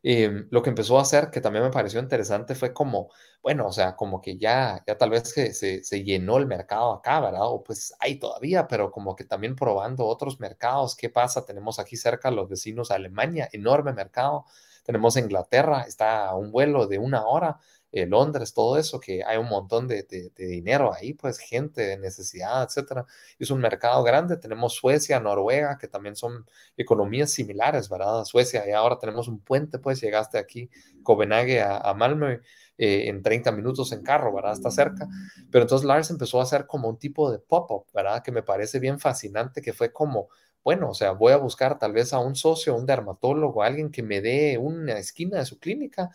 em, 0.05 0.47
lo 0.51 0.63
que 0.63 0.71
empezó 0.71 0.99
a 0.99 1.03
hacer, 1.03 1.31
que 1.31 1.41
también 1.41 1.65
me 1.65 1.71
pareció 1.73 1.99
interesante, 2.01 2.55
fue 2.55 2.73
como, 2.75 3.11
bueno, 3.43 3.67
o 3.67 3.73
sea, 3.73 3.97
como 3.97 4.21
que 4.21 4.39
ya, 4.39 4.85
ya 4.87 4.97
tal 4.99 5.11
vez 5.11 5.33
que 5.35 5.53
se, 5.55 5.83
se 5.83 6.05
llenó 6.05 6.37
el 6.39 6.47
mercado 6.47 6.93
acá, 6.93 7.21
¿verdad? 7.21 7.43
O 7.49 7.65
pues 7.65 7.95
hay 8.01 8.19
todavía, 8.21 8.69
pero 8.69 8.91
como 8.93 9.17
que 9.17 9.25
también 9.25 9.57
probando 9.57 10.07
otros 10.07 10.39
mercados, 10.41 10.95
¿qué 10.97 11.11
pasa? 11.11 11.45
Tenemos 11.47 11.79
aquí 11.81 11.97
cerca 11.97 12.31
los 12.31 12.49
vecinos 12.49 12.91
Alemania, 12.93 13.49
enorme 13.53 13.93
mercado 13.93 14.45
tenemos 14.85 15.17
Inglaterra, 15.17 15.85
está 15.89 16.27
a 16.27 16.35
un 16.37 16.53
vuelo 16.53 16.87
de 16.87 16.99
una 16.99 17.27
hora, 17.27 17.59
eh, 17.97 18.07
Londres, 18.07 18.53
todo 18.53 18.77
eso, 18.77 18.99
que 18.99 19.23
hay 19.25 19.39
un 19.39 19.49
montón 19.49 19.87
de, 19.87 20.05
dinero 20.37 20.93
ahí, 20.93 21.15
pues 21.15 21.39
gente 21.39 21.81
de 21.83 21.97
necesidad, 21.97 22.65
etcétera. 22.65 23.07
Es 23.39 23.53
un 23.53 23.61
mercado 23.61 24.03
grande. 24.03 24.37
Tenemos 24.37 24.75
Suecia, 24.75 25.21
Noruega, 25.21 25.79
que 25.79 25.87
también 25.87 26.17
son 26.17 26.45
economías 26.77 27.31
similares, 27.31 27.89
¿verdad? 27.89 28.25
Suecia, 28.25 28.69
y 28.69 28.73
ahora 28.73 28.99
tenemos 28.99 29.29
un 29.29 29.39
puente, 29.39 29.79
pues 29.79 30.01
llegaste 30.01 30.39
aquí, 30.39 30.69
Copenhague 31.05 31.63
a, 31.63 31.95
Malmö. 31.95 32.41
Eh, 32.77 33.09
en 33.09 33.23
30 33.23 33.53
minutos 33.53 33.93
en 33.93 34.03
carro, 34.03 34.35
¿verdad? 34.35 34.55
Está 34.55 34.69
cerca. 34.73 35.07
Pero 35.49 35.63
entonces 35.63 35.87
Lars 35.87 36.11
empezó 36.11 36.41
a 36.41 36.43
hacer 36.43 36.67
como 36.67 36.89
un 36.89 36.99
tipo 36.99 37.31
de 37.31 37.39
pop-up, 37.39 37.87
¿verdad? 37.95 38.21
Que 38.25 38.33
me 38.33 38.43
parece 38.43 38.81
bien 38.81 38.99
fascinante, 38.99 39.63
que 39.63 39.73
fue 39.73 39.93
como 39.93 40.29
bueno, 40.65 40.91
o 40.91 40.95
sea, 40.95 41.13
voy 41.13 41.33
a 41.33 41.37
buscar 41.37 41.79
tal 41.79 41.93
vez 41.93 42.15
a 42.15 42.19
un 42.19 42.35
socio, 42.35 42.75
un 42.75 42.87
dermatólogo, 42.87 43.63
alguien 43.63 43.91
que 43.91 44.03
me 44.03 44.23
dé 44.23 44.57
una 44.59 44.99
esquina 44.99 45.39
de 45.39 45.45
su 45.45 45.59
clínica, 45.61 46.11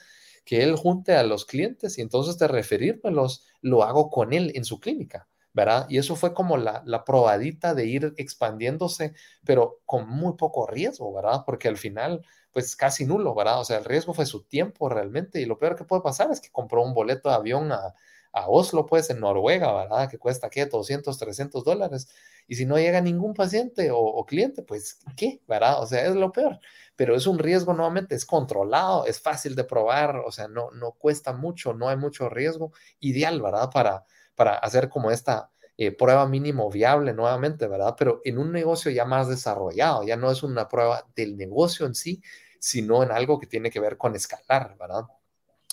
que 0.49 0.63
él 0.63 0.75
junte 0.75 1.13
a 1.15 1.21
los 1.21 1.45
clientes 1.45 1.99
y 1.99 2.01
entonces 2.01 2.39
de 2.39 2.47
referírmelos, 2.47 3.45
lo 3.61 3.83
hago 3.83 4.09
con 4.09 4.33
él 4.33 4.51
en 4.55 4.65
su 4.65 4.79
clínica, 4.79 5.27
¿verdad? 5.53 5.85
Y 5.89 5.99
eso 5.99 6.15
fue 6.15 6.33
como 6.33 6.57
la, 6.57 6.81
la 6.87 7.05
probadita 7.05 7.75
de 7.75 7.85
ir 7.85 8.15
expandiéndose, 8.17 9.13
pero 9.45 9.81
con 9.85 10.09
muy 10.09 10.33
poco 10.37 10.65
riesgo, 10.65 11.13
¿verdad? 11.13 11.43
Porque 11.45 11.67
al 11.67 11.77
final, 11.77 12.25
pues 12.51 12.75
casi 12.75 13.05
nulo, 13.05 13.35
¿verdad? 13.35 13.59
O 13.59 13.63
sea, 13.63 13.77
el 13.77 13.85
riesgo 13.85 14.15
fue 14.15 14.25
su 14.25 14.41
tiempo 14.41 14.89
realmente 14.89 15.39
y 15.39 15.45
lo 15.45 15.59
peor 15.59 15.75
que 15.75 15.83
puede 15.83 16.01
pasar 16.01 16.31
es 16.31 16.41
que 16.41 16.49
compró 16.49 16.81
un 16.81 16.95
boleto 16.95 17.29
de 17.29 17.35
avión 17.35 17.71
a, 17.71 17.93
a 18.31 18.47
Oslo, 18.49 18.85
pues 18.85 19.09
en 19.09 19.19
Noruega, 19.19 19.73
¿verdad? 19.73 20.09
Que 20.09 20.17
cuesta, 20.17 20.49
¿qué? 20.49 20.65
200, 20.65 21.17
300 21.17 21.63
dólares 21.63 22.07
y 22.49 22.55
si 22.55 22.65
no 22.65 22.77
llega 22.79 22.99
ningún 22.99 23.35
paciente 23.35 23.89
o, 23.93 24.25
cliente, 24.25 24.63
pues, 24.63 24.99
¿qué? 25.15 25.39
¿Verdad? 25.47 25.81
O 25.83 25.85
sea, 25.85 26.07
es 26.07 26.15
lo 26.15 26.31
peor. 26.31 26.59
Pero 26.95 27.15
es 27.15 27.27
un 27.27 27.37
riesgo, 27.37 27.75
nuevamente, 27.75 28.15
es 28.15 28.25
controlado, 28.25 29.05
es 29.05 29.21
fácil 29.21 29.55
de 29.55 29.63
probar, 29.63 30.17
o 30.17 30.31
sea, 30.31 30.47
no, 30.47 30.71
no 30.71 30.93
cuesta 30.93 31.31
mucho, 31.31 31.75
no 31.75 31.89
hay 31.89 31.97
mucho 31.97 32.27
riesgo. 32.27 32.73
Ideal, 32.99 33.39
¿verdad? 33.39 33.69
Para, 33.71 34.03
para 34.33 34.55
hacer 34.55 34.89
como 34.89 35.11
esta 35.11 35.51
eh, 35.77 35.91
prueba 35.91 36.27
mínimo 36.27 36.71
viable 36.71 37.13
nuevamente, 37.13 37.67
¿verdad? 37.67 37.95
Pero 37.97 38.19
en 38.25 38.39
un 38.39 38.51
negocio 38.51 38.89
ya 38.89 39.05
más 39.05 39.29
desarrollado, 39.29 40.03
ya 40.03 40.17
no 40.17 40.31
es 40.31 40.41
una 40.41 40.67
prueba 40.67 41.05
del 41.15 41.37
negocio 41.37 41.85
en 41.85 41.93
sí, 41.93 42.21
sino 42.59 43.03
en 43.03 43.11
algo 43.11 43.39
que 43.39 43.45
tiene 43.47 43.69
que 43.69 43.79
ver 43.79 43.95
con 43.97 44.15
escalar, 44.15 44.75
¿verdad? 44.79 45.03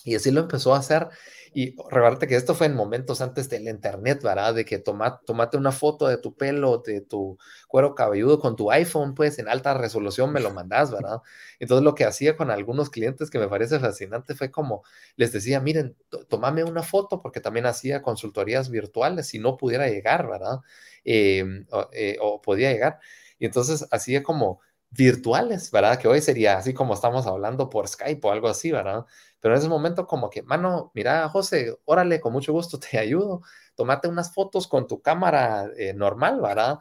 Y 0.06 0.14
así 0.14 0.30
lo 0.30 0.40
empezó 0.42 0.74
a 0.74 0.78
hacer 0.78 1.08
y 1.52 1.74
recuerda 1.90 2.26
que 2.26 2.36
esto 2.36 2.54
fue 2.54 2.66
en 2.66 2.74
momentos 2.74 3.20
antes 3.22 3.48
del 3.48 3.68
internet, 3.68 4.22
¿verdad? 4.22 4.54
De 4.54 4.64
que 4.64 4.78
toma, 4.78 5.20
tomate 5.26 5.56
una 5.56 5.72
foto 5.72 6.06
de 6.06 6.18
tu 6.18 6.34
pelo, 6.36 6.78
de 6.84 7.00
tu 7.00 7.38
cuero 7.68 7.94
cabelludo 7.94 8.38
con 8.38 8.56
tu 8.56 8.70
iPhone, 8.70 9.14
pues 9.14 9.38
en 9.38 9.48
alta 9.48 9.74
resolución 9.74 10.32
me 10.32 10.40
lo 10.40 10.50
mandás, 10.54 10.90
¿verdad? 10.90 11.20
Entonces 11.58 11.84
lo 11.84 11.94
que 11.94 12.04
hacía 12.04 12.36
con 12.36 12.50
algunos 12.50 12.90
clientes 12.90 13.30
que 13.30 13.38
me 13.38 13.48
parece 13.48 13.78
fascinante 13.80 14.34
fue 14.34 14.50
como 14.50 14.82
les 15.16 15.32
decía, 15.32 15.60
miren, 15.60 15.96
tomame 16.28 16.64
una 16.64 16.82
foto 16.82 17.22
porque 17.22 17.40
también 17.40 17.66
hacía 17.66 18.02
consultorías 18.02 18.70
virtuales 18.70 19.28
si 19.28 19.38
no 19.38 19.56
pudiera 19.56 19.88
llegar, 19.88 20.28
¿verdad? 20.28 20.60
Em, 21.04 21.66
eh, 21.92 22.16
o 22.20 22.40
podía 22.42 22.72
llegar. 22.72 22.98
Y 23.38 23.46
entonces 23.46 23.86
hacía 23.90 24.22
como 24.22 24.60
virtuales, 24.90 25.70
¿verdad? 25.70 25.98
Que 25.98 26.08
hoy 26.08 26.20
sería 26.20 26.56
así 26.58 26.72
como 26.74 26.94
estamos 26.94 27.26
hablando 27.26 27.68
por 27.70 27.88
Skype 27.88 28.26
o 28.26 28.32
algo 28.32 28.48
así, 28.48 28.72
¿verdad? 28.72 29.04
Pero 29.46 29.54
en 29.54 29.60
ese 29.60 29.68
momento 29.68 30.08
como 30.08 30.28
que, 30.28 30.42
mano, 30.42 30.90
mira, 30.92 31.28
José, 31.28 31.78
órale, 31.84 32.20
con 32.20 32.32
mucho 32.32 32.52
gusto 32.52 32.80
te 32.80 32.98
ayudo. 32.98 33.42
Tómate 33.76 34.08
unas 34.08 34.34
fotos 34.34 34.66
con 34.66 34.88
tu 34.88 35.00
cámara 35.00 35.70
eh, 35.78 35.94
normal, 35.94 36.40
¿verdad? 36.40 36.80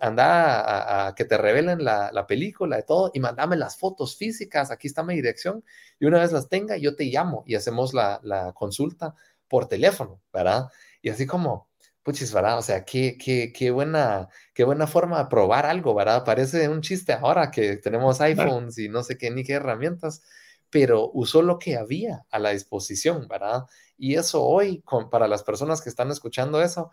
Anda 0.00 1.08
a, 1.08 1.14
que 1.14 1.26
te 1.26 1.36
revelen 1.36 1.84
la, 1.84 2.10
la, 2.12 2.26
película 2.26 2.78
y 2.78 2.86
todo 2.86 3.10
y 3.12 3.20
mandame 3.20 3.56
las 3.56 3.76
fotos 3.76 4.16
físicas, 4.16 4.70
aquí 4.70 4.86
está 4.86 5.02
mi 5.02 5.14
dirección. 5.14 5.62
Y 6.00 6.06
una 6.06 6.18
vez 6.18 6.32
las 6.32 6.48
tenga, 6.48 6.78
yo 6.78 6.96
te 6.96 7.04
llamo 7.04 7.44
y 7.46 7.54
hacemos 7.54 7.92
la, 7.92 8.18
la 8.22 8.54
consulta 8.54 9.14
por 9.46 9.68
teléfono, 9.68 10.22
¿verdad? 10.32 10.70
Y 11.02 11.10
así 11.10 11.26
como, 11.26 11.68
puchis, 12.02 12.32
¿verdad? 12.32 12.56
O 12.56 12.62
sea, 12.62 12.82
qué, 12.86 13.18
qué, 13.22 13.52
qué, 13.52 13.70
buena, 13.70 14.30
qué 14.54 14.64
buena 14.64 14.86
forma 14.86 15.18
de 15.22 15.28
probar 15.28 15.66
algo, 15.66 15.94
¿verdad? 15.94 16.24
Parece 16.24 16.66
un 16.70 16.80
chiste 16.80 17.12
ahora 17.12 17.50
que 17.50 17.76
tenemos 17.76 18.22
iPhones 18.22 18.78
y 18.78 18.88
no 18.88 19.02
sé 19.02 19.18
qué 19.18 19.30
ni 19.30 19.44
qué 19.44 19.52
herramientas, 19.52 20.22
pero 20.70 21.10
usó 21.12 21.42
lo 21.42 21.58
que 21.58 21.76
había 21.76 22.26
a 22.30 22.38
la 22.38 22.50
disposición, 22.50 23.28
¿verdad? 23.28 23.64
Y 23.96 24.16
eso 24.16 24.42
hoy, 24.42 24.82
con, 24.82 25.10
para 25.10 25.28
las 25.28 25.42
personas 25.42 25.80
que 25.80 25.88
están 25.88 26.10
escuchando 26.10 26.60
eso, 26.60 26.90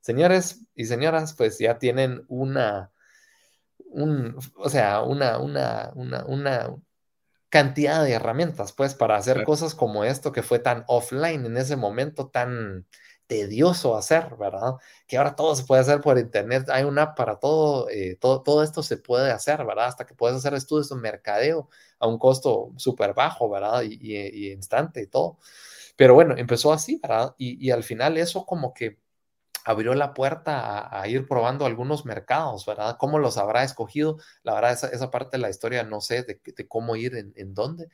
señores 0.00 0.66
y 0.74 0.84
señoras, 0.84 1.34
pues 1.34 1.58
ya 1.58 1.78
tienen 1.78 2.24
una, 2.28 2.92
un, 3.78 4.36
o 4.56 4.68
sea, 4.68 5.02
una, 5.02 5.38
una, 5.38 5.92
una, 5.94 6.24
una 6.26 6.76
cantidad 7.48 8.02
de 8.02 8.12
herramientas, 8.12 8.72
pues, 8.72 8.94
para 8.94 9.16
hacer 9.16 9.44
cosas 9.44 9.74
como 9.74 10.04
esto 10.04 10.32
que 10.32 10.42
fue 10.42 10.58
tan 10.58 10.84
offline 10.88 11.46
en 11.46 11.56
ese 11.56 11.76
momento, 11.76 12.28
tan 12.28 12.86
tedioso 13.26 13.96
hacer, 13.96 14.36
¿verdad? 14.36 14.74
Que 15.06 15.16
ahora 15.16 15.34
todo 15.36 15.56
se 15.56 15.64
puede 15.64 15.80
hacer 15.82 16.00
por 16.00 16.18
internet, 16.18 16.68
hay 16.70 16.84
una 16.84 17.02
app 17.02 17.16
para 17.16 17.36
todo, 17.38 17.88
eh, 17.90 18.16
todo, 18.20 18.42
todo 18.42 18.62
esto 18.62 18.82
se 18.82 18.96
puede 18.98 19.30
hacer, 19.30 19.64
¿verdad? 19.64 19.86
Hasta 19.86 20.06
que 20.06 20.14
puedes 20.14 20.36
hacer 20.36 20.54
estudios 20.54 20.90
de 20.90 20.96
mercadeo 20.96 21.68
a 21.98 22.06
un 22.06 22.18
costo 22.18 22.72
súper 22.76 23.14
bajo, 23.14 23.48
¿verdad? 23.48 23.82
Y, 23.82 24.52
instante 24.52 25.02
y 25.02 25.06
todo. 25.06 25.38
Pero 25.96 26.14
bueno, 26.14 26.36
empezó 26.36 26.72
así, 26.72 27.00
¿verdad? 27.02 27.34
Y, 27.38 27.70
al 27.70 27.84
final 27.84 28.18
eso 28.18 28.46
como 28.46 28.74
que 28.74 28.98
abrió 29.64 29.94
la 29.94 30.14
puerta 30.14 31.00
a, 31.00 31.08
ir 31.08 31.26
probando 31.28 31.66
algunos 31.66 32.04
mercados, 32.04 32.66
¿verdad? 32.66 32.96
¿Cómo 32.98 33.18
los 33.18 33.38
habrá 33.38 33.64
escogido? 33.64 34.18
La 34.42 34.54
verdad, 34.54 34.72
esa, 34.72 34.88
esa 34.88 35.10
parte 35.10 35.38
de 35.38 35.42
la 35.42 35.50
historia 35.50 35.84
no 35.84 36.00
sé 36.00 36.22
de, 36.24 36.68
cómo 36.68 36.96
ir 36.96 37.14
en, 37.16 37.54
dónde, 37.54 37.88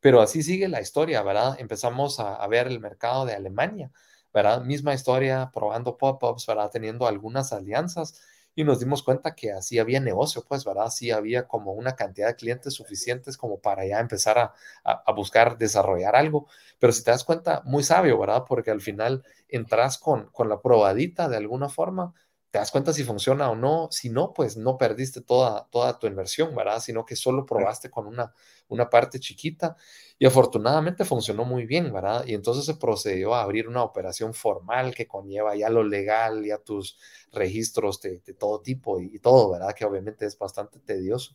pero 0.00 0.20
así 0.20 0.42
sigue 0.42 0.68
la 0.68 0.80
historia, 0.80 1.22
¿verdad? 1.22 1.56
Empezamos 1.60 2.18
a 2.20 2.46
ver 2.48 2.66
el 2.66 2.80
mercado 2.80 3.26
de 3.26 3.34
Alemania 3.34 3.92
¿verdad? 4.32 4.62
Misma 4.62 4.94
historia, 4.94 5.50
probando 5.52 5.96
pop-ups, 5.96 6.46
¿verdad? 6.46 6.70
Teniendo 6.70 7.06
algunas 7.06 7.52
alianzas. 7.52 8.20
y 8.54 8.64
nos 8.64 8.80
dimos 8.80 9.02
cuenta 9.02 9.34
que 9.34 9.50
así 9.52 9.78
había 9.78 9.98
negocio, 10.00 10.44
pues, 10.46 10.64
¿verdad? 10.64 10.84
Así 10.86 11.10
había 11.10 11.48
como 11.48 11.72
una 11.72 11.96
cantidad 11.96 12.28
de 12.28 12.36
clientes 12.36 12.74
suficientes 12.74 13.38
como 13.38 13.60
para 13.60 13.86
ya 13.86 13.98
empezar 13.98 14.38
a, 14.38 14.52
a, 14.84 15.12
buscar 15.12 15.56
desarrollar 15.56 16.16
algo. 16.16 16.46
Pero 16.78 16.92
si 16.92 17.02
te 17.02 17.10
das 17.12 17.24
cuenta, 17.24 17.62
muy 17.64 17.82
sabio, 17.82 18.18
¿verdad? 18.18 18.44
Porque 18.46 18.70
al 18.70 18.82
final 18.82 19.24
entras 19.48 19.96
con, 19.98 20.26
con 20.32 20.48
la 20.50 20.60
probadita 20.60 21.28
de 21.30 21.38
alguna 21.38 21.70
forma 21.70 22.12
te 22.52 22.58
das 22.58 22.70
cuenta 22.70 22.92
si 22.92 23.02
funciona 23.02 23.50
o 23.50 23.56
no. 23.56 23.88
Si 23.90 24.10
no, 24.10 24.34
pues 24.34 24.58
no 24.58 24.76
perdiste 24.76 25.22
toda, 25.22 25.66
toda 25.70 25.98
tu 25.98 26.06
inversión, 26.06 26.54
¿verdad? 26.54 26.80
Sino 26.80 27.06
que 27.06 27.16
solo 27.16 27.46
probaste 27.46 27.90
con 27.90 28.06
una, 28.06 28.34
una 28.68 28.90
parte 28.90 29.18
chiquita 29.18 29.74
y 30.18 30.26
afortunadamente 30.26 31.06
funcionó 31.06 31.46
muy 31.46 31.64
bien, 31.64 31.90
¿verdad? 31.90 32.26
Y 32.26 32.34
entonces 32.34 32.66
se 32.66 32.74
procedió 32.74 33.34
a 33.34 33.40
abrir 33.42 33.68
una 33.68 33.82
operación 33.82 34.34
formal 34.34 34.94
que 34.94 35.08
conlleva 35.08 35.56
ya 35.56 35.70
lo 35.70 35.82
legal, 35.82 36.44
ya 36.44 36.58
tus 36.58 36.98
registros 37.32 38.02
de, 38.02 38.18
todo 38.38 38.60
tipo 38.60 39.00
y, 39.00 39.18
todo, 39.18 39.52
¿verdad? 39.52 39.74
Que 39.74 39.86
obviamente 39.86 40.26
es 40.26 40.38
bastante 40.38 40.78
tedioso. 40.78 41.34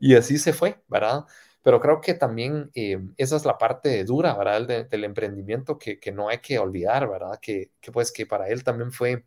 Y 0.00 0.16
así 0.16 0.38
se 0.38 0.52
fue, 0.52 0.82
¿verdad? 0.88 1.24
Pero 1.62 1.80
creo 1.80 2.00
que 2.00 2.14
también 2.14 2.72
eh, 2.74 2.98
esa 3.16 3.36
es 3.36 3.44
la 3.44 3.58
parte 3.58 4.02
dura, 4.02 4.34
¿verdad? 4.34 4.88
del 4.88 5.04
emprendimiento 5.04 5.78
que, 5.78 6.00
que, 6.00 6.10
no 6.10 6.28
hay 6.28 6.38
que 6.38 6.58
olvidar, 6.58 7.08
¿verdad? 7.08 7.38
Que, 7.40 7.70
que 7.80 7.92
pues 7.92 8.10
que 8.10 8.26
para 8.26 8.48
él 8.48 8.64
también 8.64 8.90
fue 8.90 9.24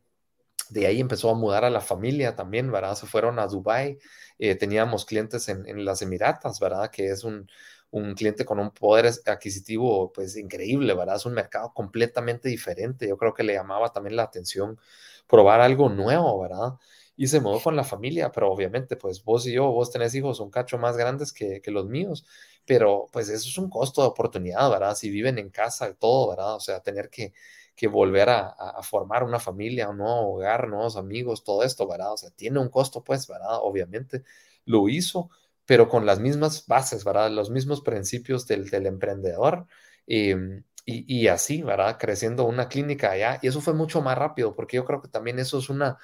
de 0.71 0.87
ahí 0.87 1.01
empezó 1.01 1.29
a 1.29 1.35
mudar 1.35 1.65
a 1.65 1.69
la 1.69 1.81
familia 1.81 2.35
también, 2.35 2.71
¿verdad? 2.71 2.95
Se 2.95 3.05
fueron 3.05 3.39
a 3.39 3.47
Dubái. 3.47 3.99
Eh, 4.39 4.55
teníamos 4.55 5.05
clientes 5.05 5.49
en, 5.49 5.85
las 5.85 6.01
Emiratas, 6.01 6.59
¿verdad? 6.61 6.89
Que 6.89 7.09
es 7.09 7.25
un, 7.25 7.49
un, 7.91 8.15
cliente 8.15 8.45
con 8.45 8.57
un 8.57 8.71
poder 8.71 9.11
adquisitivo, 9.25 10.13
pues, 10.13 10.37
increíble, 10.37 10.93
¿verdad? 10.93 11.17
Es 11.17 11.25
un 11.25 11.33
mercado 11.33 11.73
completamente 11.73 12.47
diferente. 12.47 13.07
Yo 13.07 13.17
creo 13.17 13.33
que 13.33 13.43
le 13.43 13.53
llamaba 13.53 13.91
también 13.91 14.15
la 14.15 14.23
atención 14.23 14.79
probar 15.27 15.59
algo 15.61 15.89
nuevo, 15.89 16.41
¿verdad? 16.41 16.75
Y 17.17 17.27
se 17.27 17.41
mudó 17.41 17.59
con 17.61 17.75
la 17.75 17.83
familia, 17.83 18.31
pero 18.31 18.49
obviamente, 18.51 18.95
pues, 18.95 19.23
vos 19.23 19.45
y 19.47 19.51
yo, 19.53 19.71
vos 19.71 19.91
tenés 19.91 20.15
hijos 20.15 20.39
un 20.39 20.49
cacho 20.51 20.77
más 20.77 20.95
grandes 20.95 21.33
que, 21.33 21.61
que 21.61 21.71
los 21.71 21.87
míos, 21.87 22.25
pero, 22.65 23.07
pues, 23.11 23.27
eso 23.29 23.49
es 23.49 23.57
un 23.57 23.69
costo 23.69 24.01
de 24.01 24.07
oportunidad, 24.07 24.69
¿verdad? 24.71 24.95
Si 24.95 25.09
viven 25.09 25.37
en 25.37 25.49
casa 25.49 25.89
y 25.89 25.95
todo, 25.95 26.29
¿verdad? 26.29 26.55
O 26.55 26.59
sea, 26.61 26.79
tener 26.81 27.09
que 27.09 27.33
que 27.81 27.87
volver 27.87 28.29
a, 28.29 28.79
formar 28.83 29.23
una 29.23 29.39
familia, 29.39 29.89
un 29.89 29.97
nuevo 29.97 30.35
hogar, 30.35 30.67
nuevos 30.67 30.97
amigos, 30.97 31.43
todo 31.43 31.63
esto, 31.63 31.87
¿verdad? 31.87 32.13
O 32.13 32.17
sea, 32.17 32.29
tiene 32.29 32.59
un 32.59 32.69
costo, 32.69 33.03
pues, 33.03 33.27
¿verdad? 33.27 33.57
Obviamente 33.59 34.21
lo 34.65 34.87
hizo, 34.87 35.31
pero 35.65 35.89
con 35.89 36.05
las 36.05 36.19
mismas 36.19 36.67
bases, 36.67 37.03
¿verdad? 37.03 37.31
Los 37.31 37.49
mismos 37.49 37.81
principios 37.81 38.45
del, 38.45 38.69
del 38.69 38.85
emprendedor. 38.85 39.65
Em, 40.05 40.63
y, 40.85 41.21
y, 41.21 41.27
así, 41.27 41.63
¿verdad? 41.63 41.97
Creciendo 41.99 42.45
una 42.45 42.67
clínica 42.67 43.09
allá. 43.09 43.39
Y 43.41 43.47
eso 43.47 43.61
fue 43.61 43.73
mucho 43.73 43.99
más 43.99 44.15
rápido, 44.15 44.53
porque 44.53 44.77
yo 44.77 44.85
creo 44.85 45.01
que 45.01 45.07
también 45.07 45.39
eso 45.39 45.57
es 45.57 45.67
una, 45.71 45.97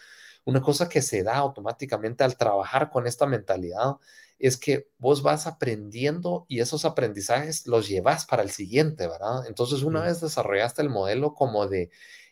una 0.45 0.61
cosa 0.63 0.89
que 0.89 1.03
se 1.03 1.21
da 1.21 1.35
automáticamente 1.35 2.23
al 2.23 2.37
trabajar 2.37 2.89
con 2.89 3.05
esta 3.05 3.27
mentalidad 3.27 3.97
es 4.39 4.57
que 4.57 4.89
vos 4.97 5.23
vas 5.23 5.47
aprendiendo 5.47 6.45
y 6.47 6.59
esos 6.59 6.85
aprendizajes 6.85 7.67
los 7.67 7.87
llevas 7.87 8.25
para 8.25 8.43
el 8.43 8.51
siguiente, 8.51 9.07
¿verdad? 9.07 9.45
Entonces, 9.47 9.83
una 9.83 10.01
vez 10.01 10.21
desarrollaste 10.21 10.81
el 10.81 10.89
modelo 10.89 11.33
como 11.33 11.67
de 11.67 11.89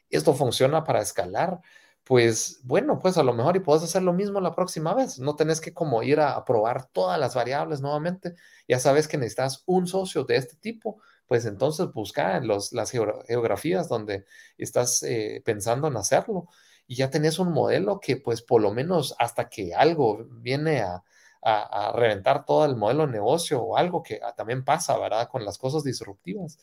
esto 0.09 0.33
funciona 0.33 0.83
para 0.83 1.01
escalar, 1.01 1.61
pues 2.03 2.59
bueno, 2.63 2.99
pues 2.99 3.17
a 3.17 3.23
lo 3.23 3.33
mejor 3.33 3.55
y 3.55 3.61
puedes 3.61 3.83
hacer 3.83 4.03
lo 4.03 4.13
mismo 4.13 4.39
la 4.39 4.53
próxima 4.53 4.93
vez. 4.93 5.19
No 5.19 5.35
tenés 5.35 5.59
que 5.59 5.73
como 5.73 6.03
ir 6.03 6.19
a, 6.19 6.43
probar 6.45 6.85
todas 6.91 7.19
las 7.19 7.33
variables 7.35 7.81
nuevamente. 7.81 8.35
Ya 8.67 8.79
sabes 8.79 9.07
que 9.07 9.17
necesitas 9.17 9.63
un 9.65 9.87
socio 9.87 10.23
de 10.23 10.35
este 10.37 10.55
tipo, 10.57 11.01
pues 11.27 11.45
entonces 11.45 11.91
busca 11.91 12.37
en 12.37 12.47
los, 12.47 12.73
las 12.73 12.91
geografías 12.91 13.89
donde 13.89 14.25
estás 14.57 15.01
eh, 15.03 15.41
pensando 15.43 15.87
en 15.87 15.97
hacerlo 15.97 16.47
y 16.87 16.95
ya 16.95 17.09
tenés 17.09 17.39
un 17.39 17.51
modelo 17.51 17.99
que 17.99 18.17
pues 18.17 18.43
por 18.43 18.61
lo 18.61 18.71
menos 18.71 19.15
hasta 19.17 19.49
que 19.49 19.73
algo 19.73 20.25
viene 20.29 20.81
a, 20.81 21.03
a, 21.45 21.93
reventar 21.95 22.45
todo 22.45 22.65
el 22.65 22.75
modelo 22.75 23.05
de 23.05 23.13
negocio 23.13 23.61
o 23.61 23.77
algo 23.77 24.01
que 24.01 24.19
ah, 24.23 24.33
también 24.35 24.65
pasa, 24.65 24.97
¿verdad? 24.97 25.29
Con 25.29 25.45
las 25.45 25.57
cosas 25.57 25.83
disruptivas, 25.83 26.57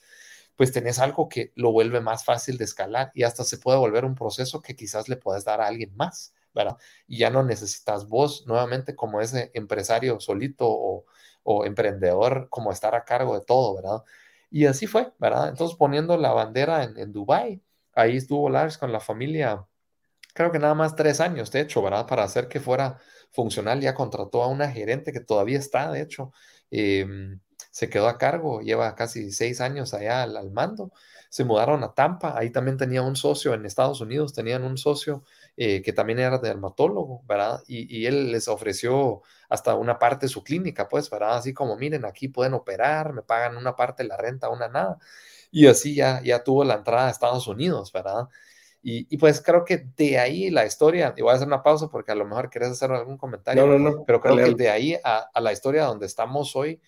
pues 0.57 0.73
tenés 0.73 0.99
algo 0.99 1.29
que 1.29 1.53
lo 1.55 1.73
vuelve 1.73 2.01
más 2.01 2.25
fácil 2.25 2.59
de 2.59 2.65
escalar 2.65 3.13
y 3.15 3.23
hasta 3.23 3.45
se 3.45 3.59
puede 3.59 3.79
volver 3.79 4.05
un 4.05 4.15
proceso 4.17 4.61
que 4.61 4.75
quizás 4.75 5.09
le 5.09 5.17
puedes 5.17 5.45
dar 5.45 5.61
a 5.61 5.69
alguien 5.69 5.95
más, 5.97 6.35
¿verdad? 6.53 6.77
Y 7.07 7.19
ya 7.19 7.31
no 7.31 7.45
necesitas 7.45 8.09
vos 8.09 8.45
nuevamente 8.47 8.97
como 8.97 9.21
ese 9.21 9.51
empresario 9.55 10.19
solito 10.21 10.69
o, 10.69 11.05
emprendedor 11.65 12.49
como 12.51 12.71
estar 12.71 12.95
a 12.95 13.05
cargo 13.05 13.35
de 13.35 13.45
todo, 13.45 13.75
¿verdad? 13.77 14.05
Y 14.51 14.67
así 14.67 14.87
fue, 14.87 15.13
¿verdad? 15.19 15.49
Entonces 15.49 15.77
poniendo 15.77 16.17
la 16.17 16.33
bandera 16.33 16.85
en, 16.85 16.99
en 16.99 17.13
Dubái, 17.13 17.63
ahí 17.95 18.17
estuvo 18.17 18.49
Lars 18.51 18.79
con 18.79 18.93
la 18.93 19.01
familia, 19.01 19.67
creo 20.35 20.53
que 20.53 20.59
nada 20.59 20.75
más 20.75 20.97
tres 20.97 21.21
años, 21.21 21.51
de 21.51 21.61
hecho, 21.61 21.83
¿verdad? 21.83 22.07
Para 22.07 22.25
hacer 22.25 22.49
que 22.49 22.61
fuera 22.61 22.99
funcional, 23.33 23.81
ya 23.81 23.95
contrató 23.95 24.43
a 24.43 24.49
una 24.49 24.71
gerente 24.71 25.13
que 25.13 25.21
todavía 25.21 25.59
está, 25.59 25.91
de 25.91 26.03
hecho, 26.03 26.33
em, 26.71 27.41
se 27.71 27.89
quedó 27.89 28.09
a 28.09 28.19
cargo, 28.19 28.61
lleva 28.61 28.95
casi 28.95 29.33
seis 29.33 29.61
años 29.61 29.95
allá 29.95 30.23
al, 30.23 30.51
mando. 30.53 30.93
Se 31.31 31.45
mudaron 31.45 31.83
a 31.83 31.95
Tampa, 31.95 32.37
ahí 32.39 32.51
también 32.51 32.77
tenía 32.77 33.01
un 33.03 33.17
socio 33.17 33.55
en 33.55 33.65
Estados 33.65 34.03
Unidos, 34.03 34.35
tenían 34.35 34.63
un 34.65 34.77
socio 34.77 35.25
eh, 35.57 35.81
que 35.83 35.93
también 35.95 36.19
era 36.19 36.39
dermatólogo, 36.39 37.23
¿verdad? 37.27 37.63
Y, 37.67 38.05
él 38.07 38.31
les 38.33 38.49
ofreció 38.49 39.23
hasta 39.49 39.75
una 39.75 39.99
parte 39.99 40.27
de 40.27 40.31
su 40.31 40.45
clínica, 40.45 40.89
pues, 40.89 41.09
¿verdad? 41.09 41.37
Así 41.37 41.55
como, 41.55 41.77
miren, 41.79 42.05
aquí 42.05 42.29
pueden 42.29 42.55
operar, 42.55 43.15
me 43.15 43.23
pagan 43.23 43.57
una 43.57 43.75
parte 43.77 44.03
de 44.03 44.11
la 44.11 44.19
renta, 44.19 44.51
una 44.51 44.69
nada. 44.69 44.99
Y 45.51 45.67
así 45.67 45.95
ya, 45.95 46.23
ya 46.23 46.45
tuvo 46.45 46.65
la 46.65 46.75
entrada 46.75 47.09
a 47.09 47.11
Estados 47.11 47.47
Unidos, 47.47 47.93
¿verdad? 47.93 48.29
Y, 48.85 49.17
pues 49.17 49.41
creo 49.41 49.65
que 49.65 49.87
de 49.97 50.19
ahí 50.19 50.51
la 50.51 50.67
historia, 50.67 51.15
y 51.17 51.23
voy 51.23 51.31
a 51.31 51.37
hacer 51.37 51.47
una 51.47 51.63
pausa 51.63 51.89
porque 51.89 52.11
a 52.11 52.17
lo 52.17 52.25
mejor 52.25 52.51
querés 52.51 52.71
hacer 52.71 52.91
algún 52.91 53.17
comentario, 53.17 53.65
no, 53.65 53.79
no, 53.79 53.91
no. 53.91 54.05
pero 54.05 54.21
creo 54.21 54.37
que 54.37 54.55
de 54.55 54.71
ahí 54.71 54.97
a, 55.05 55.41
la 55.41 55.53
historia 55.53 55.85
donde 55.85 56.07
estamos 56.07 56.57
hoy, 56.57 56.81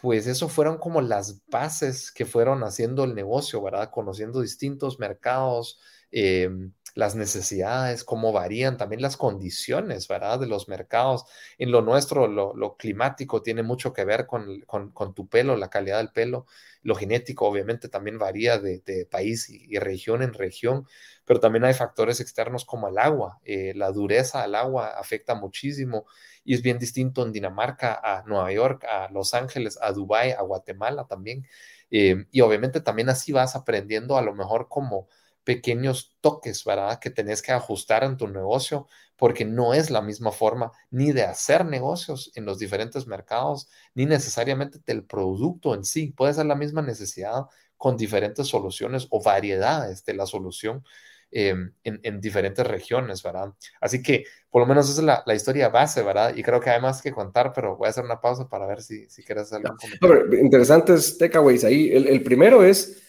pues 0.00 0.26
eso 0.26 0.48
fueron 0.48 0.78
como 0.78 1.02
las 1.02 1.46
bases 1.48 2.10
que 2.10 2.24
fueron 2.24 2.64
haciendo 2.64 3.04
el 3.04 3.14
negocio, 3.14 3.60
¿verdad? 3.60 3.90
Conociendo 3.90 4.40
distintos 4.40 4.98
mercados, 4.98 5.78
em, 6.10 6.72
las 6.94 7.14
necesidades, 7.14 8.04
cómo 8.04 8.32
varían, 8.32 8.76
también 8.76 9.00
las 9.00 9.16
condiciones, 9.16 10.08
¿verdad? 10.08 10.38
De 10.40 10.46
los 10.46 10.68
mercados. 10.68 11.24
En 11.58 11.70
lo 11.70 11.80
nuestro, 11.80 12.26
lo, 12.28 12.76
climático 12.76 13.42
tiene 13.42 13.62
mucho 13.62 13.92
que 13.92 14.04
ver 14.04 14.26
con, 14.26 14.60
con, 14.62 15.14
tu 15.14 15.28
pelo, 15.28 15.56
la 15.56 15.70
calidad 15.70 15.98
del 15.98 16.10
pelo. 16.10 16.46
Lo 16.82 16.94
genético, 16.94 17.46
obviamente, 17.46 17.88
también 17.88 18.18
varía 18.18 18.58
de, 18.58 19.06
país 19.10 19.48
y, 19.48 19.78
región 19.78 20.22
en 20.22 20.34
región, 20.34 20.86
pero 21.24 21.40
también 21.40 21.64
hay 21.64 21.74
factores 21.74 22.20
externos 22.20 22.64
como 22.64 22.88
el 22.88 22.98
agua. 22.98 23.40
Eh, 23.44 23.72
la 23.74 23.90
dureza 23.90 24.42
al 24.42 24.54
agua 24.54 24.88
afecta 24.88 25.34
muchísimo 25.34 26.06
y 26.44 26.54
es 26.54 26.62
bien 26.62 26.78
distinto 26.78 27.24
en 27.24 27.32
Dinamarca, 27.32 28.00
a 28.02 28.22
Nueva 28.24 28.52
York, 28.52 28.84
a 28.84 29.08
Los 29.10 29.32
Ángeles, 29.34 29.78
a 29.80 29.92
Dubái, 29.92 30.32
a 30.32 30.42
Guatemala 30.42 31.06
también. 31.06 31.46
Eh, 31.90 32.26
y 32.30 32.40
obviamente 32.40 32.80
también 32.80 33.08
así 33.10 33.32
vas 33.32 33.54
aprendiendo 33.54 34.16
a 34.16 34.22
lo 34.22 34.34
mejor 34.34 34.68
como 34.68 35.08
pequeños 35.44 36.16
toques, 36.20 36.64
¿verdad? 36.64 36.98
Que 36.98 37.10
tenés 37.10 37.42
que 37.42 37.52
ajustar 37.52 38.04
en 38.04 38.16
tu 38.16 38.28
negocio 38.28 38.86
porque 39.16 39.44
no 39.44 39.74
es 39.74 39.90
la 39.90 40.02
misma 40.02 40.32
forma 40.32 40.72
ni 40.90 41.12
de 41.12 41.22
hacer 41.22 41.64
negocios 41.64 42.32
en 42.34 42.44
los 42.44 42.58
diferentes 42.58 43.06
mercados, 43.06 43.68
ni 43.94 44.06
necesariamente 44.06 44.80
del 44.84 45.04
producto 45.04 45.74
en 45.74 45.84
sí. 45.84 46.12
Puede 46.16 46.34
ser 46.34 46.46
la 46.46 46.54
misma 46.54 46.82
necesidad 46.82 47.46
con 47.76 47.96
diferentes 47.96 48.46
soluciones 48.46 49.06
o 49.10 49.22
variedades 49.22 50.04
de 50.04 50.14
la 50.14 50.26
solución 50.26 50.84
em, 51.30 51.72
en, 51.82 52.20
diferentes 52.20 52.66
regiones, 52.66 53.22
¿verdad? 53.22 53.52
Así 53.80 54.02
que 54.02 54.24
por 54.50 54.62
lo 54.62 54.66
menos 54.66 54.88
esa 54.90 55.00
es 55.00 55.24
la, 55.26 55.34
historia 55.34 55.68
base, 55.68 56.02
¿verdad? 56.02 56.34
Y 56.36 56.42
creo 56.42 56.60
que 56.60 56.70
hay 56.70 56.80
más 56.80 57.00
que 57.00 57.12
contar, 57.12 57.52
pero 57.52 57.76
voy 57.76 57.86
a 57.86 57.90
hacer 57.90 58.04
una 58.04 58.20
pausa 58.20 58.48
para 58.48 58.66
ver 58.66 58.82
si, 58.82 59.08
si 59.08 59.22
quieres 59.22 59.44
hacer 59.44 59.64
algún 59.64 59.78
comentario. 59.78 60.40
Interesantes 60.40 61.16
takeaways 61.16 61.64
ahí. 61.64 61.90
el 61.90 62.22
primero 62.22 62.62
es 62.62 63.02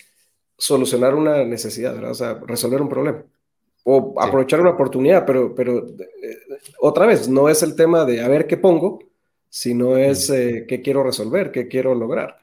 solucionar 0.57 1.15
una 1.15 1.43
necesidad, 1.43 1.93
¿verdad? 1.93 2.11
O 2.11 2.15
sea, 2.15 2.33
resolver 2.45 2.81
un 2.81 2.89
problema 2.89 3.23
o 3.83 4.15
aprovechar 4.17 4.61
una 4.61 4.71
oportunidad, 4.71 5.25
pero, 5.25 5.53
pero 5.53 5.85
eh, 5.87 6.37
otra 6.79 7.05
vez, 7.05 7.27
no 7.27 7.49
es 7.49 7.63
el 7.63 7.75
tema 7.75 8.05
de 8.05 8.21
a 8.21 8.27
ver 8.27 8.47
qué 8.47 8.57
pongo, 8.57 8.99
sino 9.49 9.97
es 9.97 10.29
eh, 10.29 10.65
qué 10.67 10.81
quiero 10.81 11.03
resolver, 11.03 11.51
qué 11.51 11.67
quiero 11.67 11.93
lograr, 11.93 12.37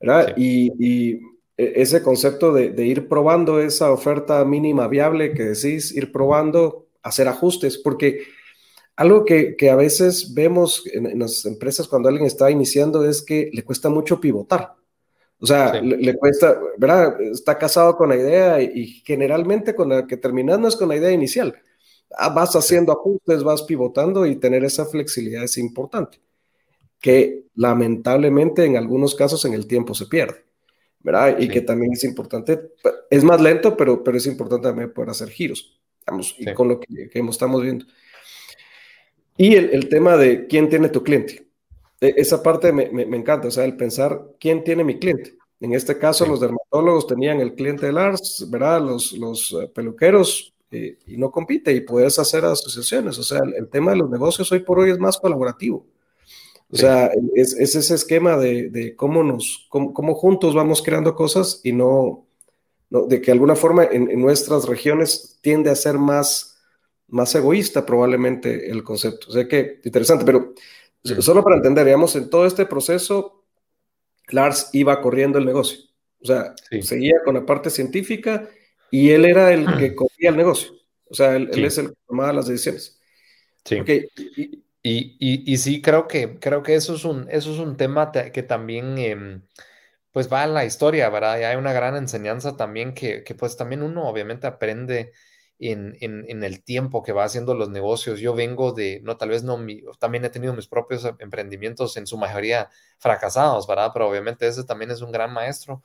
¿verdad? 0.00 0.34
Y, 0.36 0.70
e, 1.14 1.20
ese 1.56 2.02
concepto 2.02 2.52
de, 2.52 2.86
ir 2.86 3.08
probando 3.08 3.60
esa 3.60 3.90
oferta 3.90 4.44
mínima 4.44 4.86
viable 4.88 5.32
que 5.32 5.44
decís, 5.44 5.92
ir 5.92 6.12
probando, 6.12 6.86
hacer 7.02 7.26
ajustes, 7.28 7.78
porque 7.78 8.24
algo 8.96 9.24
que, 9.24 9.56
a 9.70 9.76
veces 9.76 10.34
vemos 10.34 10.84
en, 10.92 11.18
las 11.18 11.46
empresas 11.46 11.88
cuando 11.88 12.08
alguien 12.10 12.26
está 12.26 12.50
iniciando 12.50 13.08
es 13.08 13.22
que 13.22 13.50
le 13.52 13.64
cuesta 13.64 13.88
mucho 13.88 14.20
pivotar. 14.20 14.74
O 15.38 15.46
sea, 15.46 15.80
le, 15.80 16.16
cuesta, 16.16 16.58
¿verdad? 16.78 17.20
Está 17.20 17.58
casado 17.58 17.96
con 17.96 18.08
la 18.08 18.16
idea 18.16 18.60
y, 18.60 18.86
generalmente 19.04 19.74
con 19.74 19.90
la 19.90 20.06
que 20.06 20.16
terminas 20.16 20.58
no 20.58 20.68
es 20.68 20.76
con 20.76 20.88
la 20.88 20.96
idea 20.96 21.10
inicial. 21.10 21.54
Ah, 22.16 22.30
vas 22.30 22.56
haciendo 22.56 22.92
ajustes, 22.92 23.42
vas 23.42 23.62
pivotando 23.62 24.24
y 24.24 24.36
tener 24.36 24.64
esa 24.64 24.86
flexibilidad 24.86 25.44
es 25.44 25.58
importante, 25.58 26.20
que 27.00 27.44
lamentablemente 27.54 28.64
en 28.64 28.76
algunos 28.76 29.14
casos 29.14 29.44
en 29.44 29.52
el 29.52 29.66
tiempo 29.66 29.92
se 29.94 30.06
pierde, 30.06 30.44
¿verdad? 31.00 31.38
Y 31.38 31.48
que 31.48 31.60
también 31.60 31.92
es 31.92 32.04
importante, 32.04 32.72
es 33.10 33.24
más 33.24 33.40
lento, 33.40 33.76
pero, 33.76 34.02
pero 34.02 34.16
es 34.16 34.26
importante 34.26 34.68
también 34.68 34.92
poder 34.92 35.10
hacer 35.10 35.28
giros, 35.28 35.78
digamos, 36.00 36.34
y 36.38 36.52
con 36.54 36.68
lo 36.68 36.80
que, 36.80 37.10
que 37.10 37.20
estamos 37.20 37.62
viendo. 37.62 37.84
Y 39.36 39.54
el, 39.56 39.88
tema 39.88 40.16
de 40.16 40.46
quién 40.46 40.68
tiene 40.68 40.88
tu 40.88 41.02
cliente. 41.02 41.45
E, 42.00 42.14
esa 42.16 42.42
parte 42.42 42.72
me, 42.72 42.84
encanta, 43.16 43.48
o 43.48 43.50
sea, 43.50 43.64
el 43.64 43.76
pensar 43.76 44.34
quién 44.38 44.64
tiene 44.64 44.84
mi 44.84 44.98
cliente. 44.98 45.36
En 45.60 45.72
este 45.72 45.98
caso, 45.98 46.26
los 46.26 46.40
dermatólogos 46.40 47.06
tenían 47.06 47.40
el 47.40 47.54
cliente 47.54 47.86
de 47.86 47.92
Lars, 47.92 48.46
¿verdad? 48.50 48.82
Los, 48.82 49.12
los 49.12 49.52
eh, 49.52 49.68
peluqueros, 49.74 50.54
eh, 50.70 50.98
y 51.06 51.16
no 51.16 51.30
compite, 51.30 51.72
y 51.72 51.80
puedes 51.80 52.18
hacer 52.18 52.44
asociaciones. 52.44 53.18
O 53.18 53.22
sea, 53.22 53.40
el, 53.56 53.68
tema 53.68 53.92
de 53.92 53.98
los 53.98 54.10
negocios 54.10 54.50
hoy 54.52 54.60
por 54.60 54.78
hoy 54.78 54.90
es 54.90 54.98
más 54.98 55.16
colaborativo. 55.18 55.86
O 56.70 56.76
sea, 56.76 57.10
es, 57.34 57.54
ese 57.54 57.94
esquema 57.94 58.36
de, 58.36 58.94
cómo 58.96 59.22
nos, 59.22 59.66
cómo, 59.70 60.14
juntos 60.14 60.52
vamos 60.52 60.82
creando 60.82 61.14
cosas 61.14 61.60
y 61.62 61.70
no, 61.70 62.26
de 62.90 63.20
que 63.20 63.26
de 63.26 63.32
alguna 63.32 63.54
forma 63.54 63.84
en, 63.84 64.20
nuestras 64.20 64.66
regiones 64.66 65.38
tiende 65.40 65.70
a 65.70 65.76
ser 65.76 65.96
más, 65.96 66.58
más 67.06 67.32
egoísta 67.36 67.86
probablemente 67.86 68.68
el 68.68 68.82
concepto. 68.82 69.28
O 69.28 69.32
sea 69.32 69.46
que 69.46 69.80
interesante, 69.84 70.24
pero 70.24 70.54
solo 71.20 71.42
para 71.42 71.56
entender, 71.56 71.84
digamos, 71.84 72.14
en 72.16 72.30
todo 72.30 72.46
este 72.46 72.66
proceso, 72.66 73.44
Lars 74.28 74.70
iba 74.72 75.00
corriendo 75.00 75.38
el 75.38 75.44
negocio. 75.44 75.78
O 76.20 76.26
sea, 76.26 76.54
seguía 76.82 77.16
con 77.24 77.34
la 77.34 77.46
parte 77.46 77.70
científica 77.70 78.48
y 78.90 79.10
él 79.10 79.24
era 79.24 79.52
el 79.52 79.66
que 79.78 79.94
corría 79.94 80.30
el 80.30 80.36
negocio. 80.36 80.72
O 81.08 81.14
sea, 81.14 81.36
él, 81.36 81.50
es 81.52 81.78
el 81.78 81.90
que 81.90 81.96
tomaba 82.06 82.32
las 82.32 82.46
decisiones. 82.46 82.98
Sí. 83.64 83.78
Y, 84.82 85.16
y, 85.18 85.56
sí, 85.56 85.82
creo 85.82 86.06
que, 86.06 86.38
creo 86.38 86.62
que 86.62 86.76
eso 86.76 86.94
es 86.94 87.04
un, 87.04 87.26
eso 87.28 87.52
es 87.52 87.58
un 87.58 87.76
tema 87.76 88.12
que 88.12 88.42
también 88.44 88.96
em, 88.98 89.42
pues 90.12 90.32
va 90.32 90.44
a 90.44 90.46
la 90.46 90.64
historia, 90.64 91.10
¿verdad? 91.10 91.40
Y 91.40 91.42
hay 91.42 91.56
una 91.56 91.72
gran 91.72 91.96
enseñanza 91.96 92.56
también 92.56 92.94
que, 92.94 93.24
que 93.24 93.34
pues 93.34 93.56
también 93.56 93.82
uno 93.82 94.08
obviamente 94.08 94.46
aprende 94.46 95.12
en, 95.58 95.96
en, 96.00 96.44
el 96.44 96.62
tiempo 96.62 97.02
que 97.02 97.12
va 97.12 97.24
haciendo 97.24 97.54
los 97.54 97.70
negocios. 97.70 98.20
Yo 98.20 98.34
vengo 98.34 98.72
de, 98.72 99.00
no, 99.02 99.16
tal 99.16 99.30
vez 99.30 99.42
no, 99.42 99.56
mi, 99.56 99.82
también 99.98 100.24
he 100.24 100.30
tenido 100.30 100.52
mis 100.54 100.66
propios 100.66 101.04
emprendimientos 101.18 101.96
en 101.96 102.06
su 102.06 102.18
mayoría 102.18 102.68
fracasados, 102.98 103.66
¿verdad? 103.66 103.90
Pero 103.92 104.08
obviamente 104.08 104.46
ese 104.46 104.64
también 104.64 104.90
es 104.90 105.00
un 105.00 105.12
gran 105.12 105.32
maestro. 105.32 105.82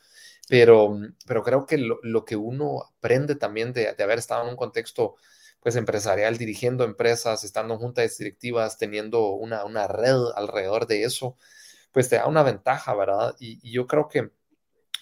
Pero, 0.50 0.98
pero 1.26 1.44
creo 1.44 1.66
que 1.66 1.78
lo, 1.78 2.00
lo 2.04 2.26
que 2.26 2.36
uno 2.36 2.84
aprende 2.98 3.36
también 3.36 3.74
de, 3.74 3.94
de 3.94 4.04
haber 4.04 4.20
estado 4.20 4.44
en 4.44 4.50
un 4.50 4.58
contexto 4.58 5.16
pues 5.62 5.76
empresarial, 5.76 6.38
dirigiendo 6.38 6.84
empresas, 6.84 7.44
estando 7.44 7.76
en 7.76 7.80
juntas 7.80 8.18
directivas, 8.18 8.78
teniendo 8.78 9.30
una, 9.30 9.64
una 9.64 9.88
red 9.88 10.18
alrededor 10.36 10.88
de 10.88 11.04
eso, 11.04 11.38
pues 11.92 12.10
te 12.10 12.16
da 12.18 12.28
una 12.28 12.44
ventaja, 12.44 12.96
¿verdad? 12.96 13.36
Y, 13.40 13.72
yo 13.72 13.88
creo 13.88 14.08
que 14.08 14.32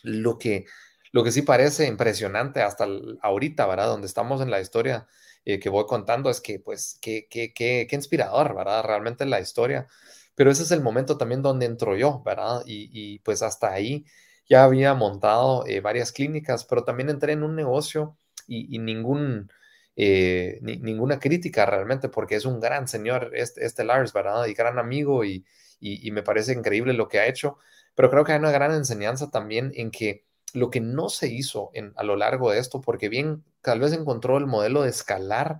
lo 0.04 0.38
que 0.38 0.66
lo 1.12 1.24
que 1.24 1.32
sí 1.32 1.42
parece 1.42 1.88
impresionante 1.88 2.62
hasta 2.62 2.88
ahorita, 3.22 3.66
¿verdad? 3.68 3.88
Donde 3.88 4.08
estamos 4.08 4.42
en 4.42 4.52
la 4.52 4.62
historia 4.62 5.08
eh, 5.46 5.60
que 5.60 5.70
voy 5.70 5.86
contando 5.86 6.30
es 6.30 6.42
que, 6.42 6.60
pues, 6.60 6.98
qué, 7.02 7.28
qué, 7.30 7.54
qué, 7.54 7.88
qué 7.90 7.96
inspirador, 7.96 8.56
¿verdad? 8.56 8.84
Realmente 8.84 9.26
la 9.26 9.40
historia. 9.40 9.88
Pero 10.36 10.52
ese 10.52 10.64
es 10.64 10.72
el 10.72 10.82
momento 10.82 11.18
también 11.18 11.42
donde 11.42 11.66
entro 11.66 11.96
yo, 11.98 12.22
¿verdad? 12.26 12.62
Y, 12.66 12.90
y 12.94 13.20
pues 13.20 13.42
hasta 13.42 13.72
ahí 13.72 14.06
ya 14.48 14.64
había 14.64 14.94
montado 14.94 15.66
eh, 15.68 15.80
varias 15.82 16.12
clínicas, 16.12 16.66
pero 16.66 16.84
también 16.84 17.10
entré 17.10 17.34
en 17.34 17.44
un 17.44 17.56
negocio 17.56 18.18
y, 18.48 18.76
y 18.76 18.80
ningún, 18.80 19.52
eh, 19.96 20.60
ninguna 20.62 21.20
crítica 21.20 21.66
realmente, 21.66 22.10
porque 22.10 22.36
es 22.36 22.46
un 22.46 22.60
gran 22.60 22.88
señor, 22.88 23.32
este, 23.36 23.66
este 23.66 23.84
Lars, 23.84 24.12
¿verdad? 24.14 24.46
Y 24.48 24.54
gran 24.54 24.80
amigo 24.80 25.24
y, 25.24 25.46
y, 25.80 26.12
me 26.12 26.24
parece 26.24 26.54
increíble 26.54 26.94
lo 26.94 27.08
que 27.08 27.20
ha 27.20 27.28
hecho, 27.28 27.58
pero 27.96 28.10
creo 28.10 28.24
que 28.24 28.32
hay 28.34 28.40
una 28.40 28.52
gran 28.52 28.74
enseñanza 28.74 29.30
también 29.30 29.72
en 29.76 29.92
que 29.92 30.26
lo 30.54 30.70
que 30.70 30.82
no 30.82 31.10
se 31.10 31.28
hizo 31.28 31.72
en, 31.74 31.94
a 31.96 32.04
lo 32.04 32.16
largo 32.16 32.52
de 32.52 32.60
esto, 32.60 32.82
porque 32.82 33.10
bien, 33.10 33.44
tal 33.62 33.80
vez 33.80 33.94
encontró 33.94 34.38
el 34.38 34.48
modelo 34.48 34.84
de 34.84 34.90
escalar, 34.90 35.60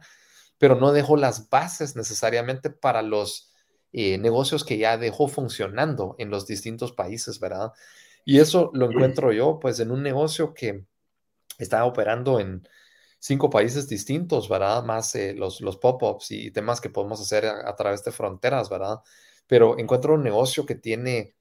pero 0.58 0.76
no 0.76 0.92
dejó 0.92 1.18
las 1.18 1.50
bases 1.50 1.96
necesariamente 1.96 2.70
para 2.70 3.02
los 3.02 3.52
eh, 3.94 4.18
negocios 4.18 4.64
que 4.64 4.78
ya 4.78 4.98
dejó 4.98 5.28
funcionando 5.28 6.16
en 6.20 6.30
los 6.30 6.46
distintos 6.48 6.92
países, 6.92 7.40
¿verdad? 7.40 7.72
Y 8.26 8.40
eso 8.40 8.72
lo 8.74 8.90
encuentro 8.90 9.32
yo, 9.32 9.60
pues, 9.60 9.80
en 9.80 9.92
un 9.92 10.04
negocio 10.04 10.54
que 10.54 10.86
está 11.58 11.86
operando 11.86 12.40
en, 12.40 12.68
cinco 13.20 13.50
países 13.50 13.88
distintos, 13.88 14.50
¿verdad? 14.50 14.84
Más 14.84 15.14
eh, 15.16 15.34
los, 15.34 15.62
los 15.62 15.78
pop-ups 15.78 16.32
y 16.32 16.52
temas 16.52 16.82
que 16.82 16.90
podemos 16.90 17.22
hacer 17.22 17.46
a, 17.46 17.76
través 17.76 18.04
de 18.04 18.12
fronteras, 18.12 18.70
¿verdad? 18.70 19.00
Pero 19.48 19.78
encuentro 19.78 20.16
un 20.16 20.24
negocio 20.24 20.66
que 20.66 20.76
tiene 20.76 21.36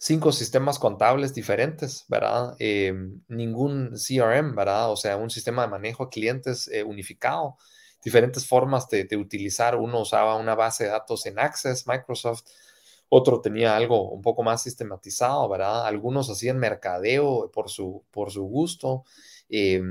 cinco 0.00 0.32
sistemas 0.32 0.78
contables 0.78 1.34
diferentes, 1.34 2.06
¿verdad? 2.08 2.56
Em, 2.58 3.20
ningún 3.28 3.92
CRM, 3.98 4.54
¿verdad? 4.54 4.90
O 4.90 4.96
sea, 4.96 5.18
un 5.18 5.28
sistema 5.28 5.62
de 5.62 5.68
manejo 5.68 6.06
de 6.06 6.10
clientes 6.10 6.68
eh, 6.68 6.82
unificado, 6.82 7.58
diferentes 8.02 8.46
formas 8.46 8.88
de, 8.88 9.06
utilizar. 9.18 9.76
Uno 9.76 10.00
usaba 10.00 10.36
una 10.36 10.54
base 10.54 10.84
de 10.84 10.90
datos 10.90 11.26
en 11.26 11.38
Access, 11.38 11.86
Microsoft, 11.86 12.44
otro 13.10 13.42
tenía 13.42 13.76
algo 13.76 14.10
un 14.10 14.22
poco 14.22 14.42
más 14.42 14.62
sistematizado, 14.62 15.46
¿verdad? 15.50 15.86
Algunos 15.86 16.30
hacían 16.30 16.58
mercadeo 16.58 17.50
por 17.52 17.68
su, 17.68 18.04
por 18.10 18.30
su 18.30 18.44
gusto. 18.44 19.04
Eh, 19.50 19.82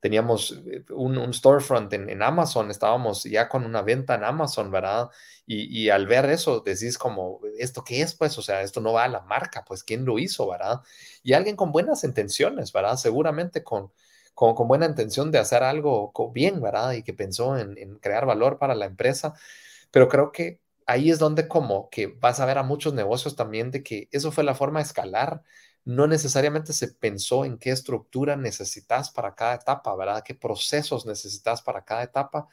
teníamos 0.00 0.52
eh, 0.66 0.84
un, 0.90 1.32
storefront 1.32 1.92
en, 1.92 2.22
Amazon, 2.22 2.70
estábamos 2.70 3.24
ya 3.24 3.48
con 3.48 3.64
una 3.64 3.82
venta 3.82 4.14
en 4.14 4.24
Amazon, 4.24 4.70
¿verdad? 4.70 5.10
Y, 5.46 5.88
al 5.90 6.06
ver 6.06 6.26
eso, 6.26 6.60
decís 6.60 6.96
como, 6.96 7.40
¿esto 7.58 7.82
qué 7.84 8.02
es? 8.02 8.14
Pues, 8.14 8.38
o 8.38 8.42
sea, 8.42 8.62
esto 8.62 8.80
no 8.80 8.92
va 8.92 9.04
a 9.04 9.08
la 9.08 9.20
marca, 9.22 9.64
pues, 9.66 9.82
¿quién 9.82 10.04
lo 10.04 10.18
hizo, 10.18 10.48
¿verdad? 10.48 10.80
Y 11.24 11.32
alguien 11.32 11.56
con 11.56 11.72
buenas 11.72 12.04
intenciones, 12.04 12.72
¿verdad? 12.72 12.96
Seguramente 12.96 13.64
con, 13.64 13.90
con, 14.34 14.68
buena 14.68 14.86
intención 14.86 15.32
de 15.32 15.38
hacer 15.38 15.64
algo 15.64 16.12
bien, 16.32 16.60
¿verdad? 16.60 16.92
Y 16.92 17.02
que 17.02 17.14
pensó 17.14 17.58
en, 17.58 17.76
en 17.78 17.98
crear 17.98 18.26
valor 18.26 18.58
para 18.58 18.76
la 18.76 18.86
empresa, 18.86 19.34
pero 19.90 20.08
creo 20.08 20.30
que 20.32 20.60
ahí 20.86 21.10
es 21.10 21.18
donde 21.18 21.48
como 21.48 21.90
que 21.90 22.06
vas 22.06 22.40
a 22.40 22.46
ver 22.46 22.58
a 22.58 22.62
muchos 22.62 22.94
negocios 22.94 23.36
también 23.36 23.70
de 23.70 23.82
que 23.82 24.08
eso 24.12 24.32
fue 24.32 24.44
la 24.44 24.54
forma 24.54 24.80
de 24.80 24.84
escalar 24.86 25.42
no 25.84 26.06
necesariamente 26.06 26.72
se 26.72 26.88
pensó 26.88 27.44
en 27.44 27.58
qué 27.58 27.70
estructura 27.70 28.36
necesitas 28.36 29.10
para 29.10 29.34
cada 29.34 29.54
etapa, 29.54 29.94
¿verdad? 29.96 30.22
¿Qué 30.24 30.34
procesos 30.34 31.06
necesitas 31.06 31.62
para 31.62 31.84
cada 31.84 32.02
etapa? 32.02 32.48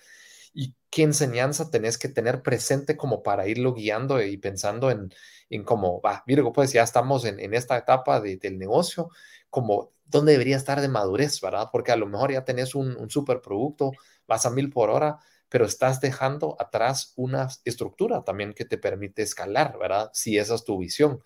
Y 0.53 0.75
qué 0.89 1.03
enseñanza 1.03 1.69
tenés 1.69 1.97
que 1.97 2.09
tener 2.09 2.41
presente 2.41 2.97
como 2.97 3.21
para 3.23 3.47
irlo 3.47 3.73
guiando 3.73 4.21
y 4.21 4.37
pensando 4.37 4.89
en, 4.89 5.13
en 5.49 5.63
cómo, 5.63 6.01
va, 6.01 6.23
Virgo, 6.25 6.53
pues 6.53 6.71
ya 6.73 6.83
estamos 6.83 7.25
en, 7.25 7.53
esta 7.53 7.77
etapa 7.77 8.21
del 8.21 8.57
negocio, 8.57 9.09
como 9.49 9.91
dónde 10.05 10.31
debería 10.31 10.55
estar 10.57 10.81
de 10.81 10.87
madurez, 10.87 11.41
¿verdad? 11.41 11.69
Porque 11.71 11.91
a 11.91 11.97
lo 11.97 12.07
mejor 12.07 12.31
ya 12.31 12.45
tenés 12.45 12.75
un, 12.75 12.95
un 12.95 13.09
super 13.09 13.41
producto, 13.41 13.91
vas 14.25 14.45
a 14.45 14.49
mil 14.49 14.69
por 14.69 14.89
hora, 14.89 15.19
pero 15.49 15.65
estás 15.65 16.01
dejando 16.01 16.55
atrás 16.59 17.13
una 17.15 17.49
estructura 17.65 18.23
también 18.23 18.53
que 18.53 18.65
te 18.65 18.77
permite 18.77 19.21
escalar, 19.21 19.77
¿verdad? 19.77 20.09
Si 20.13 20.37
esa 20.37 20.55
es 20.55 20.63
tu 20.63 20.77
visión 20.77 21.21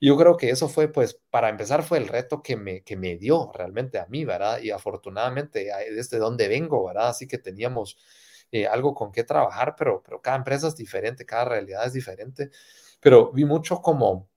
yo 0.00 0.16
creo 0.16 0.36
que 0.36 0.50
eso 0.50 0.68
fue, 0.68 0.88
pues, 0.88 1.20
para 1.30 1.48
empezar, 1.48 1.82
fue 1.82 1.98
el 1.98 2.08
reto 2.08 2.42
que 2.42 2.56
me, 2.56 2.82
que 2.82 2.96
me 2.96 3.16
dio 3.16 3.50
realmente 3.54 3.98
a 3.98 4.06
mí, 4.06 4.24
¿verdad? 4.24 4.60
Y 4.60 4.70
afortunadamente, 4.70 5.70
desde 5.94 6.18
donde 6.18 6.48
vengo, 6.48 6.86
¿verdad? 6.86 7.08
Así 7.08 7.26
que 7.26 7.38
teníamos 7.38 7.98
eh, 8.52 8.66
algo 8.66 8.94
con 8.94 9.12
qué 9.12 9.24
trabajar, 9.24 9.74
pero, 9.76 10.02
pero 10.02 10.22
cada 10.22 10.36
empresa 10.38 10.68
es 10.68 10.76
diferente, 10.76 11.26
cada 11.26 11.46
realidad 11.46 11.86
es 11.86 11.92
diferente. 11.92 12.50
Pero 13.00 13.32
vi 13.32 13.44
mucho 13.44 13.80
como 13.82 14.28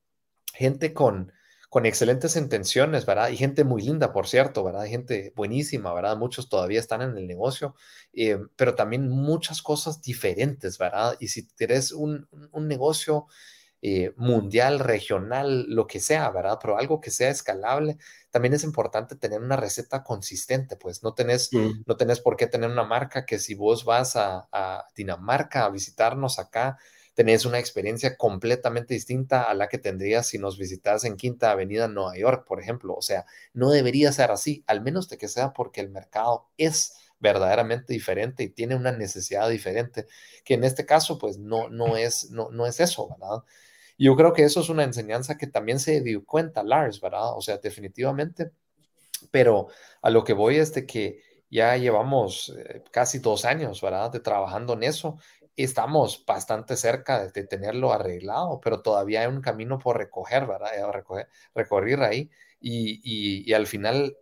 gente 0.53 0.93
con, 0.93 1.31
con 1.69 1.85
excelentes 1.85 2.35
intenciones, 2.35 3.05
¿verdad? 3.05 3.29
Y 3.29 3.37
gente 3.37 3.63
muy 3.63 3.81
linda, 3.81 4.11
por 4.13 4.27
cierto, 4.27 4.63
¿verdad? 4.63 4.85
Gente 4.85 5.33
buenísima, 5.35 5.93
¿verdad? 5.93 6.17
Muchos 6.17 6.49
todavía 6.49 6.79
están 6.79 7.01
en 7.01 7.17
el 7.17 7.27
negocio, 7.27 7.75
eh, 8.13 8.37
pero 8.55 8.75
también 8.75 9.09
muchas 9.09 9.61
cosas 9.61 10.01
diferentes, 10.01 10.77
¿verdad? 10.77 11.15
Y 11.19 11.29
si 11.29 11.47
tienes 11.47 11.91
un, 11.93 12.27
un 12.51 12.67
negocio 12.67 13.27
eh, 13.83 14.13
mundial, 14.15 14.79
regional, 14.79 15.65
lo 15.67 15.87
que 15.87 15.99
sea, 15.99 16.29
¿verdad? 16.29 16.59
Pero 16.61 16.77
algo 16.77 17.01
que 17.01 17.09
sea 17.09 17.29
escalable, 17.29 17.97
también 18.29 18.53
es 18.53 18.63
importante 18.63 19.15
tener 19.15 19.41
una 19.41 19.55
receta 19.55 20.03
consistente, 20.03 20.75
pues 20.75 21.01
no 21.01 21.15
tenés, 21.15 21.49
no 21.51 21.97
tenés 21.97 22.19
por 22.19 22.37
qué 22.37 22.45
tener 22.45 22.69
una 22.69 22.83
marca 22.83 23.25
que 23.25 23.39
si 23.39 23.55
vos 23.55 23.83
vas 23.83 24.15
a, 24.15 24.85
Dinamarca 24.95 25.65
a 25.65 25.69
visitarnos 25.69 26.37
acá, 26.37 26.77
tenés 27.15 27.45
una 27.45 27.57
experiencia 27.57 28.17
completamente 28.17 28.93
distinta 28.93 29.43
a 29.43 29.53
la 29.55 29.67
que 29.67 29.79
tendrías 29.79 30.27
si 30.27 30.37
nos 30.37 30.59
visitas 30.59 31.03
en 31.03 31.17
Quinta 31.17 31.49
Avenida 31.49 31.87
Nueva 31.87 32.15
York, 32.15 32.45
por 32.47 32.61
ejemplo. 32.61 32.93
O 32.95 33.01
sea, 33.01 33.25
no 33.53 33.71
debería 33.71 34.11
ser 34.11 34.29
así, 34.31 34.63
al 34.67 34.81
menos 34.81 35.09
de 35.09 35.17
que 35.17 35.27
sea 35.27 35.53
porque 35.53 35.81
el 35.81 35.89
mercado 35.89 36.49
es 36.57 36.93
verdaderamente 37.19 37.93
diferente 37.93 38.43
y 38.43 38.49
tiene 38.49 38.75
una 38.75 38.91
necesidad 38.91 39.49
diferente, 39.49 40.07
que 40.43 40.55
en 40.55 40.63
este 40.63 40.85
caso, 40.85 41.17
pues 41.17 41.37
no, 41.37 41.69
no, 41.69 41.95
es, 41.95 42.31
no, 42.31 42.49
no 42.49 42.65
es 42.65 42.79
eso, 42.79 43.09
¿verdad? 43.09 43.43
Yo 44.03 44.15
creo 44.15 44.33
que 44.33 44.43
eso 44.43 44.61
es 44.61 44.69
una 44.69 44.83
enseñanza 44.83 45.37
que 45.37 45.45
también 45.47 45.79
se 45.79 46.01
dio 46.01 46.25
cuenta 46.25 46.63
Lars, 46.63 46.99
¿verdad? 46.99 47.37
O 47.37 47.41
sea, 47.41 47.57
definitivamente. 47.57 48.51
Pero 49.29 49.67
a 50.01 50.09
lo 50.09 50.23
que 50.23 50.33
voy 50.33 50.57
es 50.57 50.73
de 50.73 50.87
que 50.87 51.21
ya 51.51 51.77
llevamos 51.77 52.51
eh, 52.57 52.83
casi 52.91 53.19
dos 53.19 53.45
años, 53.45 53.79
¿verdad? 53.81 54.11
De 54.11 54.19
trabajando 54.19 54.73
en 54.73 54.83
eso. 54.83 55.19
Estamos 55.55 56.25
bastante 56.25 56.77
cerca 56.77 57.27
de, 57.27 57.43
tenerlo 57.43 57.93
arreglado, 57.93 58.59
pero 58.59 58.81
todavía 58.81 59.21
hay 59.21 59.27
un 59.27 59.41
camino 59.41 59.77
por 59.77 59.97
recoger, 59.97 60.47
¿verdad? 60.47 60.71
Recoger, 60.91 61.27
recorrer 61.53 62.01
ahí. 62.01 62.31
Y, 62.59 63.01
y, 63.47 63.53
al 63.53 63.67
final 63.67 64.17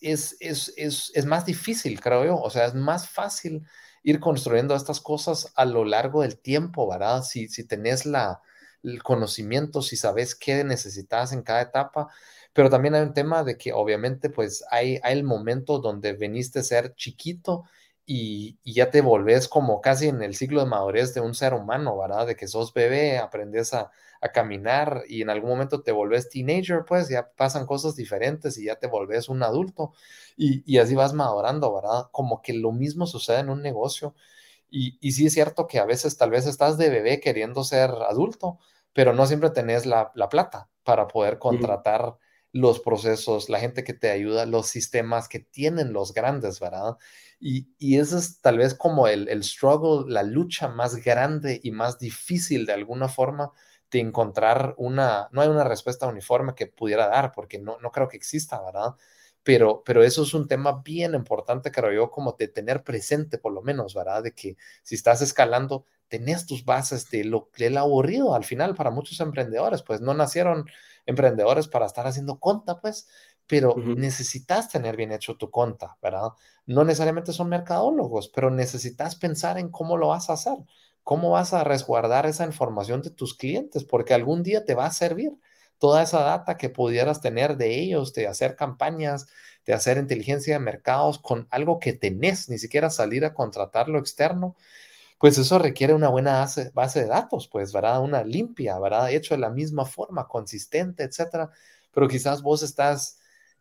es, 0.00 0.36
es, 0.40 0.72
es, 0.76 1.10
es 1.14 1.26
más 1.26 1.46
difícil, 1.46 2.00
creo 2.00 2.24
yo. 2.24 2.36
O 2.36 2.50
sea, 2.50 2.66
es 2.66 2.74
más 2.74 3.08
fácil 3.08 3.66
ir 4.04 4.20
construyendo 4.20 4.76
estas 4.76 5.00
cosas 5.00 5.52
a 5.56 5.64
lo 5.64 5.84
largo 5.84 6.22
del 6.22 6.38
tiempo, 6.38 6.88
¿verdad? 6.88 7.22
Si, 7.22 7.48
si 7.48 7.66
tenés 7.66 8.06
la, 8.06 8.40
el 8.82 9.02
conocimiento, 9.02 9.82
si 9.82 9.96
sabes 9.96 10.34
qué 10.34 10.64
necesitas 10.64 11.32
en 11.32 11.42
cada 11.42 11.62
etapa, 11.62 12.08
pero 12.52 12.70
también 12.70 12.94
hay 12.94 13.02
un 13.02 13.14
tema 13.14 13.44
de 13.44 13.56
que 13.56 13.72
obviamente 13.72 14.30
pues 14.30 14.64
hay, 14.70 15.00
el 15.04 15.24
momento 15.24 15.78
donde 15.78 16.12
veniste 16.14 16.60
a 16.60 16.62
ser 16.62 16.94
chiquito 16.94 17.64
y, 18.06 18.58
ya 18.64 18.90
te 18.90 19.02
volvés 19.02 19.48
como 19.48 19.80
casi 19.80 20.08
en 20.08 20.22
el 20.22 20.34
ciclo 20.34 20.60
de 20.60 20.66
madurez 20.66 21.14
de 21.14 21.20
un 21.20 21.34
ser 21.34 21.54
humano, 21.54 21.96
¿verdad? 21.98 22.26
De 22.26 22.36
que 22.36 22.48
sos 22.48 22.74
bebé, 22.74 23.18
aprendes 23.18 23.74
a, 23.74 23.90
caminar 24.34 25.04
y 25.08 25.22
en 25.22 25.30
algún 25.30 25.48
momento 25.48 25.82
te 25.82 25.92
volvés 25.92 26.28
teenager, 26.28 26.84
pues 26.86 27.08
ya 27.08 27.30
pasan 27.36 27.64
cosas 27.64 27.96
diferentes 27.96 28.58
y 28.58 28.66
ya 28.66 28.76
te 28.76 28.86
volvés 28.86 29.30
un 29.30 29.42
adulto 29.42 29.94
y, 30.36 30.62
y 30.70 30.76
así 30.76 30.94
vas 30.94 31.14
madurando, 31.14 31.74
¿verdad? 31.74 32.08
Como 32.12 32.42
que 32.42 32.52
lo 32.52 32.70
mismo 32.70 33.06
sucede 33.06 33.38
en 33.40 33.48
un 33.48 33.62
negocio. 33.62 34.14
Y, 34.70 34.98
y 35.00 35.12
sí 35.12 35.26
es 35.26 35.32
cierto 35.34 35.66
que 35.66 35.78
a 35.78 35.84
veces 35.84 36.16
tal 36.16 36.30
vez 36.30 36.46
estás 36.46 36.78
de 36.78 36.90
bebé 36.90 37.20
queriendo 37.20 37.64
ser 37.64 37.90
adulto, 38.08 38.58
pero 38.92 39.12
no 39.12 39.26
siempre 39.26 39.50
tenés 39.50 39.86
la, 39.86 40.12
la 40.14 40.28
plata 40.28 40.70
para 40.84 41.08
poder 41.08 41.38
contratar 41.38 42.16
los 42.52 42.80
procesos, 42.80 43.48
la 43.48 43.60
gente 43.60 43.84
que 43.84 43.94
te 43.94 44.10
ayuda, 44.10 44.44
los 44.46 44.66
sistemas 44.66 45.28
que 45.28 45.38
tienen 45.40 45.92
los 45.92 46.12
grandes, 46.14 46.58
¿verdad? 46.60 46.96
Y, 47.38 47.68
y 47.78 47.98
ese 47.98 48.18
es 48.18 48.40
tal 48.40 48.58
vez 48.58 48.74
como 48.74 49.06
el, 49.06 49.28
el 49.28 49.44
struggle, 49.44 50.12
la 50.12 50.22
lucha 50.24 50.68
más 50.68 50.96
grande 50.96 51.60
y 51.62 51.70
más 51.70 51.98
difícil 51.98 52.66
de 52.66 52.72
alguna 52.72 53.08
forma 53.08 53.52
de 53.90 54.00
encontrar 54.00 54.74
una, 54.78 55.28
no 55.32 55.40
hay 55.40 55.48
una 55.48 55.64
respuesta 55.64 56.06
uniforme 56.06 56.54
que 56.54 56.66
pudiera 56.66 57.08
dar, 57.08 57.32
porque 57.32 57.58
no, 57.58 57.78
no 57.80 57.90
creo 57.90 58.08
que 58.08 58.16
exista, 58.16 58.60
¿verdad? 58.62 58.94
Pero, 59.42 59.82
pero 59.84 60.02
eso 60.02 60.22
es 60.22 60.34
un 60.34 60.46
tema 60.48 60.82
bien 60.84 61.14
importante, 61.14 61.72
creo 61.72 61.92
yo, 61.92 62.10
como 62.10 62.32
de 62.38 62.48
tener 62.48 62.84
presente 62.84 63.38
por 63.38 63.52
lo 63.52 63.62
menos, 63.62 63.94
¿verdad? 63.94 64.22
De 64.22 64.32
que 64.34 64.56
si 64.82 64.94
estás 64.94 65.22
escalando, 65.22 65.86
tenés 66.08 66.46
tus 66.46 66.64
bases 66.64 67.08
de 67.10 67.24
lo 67.24 67.50
del 67.56 67.78
aburrido 67.78 68.34
al 68.34 68.44
final 68.44 68.74
para 68.74 68.90
muchos 68.90 69.20
emprendedores, 69.20 69.82
pues 69.82 70.00
no 70.00 70.12
nacieron 70.12 70.66
emprendedores 71.06 71.68
para 71.68 71.86
estar 71.86 72.06
haciendo 72.06 72.38
conta, 72.38 72.80
pues, 72.80 73.08
pero 73.46 73.74
necesitas 73.76 74.68
tener 74.68 74.96
bien 74.96 75.12
hecho 75.12 75.36
tu 75.36 75.50
conta, 75.50 75.96
¿verdad? 76.02 76.30
No 76.66 76.84
necesariamente 76.84 77.32
son 77.32 77.48
mercadólogos, 77.48 78.28
pero 78.28 78.50
necesitas 78.50 79.16
pensar 79.16 79.58
en 79.58 79.70
cómo 79.70 79.96
lo 79.96 80.08
vas 80.08 80.30
a 80.30 80.34
hacer, 80.34 80.58
cómo 81.02 81.30
vas 81.30 81.52
a 81.54 81.64
resguardar 81.64 82.26
esa 82.26 82.44
información 82.44 83.02
de 83.02 83.10
tus 83.10 83.34
clientes, 83.34 83.84
porque 83.84 84.14
algún 84.14 84.42
día 84.42 84.64
te 84.64 84.74
va 84.74 84.86
a 84.86 84.92
servir 84.92 85.32
toda 85.80 86.02
esa 86.02 86.20
data 86.20 86.56
que 86.58 86.68
pudieras 86.68 87.20
tener 87.20 87.56
de 87.56 87.80
ellos, 87.80 88.12
de 88.12 88.28
hacer 88.28 88.54
campañas, 88.54 89.26
de 89.66 89.72
hacer 89.72 89.96
inteligencia 89.96 90.54
de 90.54 90.60
mercados 90.60 91.18
con 91.18 91.48
algo 91.50 91.80
que 91.80 91.94
tenés, 91.94 92.48
ni 92.48 92.58
siquiera 92.58 92.90
salir 92.90 93.24
a 93.24 93.34
contratar 93.34 93.88
lo 93.88 93.98
externo, 93.98 94.56
pues 95.18 95.38
eso 95.38 95.58
requiere 95.58 95.94
una 95.94 96.08
buena 96.08 96.46
base, 96.74 97.00
de 97.00 97.06
datos, 97.06 97.48
pues, 97.48 97.72
¿verdad? 97.72 98.02
Una 98.02 98.22
limpia, 98.24 98.78
¿verdad? 98.78 99.10
Hecho 99.10 99.34
de 99.34 99.40
la 99.40 99.50
misma 99.50 99.84
forma, 99.86 100.28
consistente, 100.28 101.02
etcétera. 101.02 101.50
Pero 101.92 102.08
quizás 102.08 102.42
vos 102.42 102.62
estás 102.62 103.18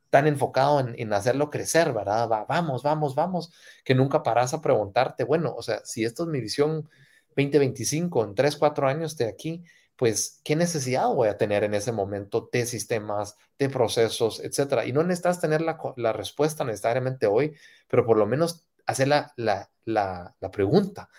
tan 0.10 0.28
enfocado 0.28 0.80
en, 0.80 1.14
hacerlo 1.14 1.50
crecer, 1.50 1.94
¿verdad? 1.94 2.28
vamos, 2.48 2.84
vamos, 2.84 3.16
vamos, 3.16 3.52
que 3.84 3.96
nunca 3.96 4.24
paras 4.24 4.54
a 4.54 4.62
preguntarte, 4.62 5.24
bueno, 5.24 5.54
o 5.56 5.62
sea, 5.62 5.82
si 5.86 6.04
esto 6.04 6.24
es 6.24 6.30
mi 6.30 6.42
visión 6.42 6.90
2025, 7.30 8.24
en 8.26 8.36
3, 8.36 8.58
4 8.58 8.88
años 8.88 9.16
de 9.18 9.28
aquí, 9.28 9.64
pues, 10.00 10.40
¿qué 10.46 10.56
necesidad 10.56 11.10
voy 11.10 11.28
a 11.28 11.38
tener 11.38 11.66
en 11.66 11.74
ese 11.74 11.92
momento 11.92 12.48
de 12.54 12.66
sistemas, 12.66 13.36
de 13.58 13.68
procesos, 13.68 14.40
etcétera? 14.40 14.86
Y 14.86 14.94
no 14.94 15.04
necesitas 15.04 15.42
tener 15.42 15.60
la, 15.60 15.78
la 15.98 16.14
respuesta 16.14 16.64
necesariamente 16.64 17.28
hoy, 17.28 17.54
pero 17.90 18.06
por 18.06 18.16
lo 18.16 18.26
menos 18.26 18.66
hacer 18.86 19.10
la, 19.10 19.34
la, 19.36 19.70
la, 19.84 20.38
la 20.40 20.52
pregunta, 20.52 21.10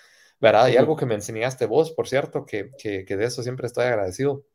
¿verdad? 0.41 0.69
Y 0.69 0.79
algo 0.79 0.97
que 0.97 1.05
me 1.05 1.15
enseñaste 1.15 1.67
vos, 1.67 1.93
por 1.93 2.09
cierto, 2.09 2.47
que, 2.47 2.71
que, 2.79 3.05
de 3.05 3.25
eso 3.27 3.43
siempre 3.43 3.67
estoy 3.67 3.85
agradecido, 3.85 4.47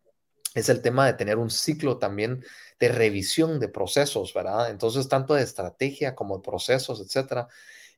es 0.55 0.69
el 0.69 0.81
tema 0.81 1.05
de 1.05 1.13
tener 1.13 1.37
un 1.37 1.51
ciclo 1.51 1.99
también 1.99 2.43
de 2.79 2.87
revisión 2.87 3.59
de 3.59 3.67
procesos, 3.67 4.33
¿verdad? 4.33 4.71
Entonces, 4.71 5.07
tanto 5.07 5.35
de 5.35 5.43
estrategia 5.43 6.15
como 6.15 6.37
de 6.37 6.43
procesos, 6.43 6.99
etcétera. 6.99 7.47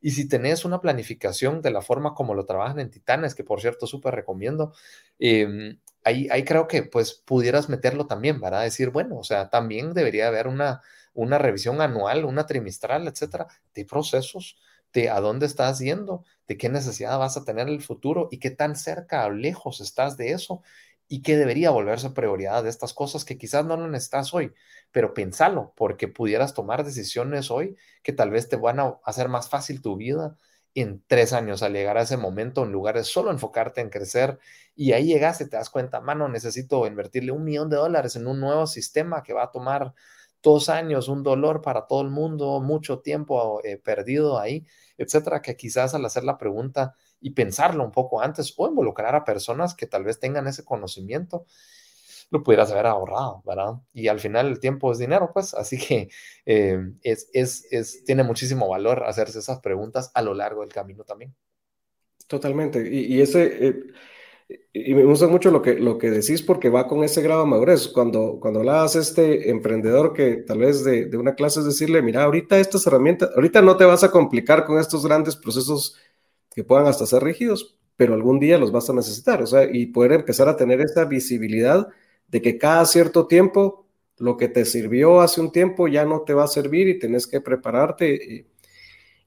Y 0.02 0.12
si 0.12 0.28
tenés 0.28 0.66
una 0.66 0.82
planificación 0.82 1.62
de 1.62 1.72
la 1.72 1.82
forma 1.82 2.14
como 2.14 2.36
lo 2.36 2.46
trabajan 2.46 2.82
en 2.82 2.92
Titanes, 2.92 3.34
que 3.34 3.46
por 3.46 3.62
cierto 3.62 3.88
súper 3.88 4.14
recomiendo, 4.14 4.74
em, 5.20 5.80
ahí, 6.08 6.28
ahí 6.32 6.44
creo 6.46 6.68
que 6.68 6.84
pues 6.84 7.14
pudieras 7.14 7.70
meterlo 7.70 8.08
también, 8.08 8.40
¿verdad? 8.42 8.64
Decir, 8.64 8.90
bueno, 8.92 9.18
o 9.18 9.24
sea, 9.24 9.50
también 9.50 9.94
debería 9.94 10.28
haber 10.28 10.48
una, 10.48 10.82
una 11.14 11.38
revisión 11.38 11.82
anual, 11.82 12.26
una 12.26 12.46
trimestral, 12.46 13.08
etcétera, 13.08 13.48
de 13.76 13.86
procesos, 13.86 14.58
de 14.94 15.10
a 15.10 15.20
dónde 15.20 15.46
estás 15.46 15.80
yendo, 15.80 16.24
de 16.48 16.58
qué 16.58 16.70
necesidad 16.70 17.20
vas 17.20 17.38
a 17.38 17.44
tener 17.44 17.68
en 17.68 17.74
el 17.76 17.82
futuro 17.82 18.30
y 18.32 18.40
qué 18.40 18.52
tan 18.52 18.76
cerca 18.76 19.26
o 19.26 19.32
lejos 19.32 19.82
estás 19.82 20.18
de 20.18 20.32
eso 20.32 20.62
y 21.10 21.22
qué 21.22 21.38
debería 21.38 21.70
volverse 21.72 22.10
prioridad 22.12 22.64
de 22.64 22.70
estas 22.70 22.94
cosas 22.94 23.24
que 23.26 23.38
quizás 23.38 23.66
no 23.66 23.78
lo 23.78 23.88
necesitas 23.88 24.34
hoy, 24.34 24.54
pero 24.92 25.14
pensalo, 25.14 25.74
porque 25.76 26.08
pudieras 26.08 26.54
tomar 26.54 26.84
decisiones 26.84 27.52
hoy 27.52 27.78
que 28.04 28.14
tal 28.14 28.30
vez 28.32 28.50
te 28.50 28.56
van 28.58 28.80
a 28.80 28.98
hacer 29.06 29.30
más 29.30 29.50
fácil 29.50 29.82
tu 29.82 29.96
vida 29.98 30.38
en 30.82 31.04
tres 31.08 31.34
años 31.34 31.64
al 31.64 31.74
llegar 31.74 31.98
a 31.98 32.04
ese 32.04 32.18
momento, 32.18 32.64
en 32.64 32.72
lugar 32.72 32.96
de 32.96 33.04
solo 33.04 33.32
enfocarte 33.32 33.82
en 33.82 33.90
crecer 33.90 34.38
y 34.76 34.92
ahí 34.92 35.08
llegaste, 35.08 35.48
te 35.48 35.58
das 35.58 35.70
cuenta, 35.72 36.02
mano, 36.02 36.30
necesito 36.30 36.86
invertirle 36.86 37.32
un 37.32 37.44
millón 37.44 37.70
de 37.70 37.78
dólares 37.78 38.16
en 38.16 38.28
un 38.28 38.40
nuevo 38.40 38.68
sistema 38.68 39.24
que 39.24 39.34
va 39.34 39.46
a 39.46 39.52
tomar 39.52 39.94
dos 40.44 40.70
años, 40.70 41.08
un 41.08 41.24
dolor 41.24 41.62
para 41.62 41.88
todo 41.88 42.02
el 42.02 42.10
mundo, 42.10 42.60
mucho 42.62 43.00
tiempo 43.00 43.60
eh, 43.64 43.78
perdido 43.78 44.40
ahí, 44.40 44.66
etcétera, 44.98 45.42
que 45.42 45.58
quizás 45.58 45.96
al 45.96 46.06
hacer 46.06 46.24
la 46.24 46.38
pregunta 46.38 46.96
y 47.20 47.32
pensarlo 47.32 47.84
un 47.84 47.92
poco 47.92 48.22
antes 48.22 48.54
o 48.56 48.68
involucrar 48.68 49.16
a 49.16 49.26
personas 49.26 49.74
que 49.74 49.88
tal 49.88 50.04
vez 50.04 50.20
tengan 50.20 50.48
ese 50.48 50.64
conocimiento, 50.64 51.46
lo 52.30 52.44
pudieras 52.44 52.72
haber 52.72 52.88
ahorrado, 52.88 53.42
¿verdad? 53.46 53.76
Y 53.94 54.08
al 54.08 54.20
final 54.20 54.48
el 54.48 54.60
tiempo 54.60 54.92
es 54.92 54.98
dinero, 54.98 55.32
pues, 55.34 55.54
así 55.54 55.78
que 55.78 56.10
eh, 56.46 56.80
es, 57.04 57.30
es, 57.34 57.68
es, 57.72 58.04
tiene 58.04 58.24
muchísimo 58.24 58.68
valor 58.68 59.04
hacerse 59.06 59.40
esas 59.40 59.60
preguntas 59.60 60.12
a 60.14 60.22
lo 60.22 60.34
largo 60.34 60.62
del 60.62 60.74
camino 60.74 61.04
también. 61.04 61.34
Totalmente. 62.28 62.90
Y, 62.90 63.22
ese, 63.22 63.68
eh, 63.68 63.84
y 64.74 64.94
me 64.94 65.06
gusta 65.06 65.28
mucho 65.28 65.50
lo 65.50 65.62
que, 65.62 65.76
lo 65.76 65.98
que 65.98 66.12
decís 66.12 66.42
porque 66.42 66.70
va 66.70 66.86
con 66.86 67.04
ese 67.06 67.22
grado 67.22 67.46
de 67.46 67.50
madurez. 67.50 67.88
Cuando, 67.88 68.38
cuando 68.42 68.60
hablabas 68.60 68.98
este 68.98 69.50
emprendedor 69.50 70.12
que 70.14 70.38
tal 70.38 70.60
vez 70.60 70.84
de, 70.84 71.06
de, 71.06 71.18
una 71.18 71.36
clase 71.36 71.62
es 71.62 71.66
decirle, 71.66 72.02
mira, 72.02 72.24
ahorita 72.24 72.60
estas 72.60 72.86
herramientas, 72.86 73.30
ahorita 73.34 73.62
no 73.62 73.78
te 73.78 73.86
vas 73.86 74.04
a 74.04 74.12
complicar 74.12 74.66
con 74.66 74.78
estos 74.78 75.06
grandes 75.06 75.38
procesos 75.38 75.96
que 76.54 76.66
puedan 76.66 76.88
hasta 76.88 77.06
ser 77.06 77.24
rígidos, 77.24 77.78
pero 77.96 78.14
algún 78.14 78.40
día 78.40 78.58
los 78.58 78.72
vas 78.72 78.90
a 78.90 78.94
necesitar, 78.94 79.42
o 79.42 79.48
sea, 79.48 79.64
y 79.72 79.88
poder 79.88 80.12
empezar 80.14 80.50
a 80.50 80.58
tener 80.58 80.82
esa 80.82 81.06
visibilidad 81.06 81.88
de 82.28 82.42
que 82.42 82.58
cada 82.58 82.86
cierto 82.86 83.28
tiempo 83.28 83.86
lo 84.18 84.36
que 84.36 84.48
te 84.48 84.66
sirvió 84.66 85.22
hace 85.22 85.42
un 85.42 85.52
tiempo 85.52 85.88
ya 85.88 86.06
no 86.06 86.22
te 86.22 86.34
va 86.34 86.44
a 86.44 86.48
servir 86.48 86.88
y 86.88 87.00
tenés 87.00 87.28
que 87.28 87.42
prepararte. 87.42 88.46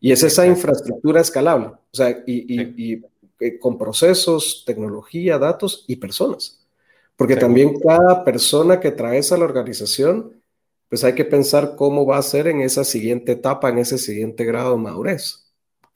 Y, 0.01 0.12
es 0.12 0.22
esa 0.22 0.46
infraestructura 0.46 1.20
escalable, 1.20 1.66
o 1.66 1.78
sea, 1.92 2.22
y, 2.26 2.55
y 2.55 3.03
eh, 3.40 3.59
con 3.59 3.78
procesos, 3.78 4.64
tecnología, 4.66 5.38
datos 5.38 5.84
y 5.86 5.96
personas. 5.96 6.61
Porque 7.16 7.36
también 7.36 7.78
cada 7.78 8.24
persona 8.24 8.80
que 8.80 8.92
traes 8.92 9.30
a 9.30 9.36
la 9.36 9.44
organización, 9.44 10.42
pues 10.88 11.05
hay 11.05 11.14
que 11.14 11.24
pensar 11.24 11.74
cómo 11.76 12.07
va 12.07 12.16
a 12.16 12.22
ser 12.22 12.48
en 12.48 12.62
esa 12.62 12.82
siguiente 12.82 13.32
etapa, 13.32 13.68
en 13.68 13.78
ese 13.78 13.98
siguiente 13.98 14.44
grado 14.44 14.72
de 14.72 14.82
madurez. 14.82 15.46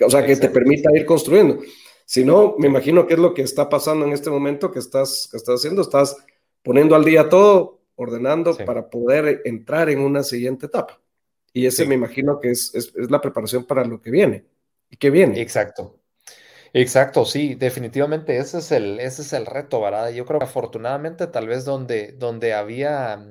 O 0.00 0.11
sea, 0.11 0.24
que 0.24 0.36
te 0.36 0.48
permita 0.48 0.90
ir 0.94 1.07
construyendo. 1.07 1.61
Si 2.05 2.24
no, 2.24 2.57
me 2.59 2.68
imagino 2.68 3.07
que 3.07 3.14
es 3.14 3.20
lo 3.20 3.32
que 3.32 3.42
está 3.42 3.68
pasando 3.68 4.05
en 4.05 4.12
este 4.12 4.28
momento 4.28 4.70
que 4.70 4.78
estás, 4.78 5.28
que 5.30 5.36
estás 5.36 5.57
haciendo. 5.57 5.82
Estás 5.82 6.16
poniendo 6.64 6.96
al 6.96 7.04
día 7.04 7.28
todo, 7.28 7.82
ordenando 7.94 8.56
para 8.56 8.90
poder 8.90 9.42
entrar 9.44 9.88
en 9.90 10.00
una 10.00 10.24
siguiente 10.24 10.66
etapa. 10.66 11.00
Y 11.52 11.66
ese 11.66 11.86
me 11.86 11.94
imagino 11.94 12.40
que 12.40 12.50
es, 12.50 12.74
es, 12.74 12.92
es, 12.96 13.10
la 13.10 13.20
preparación 13.20 13.64
para 13.64 13.84
lo 13.84 14.00
que 14.00 14.10
viene. 14.10 14.44
¿Y 14.90 14.96
qué 14.96 15.10
viene? 15.10 15.40
Exacto. 15.40 16.00
Exacto, 16.72 17.24
sí, 17.24 17.54
definitivamente 17.54 18.36
ese 18.36 18.58
es 18.58 18.72
el, 18.72 18.98
ese 18.98 19.22
es 19.22 19.32
el 19.32 19.46
reto, 19.46 19.80
¿verdad? 19.80 20.10
Yo 20.10 20.26
creo 20.26 20.40
que 20.40 20.46
afortunadamente 20.46 21.28
tal 21.28 21.46
vez 21.46 21.64
donde, 21.64 22.10
donde 22.18 22.52
había, 22.52 23.24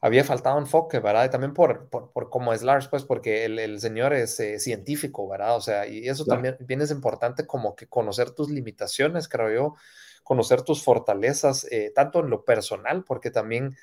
había 0.00 0.22
faltado 0.22 0.60
enfoque, 0.60 1.00
¿verdad? 1.00 1.24
Y 1.24 1.30
también 1.30 1.54
por, 1.54 1.88
por, 1.88 2.12
por 2.12 2.30
como 2.30 2.52
es 2.52 2.62
Lars, 2.62 2.86
pues 2.86 3.02
porque 3.02 3.46
el, 3.46 3.58
el 3.58 3.80
señor 3.80 4.12
es 4.12 4.38
eh, 4.38 4.60
científico, 4.60 5.28
¿verdad? 5.28 5.56
O 5.56 5.60
sea, 5.60 5.88
y 5.88 6.08
eso 6.08 6.24
también 6.24 6.56
bien 6.60 6.80
es 6.82 6.92
importante 6.92 7.48
como 7.48 7.74
que 7.74 7.88
conocer 7.88 8.30
tus 8.30 8.48
limitaciones, 8.48 9.28
creo 9.28 9.52
yo, 9.52 9.74
conocer 10.22 10.62
tus 10.62 10.82
fortalezas, 10.82 11.66
eh, 11.70 11.92
tanto 11.94 12.20
en 12.20 12.30
lo 12.30 12.44
personal, 12.44 13.04
porque 13.04 13.30
también 13.30 13.76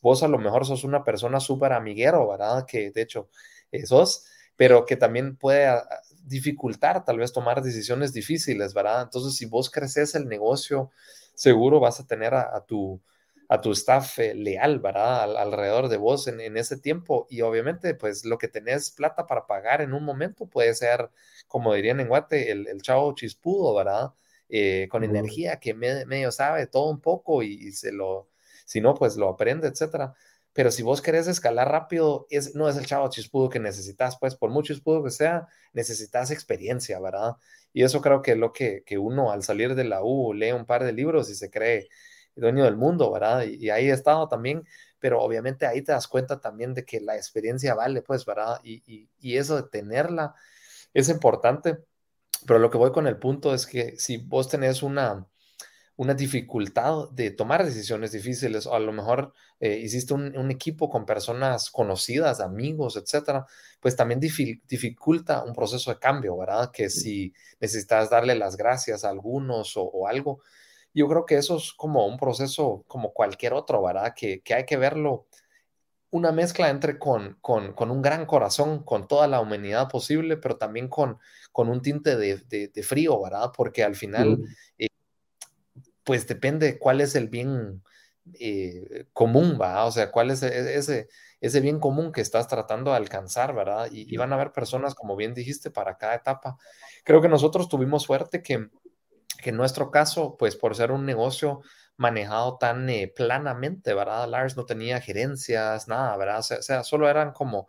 vos 0.00 0.22
a 0.22 0.28
lo 0.28 0.38
mejor 0.38 0.66
sos 0.66 0.84
una 0.84 1.04
persona 1.04 1.40
súper 1.40 1.72
amiguero, 1.72 2.28
¿verdad? 2.28 2.66
Que 2.66 2.90
de 2.90 3.02
hecho 3.02 3.28
eh, 3.70 3.86
sos, 3.86 4.26
pero 4.56 4.84
que 4.84 4.96
también 4.96 5.36
puede 5.36 5.70
dificultar 6.24 7.04
tal 7.04 7.18
vez 7.18 7.32
tomar 7.32 7.62
decisiones 7.62 8.12
difíciles, 8.12 8.74
¿verdad? 8.74 9.02
Entonces, 9.02 9.36
si 9.36 9.46
vos 9.46 9.70
creces 9.70 10.14
el 10.14 10.28
negocio, 10.28 10.90
seguro 11.34 11.80
vas 11.80 12.00
a 12.00 12.06
tener 12.06 12.34
a, 12.34 12.64
tu, 12.66 13.00
a 13.48 13.60
tu 13.60 13.72
staff 13.72 14.18
eh, 14.18 14.34
leal, 14.34 14.78
¿verdad? 14.80 15.36
alrededor 15.36 15.88
de 15.88 15.96
vos 15.96 16.28
en, 16.28 16.40
en, 16.40 16.56
ese 16.56 16.76
tiempo. 16.76 17.26
Y 17.30 17.40
obviamente, 17.42 17.94
pues 17.94 18.24
lo 18.24 18.38
que 18.38 18.48
tenés 18.48 18.90
plata 18.90 19.26
para 19.26 19.46
pagar 19.46 19.80
en 19.82 19.94
un 19.94 20.04
momento 20.04 20.46
puede 20.46 20.74
ser, 20.74 21.10
como 21.48 21.74
dirían 21.74 22.00
en 22.00 22.08
Guate, 22.08 22.52
el, 22.52 22.68
el 22.68 22.82
chavo 22.82 23.14
chispudo, 23.14 23.74
¿verdad? 23.74 24.12
Eh, 24.54 24.86
con 24.90 25.02
energía, 25.02 25.58
que 25.58 25.72
medio 25.72 26.30
sabe 26.30 26.66
todo 26.66 26.90
un 26.90 27.00
poco 27.00 27.42
y, 27.42 27.72
se 27.72 27.90
lo, 27.90 28.28
si 28.66 28.82
no, 28.82 28.94
pues 28.94 29.16
lo 29.16 29.30
aprende, 29.30 29.66
etcétera. 29.66 30.12
Pero 30.52 30.70
si 30.70 30.82
vos 30.82 31.00
querés 31.00 31.26
escalar 31.26 31.70
rápido, 31.70 32.26
es, 32.28 32.54
no 32.54 32.68
es 32.68 32.76
el 32.76 32.84
chavo 32.84 33.08
chispudo 33.08 33.48
que 33.48 33.60
necesitas, 33.60 34.18
pues 34.18 34.34
por 34.34 34.50
mucho 34.50 34.74
chispudo 34.74 35.02
que 35.02 35.10
sea, 35.10 35.48
necesitas 35.72 36.30
experiencia, 36.30 37.00
¿verdad? 37.00 37.36
Y 37.72 37.82
eso 37.82 38.02
creo 38.02 38.20
que 38.20 38.32
es 38.32 38.36
lo 38.36 38.52
que, 38.52 38.82
que 38.84 38.98
uno 38.98 39.32
al 39.32 39.42
salir 39.42 39.74
de 39.74 39.84
la 39.84 40.04
U 40.04 40.34
lee 40.34 40.52
un 40.52 40.66
par 40.66 40.84
de 40.84 40.92
libros 40.92 41.30
y 41.30 41.34
se 41.34 41.50
cree 41.50 41.88
dueño 42.36 42.64
del 42.64 42.76
mundo, 42.76 43.10
¿verdad? 43.10 43.44
Y, 43.46 43.70
ahí 43.70 43.88
he 43.88 43.92
estado 43.92 44.28
también, 44.28 44.66
pero 44.98 45.22
obviamente 45.22 45.66
ahí 45.66 45.80
te 45.80 45.92
das 45.92 46.08
cuenta 46.08 46.42
también 46.42 46.74
de 46.74 46.84
que 46.84 47.00
la 47.00 47.16
experiencia 47.16 47.74
vale, 47.74 48.02
pues, 48.02 48.26
¿verdad? 48.26 48.60
Y, 48.62 49.08
y, 49.18 49.36
eso 49.38 49.56
de 49.56 49.68
tenerla 49.70 50.34
es 50.92 51.08
importante, 51.08 51.78
pero 52.46 52.58
lo 52.58 52.70
que 52.70 52.78
voy 52.78 52.92
con 52.92 53.06
el 53.06 53.18
punto 53.18 53.54
es 53.54 53.66
que 53.66 53.96
si 53.96 54.16
vos 54.18 54.48
tenés 54.48 54.82
una, 54.82 55.26
una 55.96 56.14
dificultad 56.14 57.10
de 57.10 57.30
tomar 57.30 57.64
decisiones 57.64 58.12
difíciles, 58.12 58.66
o 58.66 58.74
a 58.74 58.80
lo 58.80 58.92
mejor 58.92 59.32
eh, 59.60 59.78
hiciste 59.78 60.14
un, 60.14 60.50
equipo 60.50 60.90
con 60.90 61.06
personas 61.06 61.70
conocidas, 61.70 62.40
amigos, 62.40 62.96
etcétera, 62.96 63.46
pues 63.80 63.96
también 63.96 64.20
dificulta 64.20 65.44
un 65.44 65.54
proceso 65.54 65.90
de 65.90 65.98
cambio, 65.98 66.36
¿verdad? 66.36 66.70
Que 66.72 66.90
si 66.90 67.32
necesitas 67.60 68.10
darle 68.10 68.34
las 68.34 68.56
gracias 68.56 69.04
a 69.04 69.10
algunos 69.10 69.72
o 69.76 70.06
algo, 70.06 70.40
yo 70.94 71.08
creo 71.08 71.24
que 71.24 71.36
eso 71.36 71.56
es 71.56 71.72
como 71.72 72.06
un 72.06 72.18
proceso 72.18 72.84
como 72.86 73.12
cualquier 73.12 73.54
otro, 73.54 73.82
¿verdad? 73.82 74.14
Que, 74.14 74.42
hay 74.54 74.64
que 74.66 74.76
verlo 74.76 75.26
una 76.12 76.30
mezcla 76.30 76.68
entre 76.68 76.98
con, 76.98 77.38
con, 77.40 77.90
un 77.90 78.02
gran 78.02 78.26
corazón, 78.26 78.84
con 78.84 79.08
toda 79.08 79.26
la 79.26 79.40
humanidad 79.40 79.88
posible, 79.88 80.36
pero 80.36 80.58
también 80.58 80.88
con, 80.88 81.18
con 81.52 81.70
un 81.70 81.80
tinte 81.80 82.16
de, 82.16 82.82
frío, 82.84 83.20
¿verdad? 83.22 83.50
Porque 83.56 83.82
al 83.82 83.96
final, 83.96 84.38
eh, 84.78 84.88
pues 86.04 86.26
depende 86.26 86.78
cuál 86.78 87.00
es 87.00 87.14
el 87.14 87.28
bien 87.28 87.82
eh, 88.38 89.06
común, 89.14 89.56
¿verdad? 89.58 89.86
O 89.86 89.90
sea, 89.90 90.10
cuál 90.10 90.30
es 90.30 90.42
e, 90.42 90.76
ese, 90.76 91.08
ese 91.40 91.60
bien 91.60 91.80
común 91.80 92.12
que 92.12 92.20
estás 92.20 92.46
tratando 92.46 92.90
de 92.90 92.98
alcanzar, 92.98 93.54
¿verdad? 93.54 93.88
Y, 93.90 94.12
y 94.12 94.18
van 94.18 94.32
a 94.32 94.34
haber 94.36 94.52
personas, 94.52 94.94
como 94.94 95.16
bien 95.16 95.32
dijiste, 95.32 95.70
para 95.70 95.96
cada 95.96 96.14
etapa. 96.14 96.58
Creo 97.04 97.22
que 97.22 97.28
nosotros 97.28 97.70
tuvimos 97.70 98.02
suerte 98.02 98.42
que 98.42 98.68
que 99.42 99.50
en 99.50 99.56
nuestro 99.56 99.90
caso, 99.90 100.36
pues 100.38 100.56
por 100.56 100.74
ser 100.74 100.92
un 100.92 101.04
negocio 101.04 101.60
manejado 101.96 102.58
tan 102.58 102.88
eh, 102.90 103.12
planamente, 103.14 103.94
¿verdad? 103.94 104.28
Lars 104.28 104.56
no 104.56 104.64
tenía 104.64 105.00
gerencias, 105.00 105.88
nada, 105.88 106.16
¿verdad? 106.16 106.40
O 106.40 106.42
sea, 106.42 106.84
solo 106.84 107.08
eran 107.08 107.32
como 107.32 107.68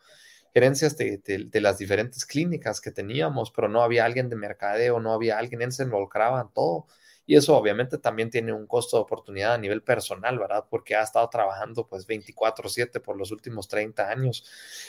gerencias 0.53 0.97
de, 0.97 1.17
de, 1.19 1.61
las 1.61 1.77
diferentes 1.77 2.25
clínicas 2.25 2.79
que 2.81 2.91
teníamos, 2.91 3.51
pero 3.51 3.67
no 3.69 3.81
había 3.83 4.05
alguien 4.05 4.29
de 4.29 4.35
mercadeo, 4.35 4.99
no 4.99 5.13
había 5.13 5.39
alguien, 5.39 5.61
él 5.63 5.71
se 5.71 5.83
involucraba 5.83 6.41
en 6.41 6.49
todo. 6.49 6.87
Y 7.25 7.35
eso 7.35 7.55
obviamente 7.57 7.97
también 7.97 8.29
tiene 8.29 8.53
un 8.53 8.67
costo 8.67 8.97
de 8.97 9.03
oportunidad 9.03 9.53
a 9.53 9.57
nivel 9.57 9.81
personal, 9.83 10.37
¿verdad? 10.39 10.65
Porque 10.69 10.95
ha 10.95 11.03
estado 11.03 11.29
trabajando 11.29 11.87
pues 11.87 12.05
24/7 12.07 12.99
por 12.99 13.17
los 13.17 13.31
últimos 13.31 13.67
30 13.67 14.09
años. 14.09 14.45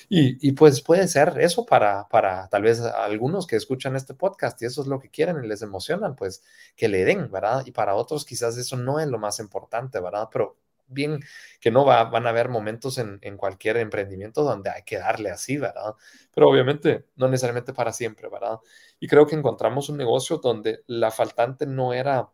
Y, 0.09 0.53
pues 0.53 0.81
puede 0.83 1.09
ser 1.09 1.35
eso 1.41 1.65
para, 1.67 2.09
para 2.09 2.49
tal 2.49 2.63
vez 2.63 2.81
algunos 2.81 3.47
que 3.47 3.57
escuchan 3.57 3.97
este 3.97 4.15
podcast 4.15 4.61
y 4.63 4.67
eso 4.67 4.83
es 4.83 4.89
lo 4.89 4.99
que 5.01 5.11
quieren 5.11 5.43
y 5.45 5.49
les 5.49 5.63
emocionan, 5.63 6.17
pues 6.17 6.43
que 6.77 6.89
le 6.89 7.05
den, 7.05 7.31
¿verdad? 7.31 7.63
Y 7.67 7.73
para 7.73 7.95
otros 7.95 8.25
quizás 8.25 8.57
eso 8.57 8.77
no 8.77 9.01
es 9.01 9.09
lo 9.09 9.19
más 9.19 9.39
importante, 9.41 10.01
¿verdad? 10.01 10.29
Pero 10.33 10.57
bien 10.87 11.21
que 11.61 11.71
no 11.71 11.85
va, 11.85 12.05
van 12.05 12.27
a 12.27 12.31
haber 12.31 12.49
momentos 12.49 12.99
en, 12.99 13.19
en, 13.23 13.37
cualquier 13.37 13.77
emprendimiento 13.79 14.43
donde 14.43 14.71
hay 14.71 14.83
que 14.85 14.99
darle 14.99 15.31
así, 15.31 15.57
¿verdad? 15.57 15.95
Pero 16.35 16.49
obviamente 16.49 17.07
no 17.17 17.29
necesariamente 17.29 17.73
para 17.73 17.93
siempre, 17.93 18.29
¿verdad? 18.29 18.59
Y 19.01 19.09
creo 19.09 19.27
que 19.27 19.37
encontramos 19.37 19.89
un 19.89 19.97
negocio 19.97 20.39
donde 20.39 20.83
la 20.87 21.11
faltante 21.11 21.67
no 21.67 21.93
era 21.93 22.29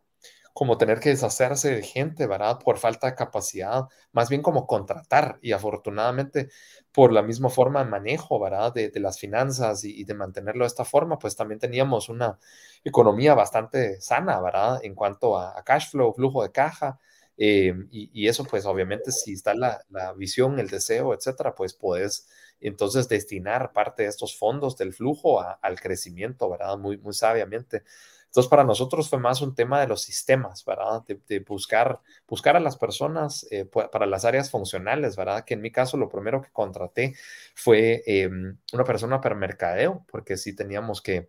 como 0.53 0.77
tener 0.77 0.99
que 0.99 1.09
deshacerse 1.09 1.73
de 1.75 1.83
gente, 1.83 2.27
¿verdad? 2.27 2.59
Por 2.59 2.77
falta 2.77 3.07
de 3.07 3.15
capacidad, 3.15 3.85
más 4.11 4.29
bien 4.29 4.41
como 4.41 4.67
contratar. 4.67 5.39
Y 5.41 5.53
afortunadamente, 5.53 6.49
por 6.91 7.13
la 7.13 7.21
misma 7.21 7.49
forma 7.49 7.83
de 7.83 7.89
manejo, 7.89 8.39
¿verdad? 8.39 8.73
De, 8.73 8.89
de 8.89 8.99
las 8.99 9.19
finanzas 9.19 9.83
y, 9.83 10.03
de 10.03 10.13
mantenerlo 10.13 10.63
de 10.65 10.67
esta 10.67 10.85
forma, 10.85 11.17
pues 11.19 11.35
también 11.35 11.59
teníamos 11.59 12.09
una 12.09 12.37
economía 12.83 13.33
bastante 13.33 14.01
sana, 14.01 14.41
¿verdad? 14.41 14.79
En 14.83 14.95
cuanto 14.95 15.37
a, 15.37 15.57
a 15.57 15.63
cash 15.63 15.89
flow, 15.91 16.13
flujo 16.13 16.43
de 16.43 16.51
caja, 16.51 16.99
eh, 17.43 17.73
y, 17.89 18.27
eso, 18.27 18.43
pues 18.45 18.67
obviamente, 18.67 19.11
si 19.11 19.33
está 19.33 19.55
la, 19.55 19.83
visión, 20.15 20.59
el 20.59 20.69
deseo, 20.69 21.11
etcétera, 21.15 21.55
pues 21.55 21.73
puedes 21.73 22.29
entonces 22.59 23.09
destinar 23.09 23.73
parte 23.73 24.03
de 24.03 24.09
estos 24.09 24.37
fondos 24.37 24.77
del 24.77 24.93
flujo 24.93 25.41
al 25.41 25.81
crecimiento, 25.81 26.51
¿verdad? 26.51 26.77
Muy, 26.77 26.99
muy 26.99 27.15
sabiamente. 27.15 27.81
Entonces, 28.27 28.47
para 28.47 28.63
nosotros 28.63 29.09
fue 29.09 29.17
más 29.17 29.41
un 29.41 29.55
tema 29.55 29.81
de 29.81 29.87
los 29.87 30.03
sistemas, 30.03 30.63
¿verdad? 30.65 31.03
De, 31.07 31.39
buscar, 31.39 31.99
buscar 32.27 32.55
a 32.57 32.59
las 32.59 32.77
personas 32.77 33.47
eh, 33.49 33.65
para 33.65 34.05
las 34.05 34.23
áreas 34.23 34.51
funcionales, 34.51 35.15
¿verdad? 35.15 35.43
Que 35.43 35.55
en 35.55 35.61
mi 35.61 35.71
caso 35.71 35.97
lo 35.97 36.09
primero 36.09 36.43
que 36.43 36.51
contraté 36.51 37.15
fue 37.55 38.03
em, 38.05 38.55
una 38.71 38.83
persona 38.83 39.19
para 39.19 39.33
mercadeo, 39.33 40.05
porque 40.11 40.37
sí 40.37 40.55
teníamos 40.55 41.01
que, 41.01 41.27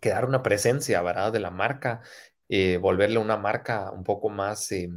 que 0.00 0.10
dar 0.10 0.26
una 0.26 0.42
presencia, 0.42 1.00
¿verdad? 1.00 1.32
De 1.32 1.40
la 1.40 1.50
marca 1.50 2.02
eh, 2.52 2.78
volverle 2.78 3.20
una 3.20 3.36
marca 3.36 3.92
un 3.92 4.02
poco 4.02 4.28
más 4.28 4.72
eh, 4.72 4.90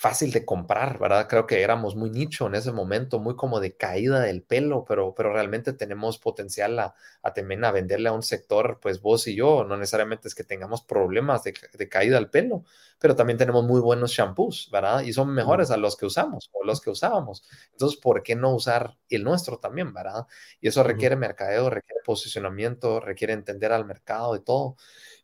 fácil 0.00 0.30
de 0.30 0.44
comprar, 0.46 0.98
¿verdad? 1.00 1.26
Creo 1.28 1.46
que 1.46 1.60
éramos 1.62 1.96
muy 1.96 2.08
nicho 2.10 2.46
en 2.46 2.54
ese 2.54 2.70
momento, 2.70 3.18
muy 3.18 3.34
como 3.34 3.58
de 3.58 3.76
caída 3.76 4.20
del 4.20 4.42
pelo, 4.44 4.84
pero, 4.86 5.12
pero 5.14 5.32
realmente 5.32 5.72
tenemos 5.72 6.18
potencial 6.18 6.78
a, 6.78 6.94
a 7.22 7.34
también 7.34 7.64
a 7.64 7.72
venderle 7.72 8.08
a 8.08 8.12
un 8.12 8.22
sector, 8.22 8.78
pues 8.80 9.00
vos 9.02 9.26
y 9.26 9.34
yo, 9.34 9.64
no 9.64 9.76
necesariamente 9.76 10.28
es 10.28 10.36
que 10.36 10.44
tengamos 10.44 10.82
problemas 10.82 11.42
de, 11.42 11.52
de 11.72 11.88
caída 11.88 12.14
del 12.14 12.30
pelo, 12.30 12.64
pero 13.00 13.16
también 13.16 13.38
tenemos 13.38 13.64
muy 13.64 13.80
buenos 13.80 14.12
shampoos, 14.12 14.68
¿verdad? 14.72 15.00
Y 15.02 15.12
son 15.12 15.34
mejores 15.34 15.70
a 15.72 15.76
los 15.76 15.96
que 15.96 16.06
usamos 16.06 16.48
o 16.52 16.64
los 16.64 16.80
que 16.80 16.90
usábamos. 16.90 17.44
Entonces, 17.72 17.98
¿por 18.00 18.22
qué 18.22 18.36
no 18.36 18.54
usar 18.54 18.96
el 19.08 19.24
nuestro 19.24 19.58
también, 19.58 19.92
¿verdad? 19.92 20.26
Y 20.60 20.68
eso 20.68 20.82
requiere 20.84 21.16
mercadeo, 21.16 21.70
requiere 21.70 22.00
posicionamiento, 22.04 23.00
requiere 23.00 23.32
entender 23.32 23.72
al 23.72 23.84
mercado 23.84 24.36
y 24.36 24.40
todo. 24.40 24.76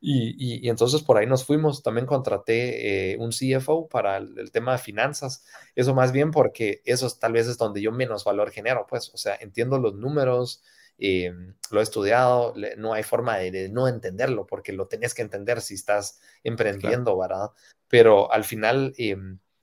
Y, 0.07 0.69
entonces 0.69 1.03
por 1.03 1.17
ahí 1.17 1.27
nos 1.27 1.47
fuimos. 1.47 1.83
También 1.83 2.07
contraté 2.07 3.13
eh, 3.13 3.17
un 3.19 3.31
CFO 3.31 3.89
para 3.89 4.19
el, 4.19 4.51
tema 4.53 4.73
de 4.73 4.79
finanzas. 4.79 5.45
Eso 5.75 5.95
más 5.95 6.13
bien 6.13 6.31
porque 6.31 6.83
eso 6.85 7.09
tal 7.19 7.33
vez 7.33 7.47
es 7.49 7.57
donde 7.57 7.81
yo 7.81 7.91
menos 7.91 8.23
valor 8.25 8.51
genero, 8.51 8.87
pues, 8.87 9.11
o 9.15 9.17
sea, 9.17 9.35
entiendo 9.41 9.79
los 9.79 9.95
números, 9.95 10.63
eh, 10.99 11.33
lo 11.71 11.81
he 11.81 11.83
estudiado, 11.83 12.53
no 12.77 12.93
hay 12.93 13.03
forma 13.03 13.39
de, 13.39 13.71
no 13.71 13.89
entenderlo 13.89 14.47
porque 14.47 14.75
lo 14.75 14.89
tenés 14.89 15.15
que 15.15 15.23
entender 15.23 15.63
si 15.63 15.75
estás 15.75 16.21
emprendiendo, 16.43 17.17
¿verdad? 17.17 17.51
Pero 17.89 18.31
al 18.31 18.45
final 18.45 18.93
eh, 18.99 19.17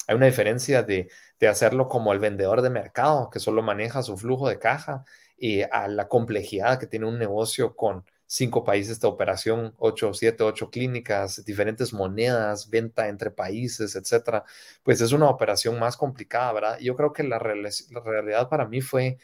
hay 0.08 0.16
una 0.16 0.26
diferencia 0.26 0.82
de, 0.82 1.08
de, 1.40 1.48
hacerlo 1.48 1.88
como 1.88 2.14
el 2.14 2.20
vendedor 2.20 2.64
de 2.64 2.72
mercado 2.72 3.30
que 3.30 3.40
solo 3.40 3.62
maneja 3.62 4.02
su 4.02 4.18
flujo 4.18 4.50
de 4.50 4.58
caja 4.58 5.06
y 5.38 5.62
a 5.62 5.88
la 5.88 6.08
complejidad 6.08 6.80
que 6.80 6.88
tiene 6.88 7.06
un 7.06 7.20
negocio 7.20 7.76
con 7.76 8.06
cinco 8.32 8.64
países 8.64 8.98
de 9.02 9.08
operación, 9.10 9.76
ocho, 9.78 10.14
siete, 10.14 10.42
ocho 10.44 10.70
clínicas, 10.70 11.44
diferentes 11.44 11.92
monedas, 11.92 12.70
venta 12.70 13.10
entre 13.10 13.30
países, 13.30 13.94
etcétera, 13.98 14.46
pues 14.84 15.02
es 15.02 15.12
una 15.12 15.30
operación 15.30 15.78
más 15.78 15.98
complicada, 15.98 16.54
¿verdad? 16.54 16.80
yo 16.80 16.96
creo 16.96 17.12
que 17.12 17.24
la, 17.24 17.40
realidad 17.40 18.48
para 18.48 18.66
mí 18.66 18.80
fue, 18.80 19.18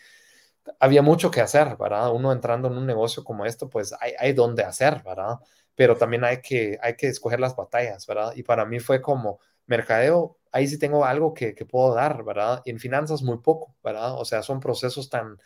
había 0.79 1.01
mucho 1.01 1.31
que 1.31 1.39
hacer, 1.39 1.77
¿verdad? 1.77 2.11
Uno 2.11 2.33
entrando 2.33 2.67
en 2.67 2.77
un 2.77 2.85
negocio 2.85 3.23
como 3.23 3.45
esto, 3.45 3.69
pues 3.69 3.93
hay, 4.01 4.11
hay 4.19 4.33
donde 4.33 4.63
hacer, 4.63 5.01
¿verdad? 5.05 5.39
Pero 5.75 5.95
también 5.95 6.25
hay 6.25 6.41
que, 6.41 6.77
hay 6.81 6.97
que 6.97 7.07
escoger 7.07 7.39
las 7.39 7.55
batallas, 7.55 8.05
¿verdad? 8.07 8.33
Y 8.35 8.43
para 8.43 8.65
mí 8.65 8.81
fue 8.81 9.01
como 9.01 9.39
mercadeo, 9.67 10.37
ahí 10.51 10.67
sí 10.67 10.77
tengo 10.77 11.05
algo 11.05 11.33
que, 11.33 11.55
que 11.55 11.65
puedo 11.65 11.93
dar, 11.93 12.25
¿verdad? 12.25 12.61
Y 12.65 12.71
en 12.71 12.79
finanzas 12.79 13.21
muy 13.21 13.37
poco, 13.37 13.73
¿verdad? 13.81 14.19
O 14.19 14.25
sea, 14.25 14.43
son 14.43 14.59
procesos 14.59 15.09
tan 15.09 15.37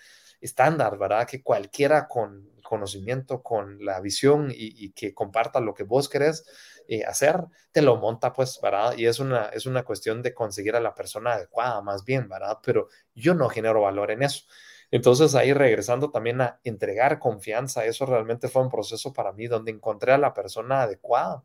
estándar, 0.41 0.97
¿verdad? 0.97 1.28
Que 1.28 1.43
cualquiera 1.43 2.07
con 2.07 2.49
conocimiento, 2.72 3.43
con 3.43 3.84
la 3.84 3.99
visión 3.99 4.49
y, 4.49 4.93
que 4.93 5.13
comparta 5.13 5.59
lo 5.59 5.74
que 5.74 5.84
vos 5.84 6.07
querés 6.07 6.45
eh, 6.88 7.03
hacer, 7.03 7.43
te 7.74 7.82
lo 7.82 7.97
monta, 7.97 8.32
pues, 8.32 8.59
¿verdad? 8.63 8.95
Y 8.97 9.07
es 9.07 9.19
una, 9.19 9.47
es 9.47 9.65
una 9.65 9.84
cuestión 9.84 10.22
de 10.22 10.34
conseguir 10.34 10.78
a 10.78 10.80
la 10.80 10.95
persona 10.95 11.34
adecuada, 11.34 11.82
más 11.82 12.05
bien, 12.05 12.30
¿verdad? 12.30 12.59
Pero 12.63 12.88
yo 13.13 13.34
no 13.34 13.49
genero 13.49 13.82
valor 13.82 14.11
en 14.11 14.24
eso. 14.24 14.45
Entonces 14.89 15.36
ahí 15.36 15.51
regresando 15.51 16.11
también 16.11 16.39
a 16.39 16.61
entregar 16.63 17.19
confianza, 17.19 17.86
eso 17.86 18.05
realmente 18.05 18.47
fue 18.47 18.61
un 18.61 18.69
proceso 18.69 19.11
para 19.11 19.34
mí 19.34 19.47
donde 19.47 19.72
encontré 19.72 20.13
a 20.13 20.17
la 20.17 20.34
persona 20.34 20.84
adecuada 20.84 21.43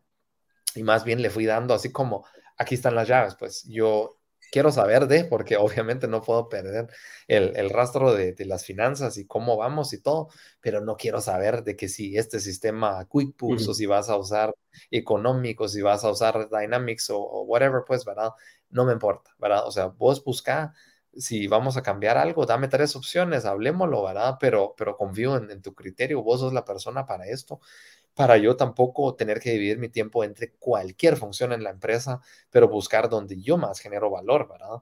y 0.76 0.82
más 0.84 1.04
bien 1.04 1.22
le 1.22 1.30
fui 1.30 1.44
dando 1.46 1.74
así 1.74 1.90
como, 1.90 2.24
aquí 2.56 2.76
están 2.76 2.94
las 2.94 3.08
llaves, 3.08 3.34
pues 3.36 3.64
yo 3.64 4.15
quiero 4.50 4.70
saber 4.72 5.06
de, 5.06 5.24
porque 5.24 5.56
obviamente 5.56 6.08
no 6.08 6.22
puedo 6.22 6.48
perder 6.48 6.88
el, 7.26 7.70
rastro 7.70 8.14
de, 8.14 8.34
las 8.46 8.64
finanzas 8.64 9.18
y 9.18 9.26
cómo 9.26 9.56
vamos 9.56 9.92
y 9.92 10.00
todo, 10.00 10.28
pero 10.60 10.80
no 10.80 10.96
quiero 10.96 11.20
saber 11.20 11.64
de 11.64 11.76
que 11.76 11.88
si 11.88 12.16
este 12.16 12.40
sistema 12.40 13.04
QuickBooks 13.06 13.68
o 13.68 13.74
si 13.74 13.86
vas 13.86 14.08
a 14.08 14.16
usar 14.16 14.54
económicos, 14.90 15.72
si 15.72 15.82
vas 15.82 16.04
a 16.04 16.10
usar 16.10 16.48
Dynamics 16.50 17.10
o, 17.10 17.42
whatever, 17.42 17.82
pues, 17.86 18.04
¿verdad? 18.04 18.30
No 18.70 18.84
me 18.84 18.92
importa, 18.92 19.30
¿verdad? 19.38 19.66
O 19.66 19.70
sea, 19.70 19.86
vos 19.86 20.22
busca 20.24 20.74
si 21.18 21.46
vamos 21.46 21.78
a 21.78 21.82
cambiar 21.82 22.18
algo, 22.18 22.44
dame 22.44 22.68
tres 22.68 22.94
opciones, 22.94 23.46
hablemoslo, 23.46 24.02
¿verdad? 24.02 24.36
Pero, 24.38 24.74
pero 24.76 24.96
confío 24.98 25.36
en, 25.36 25.50
en 25.50 25.62
tu 25.62 25.74
criterio, 25.74 26.22
vos 26.22 26.40
sos 26.40 26.52
la 26.52 26.64
persona 26.64 27.06
para 27.06 27.26
esto 27.26 27.60
para 28.16 28.38
yo 28.38 28.56
tampoco 28.56 29.14
tener 29.14 29.40
que 29.40 29.52
dividir 29.52 29.78
mi 29.78 29.90
tiempo 29.90 30.24
entre 30.24 30.52
cualquier 30.54 31.18
función 31.18 31.52
en 31.52 31.62
la 31.62 31.70
empresa, 31.70 32.22
pero 32.50 32.66
buscar 32.66 33.10
donde 33.10 33.42
yo 33.42 33.58
más 33.58 33.78
genero 33.78 34.10
valor, 34.10 34.48
¿verdad? 34.48 34.80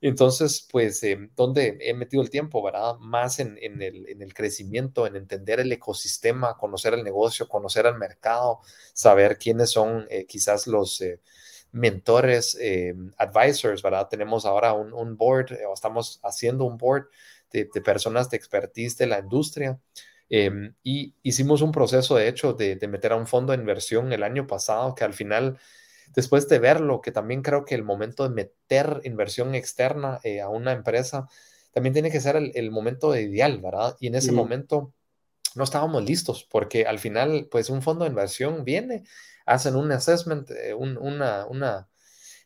Entonces, 0.00 0.68
pues, 0.70 1.02
eh, 1.02 1.18
¿dónde 1.34 1.78
he 1.80 1.94
metido 1.94 2.22
el 2.22 2.30
tiempo, 2.30 2.62
verdad? 2.62 2.94
Más 3.00 3.40
en, 3.40 3.58
el, 3.60 4.34
crecimiento, 4.34 5.04
en 5.06 5.16
entender 5.16 5.58
el 5.58 5.72
ecosistema, 5.72 6.56
conocer 6.56 6.94
el 6.94 7.02
negocio, 7.02 7.48
conocer 7.48 7.86
el 7.86 7.96
mercado, 7.96 8.60
saber 8.92 9.36
quiénes 9.36 9.70
son 9.70 10.06
eh, 10.08 10.24
quizás 10.26 10.68
los 10.68 11.00
eh, 11.00 11.20
mentores, 11.72 12.56
advisors, 13.16 13.82
¿verdad? 13.82 14.06
Tenemos 14.08 14.46
ahora 14.46 14.74
un, 14.74 15.16
board, 15.16 15.58
o 15.68 15.74
estamos 15.74 16.20
haciendo 16.22 16.64
un 16.64 16.78
board 16.78 17.08
de, 17.50 17.68
de 17.72 17.80
personas 17.80 18.30
de 18.30 18.36
expertise 18.36 18.96
de 18.96 19.06
la 19.08 19.18
industria 19.18 19.80
Em, 20.28 20.74
y 20.82 21.14
hicimos 21.22 21.62
un 21.62 21.72
proceso, 21.72 22.16
de 22.16 22.28
hecho, 22.28 22.52
de, 22.52 22.76
meter 22.88 23.12
a 23.12 23.16
un 23.16 23.26
fondo 23.26 23.52
de 23.52 23.58
inversión 23.58 24.12
el 24.12 24.22
año 24.22 24.46
pasado, 24.46 24.94
que 24.94 25.04
al 25.04 25.14
final, 25.14 25.58
después 26.14 26.48
de 26.48 26.58
verlo, 26.58 27.00
que 27.00 27.12
también 27.12 27.42
creo 27.42 27.64
que 27.64 27.74
el 27.74 27.84
momento 27.84 28.28
de 28.28 28.34
meter 28.34 29.00
inversión 29.04 29.54
externa 29.54 30.18
eh, 30.24 30.40
a 30.40 30.48
una 30.48 30.72
empresa, 30.72 31.28
también 31.72 31.92
tiene 31.92 32.10
que 32.10 32.20
ser 32.20 32.36
el, 32.36 32.70
momento 32.70 33.14
ideal, 33.16 33.60
¿verdad? 33.60 33.96
Y 34.00 34.08
en 34.08 34.14
ese 34.14 34.32
momento 34.32 34.92
no 35.54 35.64
estábamos 35.64 36.02
listos, 36.04 36.46
porque 36.50 36.86
al 36.86 36.98
final, 36.98 37.48
pues 37.50 37.70
un 37.70 37.82
fondo 37.82 38.04
de 38.04 38.10
inversión 38.10 38.64
viene, 38.64 39.04
hacen 39.44 39.76
un 39.76 39.92
assessment, 39.92 40.50
eh, 40.50 40.74
una, 40.74 41.46
una 41.46 41.88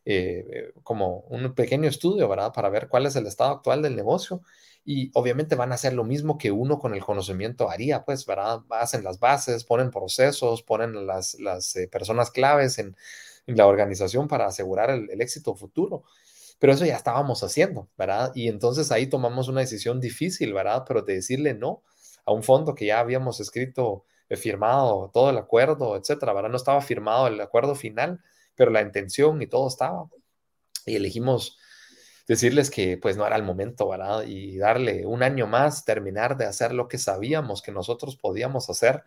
eh, 0.05 0.72
como 0.82 1.20
un 1.28 1.55
pequeño 1.55 1.88
estudio, 1.88 2.28
¿verdad? 2.28 2.53
Para 2.53 2.70
ver 2.70 2.88
cuál 2.88 3.07
es 3.07 3.16
el 3.16 3.26
estado 3.26 3.51
actual 3.51 3.82
del 3.82 3.96
negocio 3.96 4.42
y 4.84 5.11
obviamente 5.14 5.57
van 5.57 5.72
a 5.72 5.74
hacer 5.74 5.92
lo 5.92 6.05
mismo 6.05 6.38
que 6.38 6.51
uno 6.51 6.78
con 6.78 6.94
el 6.94 7.05
conocimiento 7.05 7.70
haría, 7.70 8.05
pues, 8.05 8.24
¿verdad? 8.26 8.61
Hacen 8.70 9.05
las 9.05 9.18
bases, 9.18 9.64
ponen 9.64 9.90
procesos, 9.90 10.62
ponen 10.62 11.07
las, 11.07 11.34
las 11.38 11.76
eh, 11.76 11.88
personas 11.88 12.30
claves 12.30 12.78
en, 12.78 12.96
la 13.46 13.66
organización 13.66 14.28
para 14.28 14.46
asegurar 14.46 14.90
el, 14.90 15.20
éxito 15.20 15.55
futuro. 15.57 16.05
Pero 16.59 16.72
eso 16.72 16.84
ya 16.84 16.96
estábamos 16.96 17.42
haciendo, 17.42 17.88
¿verdad? 17.98 18.32
Y 18.34 18.48
entonces 18.48 18.92
ahí 18.92 19.07
tomamos 19.09 19.48
una 19.48 19.61
decisión 19.61 20.01
difícil, 20.01 20.53
¿verdad? 20.55 20.84
Pero 20.86 21.03
de 21.03 21.14
decirle 21.14 21.55
no 21.55 21.82
a 22.24 22.32
un 22.32 22.42
fondo 22.42 22.74
que 22.74 22.86
ya 22.86 23.01
habíamos 23.01 23.40
escrito, 23.40 24.05
eh, 24.28 24.36
firmado 24.36 25.11
todo 25.12 25.30
el 25.30 25.38
acuerdo, 25.38 25.96
etcétera, 25.96 26.32
¿verdad? 26.32 26.51
No 26.51 26.57
estaba 26.57 26.80
firmado 26.80 27.26
el 27.26 27.40
acuerdo 27.40 27.74
final, 27.74 28.20
pero 28.61 28.73
la 28.73 28.83
intención 28.83 29.41
y 29.41 29.47
todo 29.47 29.69
estaba. 29.69 30.05
Y 30.85 30.97
elegimos 30.97 31.59
decirles 32.29 32.69
que 32.69 32.99
pues 32.99 33.17
no 33.17 33.27
era 33.27 33.37
el 33.37 33.43
momento, 33.43 33.89
¿verdad? 33.89 34.25
Y 34.27 34.59
darle 34.59 35.07
un 35.07 35.23
año 35.23 35.47
más, 35.47 35.87
terminar 35.87 36.37
de 36.37 36.45
hacer 36.45 36.75
lo 36.75 36.87
que 36.87 36.99
sabíamos 36.99 37.63
que 37.63 37.73
nosotros 37.73 38.17
podíamos 38.17 38.69
hacer. 38.69 39.03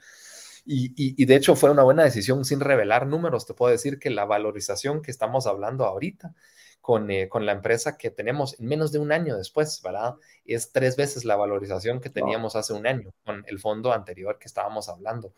Y, 0.66 1.24
de 1.24 1.36
hecho 1.36 1.56
fue 1.56 1.70
una 1.70 1.84
buena 1.84 2.04
decisión 2.04 2.46
sin 2.46 2.62
revelar 2.62 3.06
números. 3.06 3.46
Te 3.46 3.54
puedo 3.54 3.72
decir 3.72 4.00
que 4.00 4.10
la 4.10 4.26
valorización 4.26 5.04
que 5.04 5.12
estamos 5.12 5.46
hablando 5.46 5.86
ahorita 5.86 6.34
con, 6.82 7.12
eh, 7.12 7.30
con 7.30 7.46
la 7.46 7.52
empresa 7.52 7.96
que 7.96 8.10
tenemos 8.10 8.60
en 8.60 8.66
menos 8.66 8.92
de 8.92 8.98
un 8.98 9.12
año 9.12 9.38
después, 9.38 9.84
¿verdad? 9.84 10.16
Es 10.46 10.72
tres 10.72 10.96
veces 10.96 11.26
la 11.26 11.36
valorización 11.36 12.02
que 12.02 12.10
teníamos 12.10 12.56
hace 12.56 12.74
un 12.74 12.88
año 12.88 13.14
con 13.24 13.44
el 13.46 13.60
fondo 13.60 13.94
anterior 13.94 14.40
que 14.40 14.48
estábamos 14.48 14.90
hablando. 14.90 15.36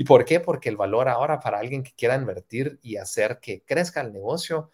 ¿Y 0.00 0.04
por 0.04 0.24
qué? 0.24 0.40
Porque 0.40 0.70
el 0.70 0.78
valor 0.78 1.10
ahora 1.10 1.40
para 1.40 1.58
alguien 1.58 1.82
que 1.82 1.92
quiera 1.92 2.14
invertir 2.14 2.78
y 2.80 2.96
hacer 2.96 3.38
que 3.38 3.62
crezca 3.66 4.00
el 4.00 4.14
negocio, 4.14 4.70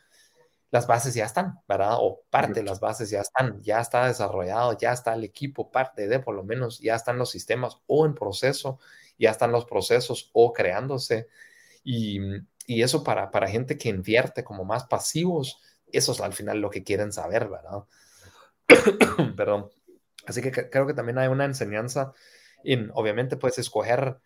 las 0.71 0.87
bases 0.87 1.15
ya 1.15 1.25
están, 1.25 1.59
¿verdad? 1.67 1.97
O 1.99 2.23
parte 2.31 2.61
de 2.61 2.63
las 2.63 2.79
bases 2.79 3.11
ya 3.11 3.23
están, 3.23 3.61
ya 3.61 3.81
está 3.81 4.07
desarrollado, 4.07 4.79
ya 4.79 4.93
está 4.93 5.15
el 5.15 5.25
equipo, 5.25 5.73
parte 5.73 6.07
de 6.07 6.21
por 6.21 6.37
lo 6.37 6.45
menos, 6.45 6.79
ya 6.79 6.95
están 6.95 7.19
los 7.19 7.33
sistemas 7.33 7.81
o 7.89 8.07
en 8.07 8.15
proceso, 8.15 8.79
ya 9.19 9.33
están 9.33 9.51
los 9.51 9.65
procesos 9.65 10.31
o 10.33 10.53
creándose. 10.53 11.27
Y, 11.83 12.21
eso 12.69 13.03
para, 13.03 13.33
para 13.33 13.49
gente 13.49 13.77
que 13.77 13.89
invierte 13.89 14.45
como 14.45 14.65
más 14.65 14.85
pasivos, 14.85 15.61
eso 15.91 16.13
es 16.13 16.21
al 16.21 16.35
final 16.35 16.61
lo 16.61 16.71
que 16.71 16.85
quieren 16.85 17.13
saber, 17.13 17.49
¿verdad? 17.49 17.83
Perdón. 19.37 19.71
Así 20.25 20.41
que 20.41 20.53
creo 20.53 20.87
que 20.87 20.95
también 20.95 21.19
hay 21.19 21.27
una 21.27 21.47
enseñanza 21.47 22.13
en, 22.63 22.93
obviamente, 22.95 23.37
puedes 23.37 23.59
escoger 23.59 24.21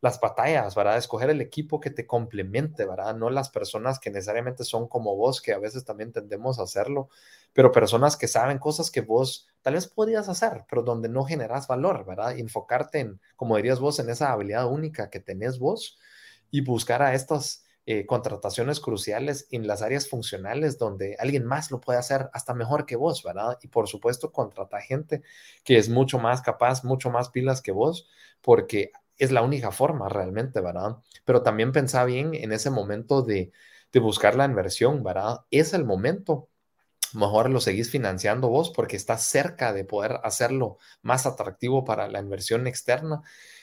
las 0.00 0.20
batallas, 0.20 0.74
¿verdad? 0.74 0.98
Escoger 0.98 1.30
el 1.30 1.40
equipo 1.40 1.80
que 1.80 1.90
te 1.90 2.06
complemente, 2.06 2.84
¿verdad? 2.84 3.14
No 3.16 3.30
las 3.30 3.48
personas 3.48 3.98
que 3.98 4.10
necesariamente 4.10 4.64
son 4.64 4.86
como 4.88 5.16
vos, 5.16 5.40
que 5.40 5.52
a 5.52 5.58
veces 5.58 5.84
también 5.84 6.12
tendemos 6.12 6.58
a 6.58 6.64
hacerlo, 6.64 7.08
pero 7.52 7.72
personas 7.72 8.16
que 8.16 8.28
saben 8.28 8.58
cosas 8.58 8.90
que 8.90 9.00
vos 9.00 9.48
tal 9.62 9.74
vez 9.74 9.86
podrías 9.86 10.28
hacer, 10.28 10.64
pero 10.68 10.82
donde 10.82 11.08
no 11.08 11.24
generas 11.24 11.66
valor, 11.66 12.04
¿verdad? 12.04 12.36
enfocarte 12.38 13.00
en, 13.00 13.20
como 13.36 13.56
dirías 13.56 13.80
vos, 13.80 13.98
en 13.98 14.10
esa 14.10 14.32
habilidad 14.32 14.66
única 14.66 15.08
que 15.08 15.20
tenés 15.20 15.58
vos 15.58 15.98
y 16.50 16.60
buscar 16.60 17.02
a 17.02 17.14
estas 17.14 17.64
eh, 17.86 18.06
contrataciones 18.06 18.80
cruciales 18.80 19.46
en 19.50 19.66
las 19.66 19.82
áreas 19.82 20.08
funcionales 20.08 20.78
donde 20.78 21.16
alguien 21.18 21.44
más 21.44 21.70
lo 21.70 21.82
puede 21.82 21.98
hacer 21.98 22.30
hasta 22.32 22.54
mejor 22.54 22.86
que 22.86 22.96
vos, 22.96 23.22
¿verdad? 23.22 23.58
Y 23.60 23.68
por 23.68 23.88
supuesto, 23.88 24.32
contrata 24.32 24.80
gente 24.80 25.22
que 25.64 25.76
es 25.76 25.90
mucho 25.90 26.18
más 26.18 26.40
capaz, 26.40 26.82
mucho 26.82 27.10
más 27.10 27.28
pilas 27.28 27.60
que 27.60 27.72
vos, 27.72 28.08
porque 28.40 28.90
es 29.18 29.32
la 29.32 29.42
única 29.42 29.70
forma 29.70 30.08
realmente, 30.08 30.60
¿verdad? 30.60 30.96
Pero 31.24 31.42
también 31.42 31.72
pensá 31.72 32.04
bien 32.04 32.34
en 32.34 32.52
ese 32.52 32.70
momento 32.70 33.22
de, 33.22 33.52
buscar 33.94 34.34
la 34.34 34.44
inversión, 34.44 35.04
¿verdad? 35.04 35.40
Es 35.50 35.72
el 35.72 35.84
momento. 35.84 36.48
Mejor 37.14 37.48
lo 37.50 37.60
seguís 37.60 37.90
financiando 37.90 38.48
vos 38.48 38.70
porque 38.70 38.96
estás 38.96 39.24
cerca 39.24 39.72
de 39.72 39.84
poder 39.84 40.18
hacerlo 40.24 40.78
más 41.02 41.26
atractivo 41.26 41.84
para 41.84 42.08
la 42.08 42.18
inversión 42.18 42.66
externa. 42.66 43.22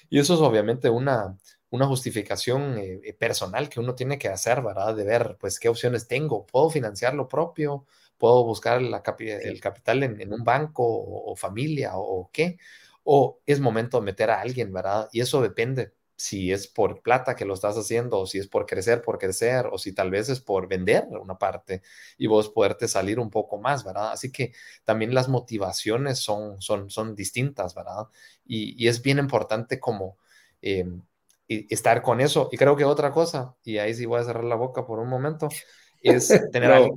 Y 0.10 0.20
eso 0.20 0.36
es 0.36 0.39
obviamente 0.39 0.89
una, 0.89 1.38
una 1.72 1.88
justificación 1.88 2.78
eh, 2.78 2.99
eh, 3.04 3.14
personal 3.14 3.70
que 3.70 3.80
uno 3.80 3.95
tiene 3.95 4.20
que 4.20 4.28
hacer, 4.28 4.62
¿verdad? 4.62 4.95
De 4.95 5.04
ver, 5.04 5.38
pues, 5.39 5.60
qué 5.60 5.70
opciones 5.70 6.08
tengo. 6.08 6.45
¿Puedo 6.45 6.70
financiar 6.70 7.14
lo 7.14 7.28
propio? 7.28 7.86
¿Puedo 8.18 8.43
buscar 8.43 8.82
el 8.82 9.62
capital 9.62 10.04
en, 10.04 10.32
un 10.32 10.43
banco 10.43 10.84
o, 10.86 11.36
familia 11.36 11.93
o, 11.95 12.30
qué? 12.32 12.58
O 13.04 13.39
es 13.45 13.60
momento 13.60 13.99
de 13.99 14.06
meter 14.06 14.30
a 14.30 14.41
alguien, 14.41 14.72
¿verdad? 14.72 15.10
Y 15.12 15.22
eso 15.22 15.41
depende 15.41 15.93
si 16.22 16.52
es 16.52 16.68
por 16.68 17.02
plata 17.02 17.36
que 17.36 17.45
lo 17.45 17.56
estás 17.56 17.76
haciendo, 17.78 18.20
o 18.20 18.28
si 18.28 18.38
es 18.38 18.47
por 18.47 18.68
crecer, 18.68 19.02
por 19.02 19.18
crecer, 19.18 19.68
o 19.72 19.80
si 19.80 19.91
tal 19.91 20.12
vez 20.12 20.30
es 20.30 20.39
por 20.39 20.68
vender 20.68 21.06
una 21.20 21.39
parte 21.39 21.82
y 22.16 22.28
vos 22.28 22.49
poderte 22.49 22.88
salir 22.88 23.20
un 23.20 23.32
poco 23.32 23.58
más, 23.58 23.84
¿verdad? 23.84 24.12
Así 24.12 24.32
que 24.32 24.54
también 24.84 25.16
las 25.16 25.30
motivaciones 25.30 26.20
son, 26.20 26.62
son, 26.62 26.91
son 26.91 27.16
distintas, 27.16 27.74
¿verdad? 27.74 28.08
Y, 28.45 28.88
es 28.88 29.02
bien 29.02 29.18
importante 29.18 29.80
como 29.80 30.20
eh, 30.62 30.86
estar 31.47 32.04
con 32.04 32.22
eso. 32.22 32.49
Y 32.52 32.58
creo 32.58 32.76
que 32.76 32.86
otra 32.86 33.12
cosa, 33.12 33.56
y 33.64 33.80
ahí 33.80 33.95
sí 33.95 34.06
voy 34.06 34.20
a 34.20 34.24
cerrar 34.24 34.43
la 34.43 34.56
boca 34.56 34.86
por 34.86 34.99
un 34.99 35.10
momento, 35.10 35.49
es 36.04 36.28
tener 36.52 36.72
alguien 36.72 36.95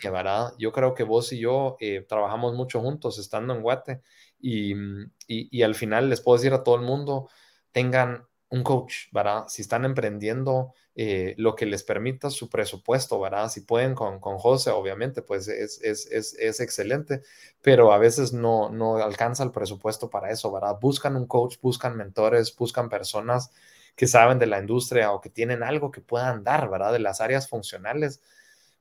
que, 0.00 0.10
¿verdad? 0.10 0.52
Yo 0.58 0.72
creo 0.72 0.94
que 0.94 1.04
vos 1.04 1.32
y 1.32 1.38
yo 1.38 1.76
eh, 1.78 2.04
trabajamos 2.08 2.54
mucho 2.54 2.80
juntos 2.80 3.18
estando 3.20 3.54
en 3.54 3.62
Guate 3.62 4.00
Mm, 4.42 5.04
y, 5.26 5.62
al 5.62 5.74
final 5.74 6.08
les 6.10 6.20
puedo 6.20 6.38
decir 6.38 6.52
a 6.52 6.62
todo 6.64 6.76
el 6.76 6.82
mundo, 6.82 7.28
tengan 7.72 8.26
un 8.48 8.62
coach, 8.64 9.12
¿verdad? 9.12 9.44
Si 9.48 9.62
están 9.62 9.84
emprendiendo 9.84 10.74
eh, 10.96 11.34
lo 11.38 11.54
que 11.54 11.66
les 11.66 11.84
permita 11.84 12.30
su 12.30 12.48
presupuesto, 12.50 13.20
¿verdad? 13.20 13.48
Si 13.50 13.60
pueden 13.60 13.94
con, 13.94 14.18
con 14.20 14.38
José, 14.38 14.70
obviamente, 14.70 15.22
pues 15.22 15.46
es, 15.48 15.80
es, 15.82 16.06
es, 16.06 16.34
es, 16.34 16.60
excelente, 16.60 17.22
pero 17.62 17.92
a 17.92 17.98
veces 17.98 18.32
no, 18.32 18.70
no 18.70 18.96
alcanza 18.96 19.44
el 19.44 19.52
presupuesto 19.52 20.10
para 20.10 20.30
eso, 20.30 20.50
¿verdad? 20.52 20.78
Buscan 20.80 21.16
un 21.16 21.26
coach, 21.26 21.56
buscan 21.62 21.96
mentores, 21.96 22.54
buscan 22.56 22.88
personas 22.88 23.52
que 23.96 24.06
saben 24.08 24.38
de 24.38 24.46
la 24.46 24.58
industria 24.58 25.12
o 25.12 25.20
que 25.20 25.30
tienen 25.30 25.62
algo 25.62 25.90
que 25.90 26.00
puedan 26.00 26.42
dar, 26.42 26.68
¿verdad? 26.70 26.92
De 26.92 27.00
las 27.00 27.20
áreas 27.20 27.48
funcionales 27.48 28.20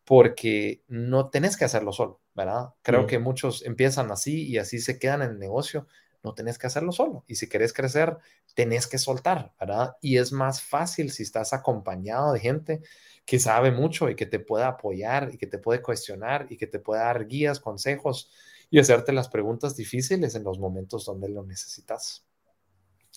porque 0.10 0.82
no 0.88 1.30
tenés 1.30 1.56
que 1.56 1.66
hacerlo 1.66 1.92
solo, 1.94 2.20
¿verdad? 2.40 2.70
Creo 2.82 3.06
que 3.06 3.20
muchos 3.20 3.66
empiezan 3.66 4.12
así 4.12 4.48
y 4.48 4.58
así 4.58 4.80
se 4.80 4.98
quedan 4.98 5.22
en 5.22 5.32
el 5.32 5.40
negocio. 5.40 5.88
No 6.24 6.34
tenés 6.34 6.58
que 6.58 6.68
hacerlo 6.68 6.94
solo. 6.94 7.26
Y 7.28 7.36
si 7.36 7.50
querés 7.50 7.74
crecer, 7.74 8.18
tenés 8.56 8.88
que 8.88 8.98
soltar, 8.98 9.54
¿verdad? 9.60 9.98
Y 10.02 10.18
es 10.18 10.32
más 10.32 10.62
fácil 10.62 11.12
si 11.12 11.24
estás 11.24 11.52
acompañado 11.52 12.32
de 12.32 12.40
gente 12.40 12.82
que 13.26 13.40
sabe 13.40 13.72
mucho 13.72 14.10
y 14.10 14.16
que 14.16 14.26
te 14.26 14.40
pueda 14.40 14.70
apoyar 14.70 15.32
y 15.34 15.38
que 15.38 15.48
te 15.48 15.58
puede 15.58 15.82
cuestionar 15.82 16.48
y 16.50 16.56
que 16.56 16.68
te 16.68 16.80
pueda 16.80 17.04
dar 17.04 17.28
guías, 17.28 17.60
consejos 17.60 18.32
y 18.70 18.80
hacerte 18.80 19.12
las 19.12 19.28
preguntas 19.28 19.76
difíciles 19.76 20.34
en 20.36 20.46
los 20.46 20.60
momentos 20.60 21.06
donde 21.06 21.28
lo 21.28 21.44
necesitas. 21.44 22.26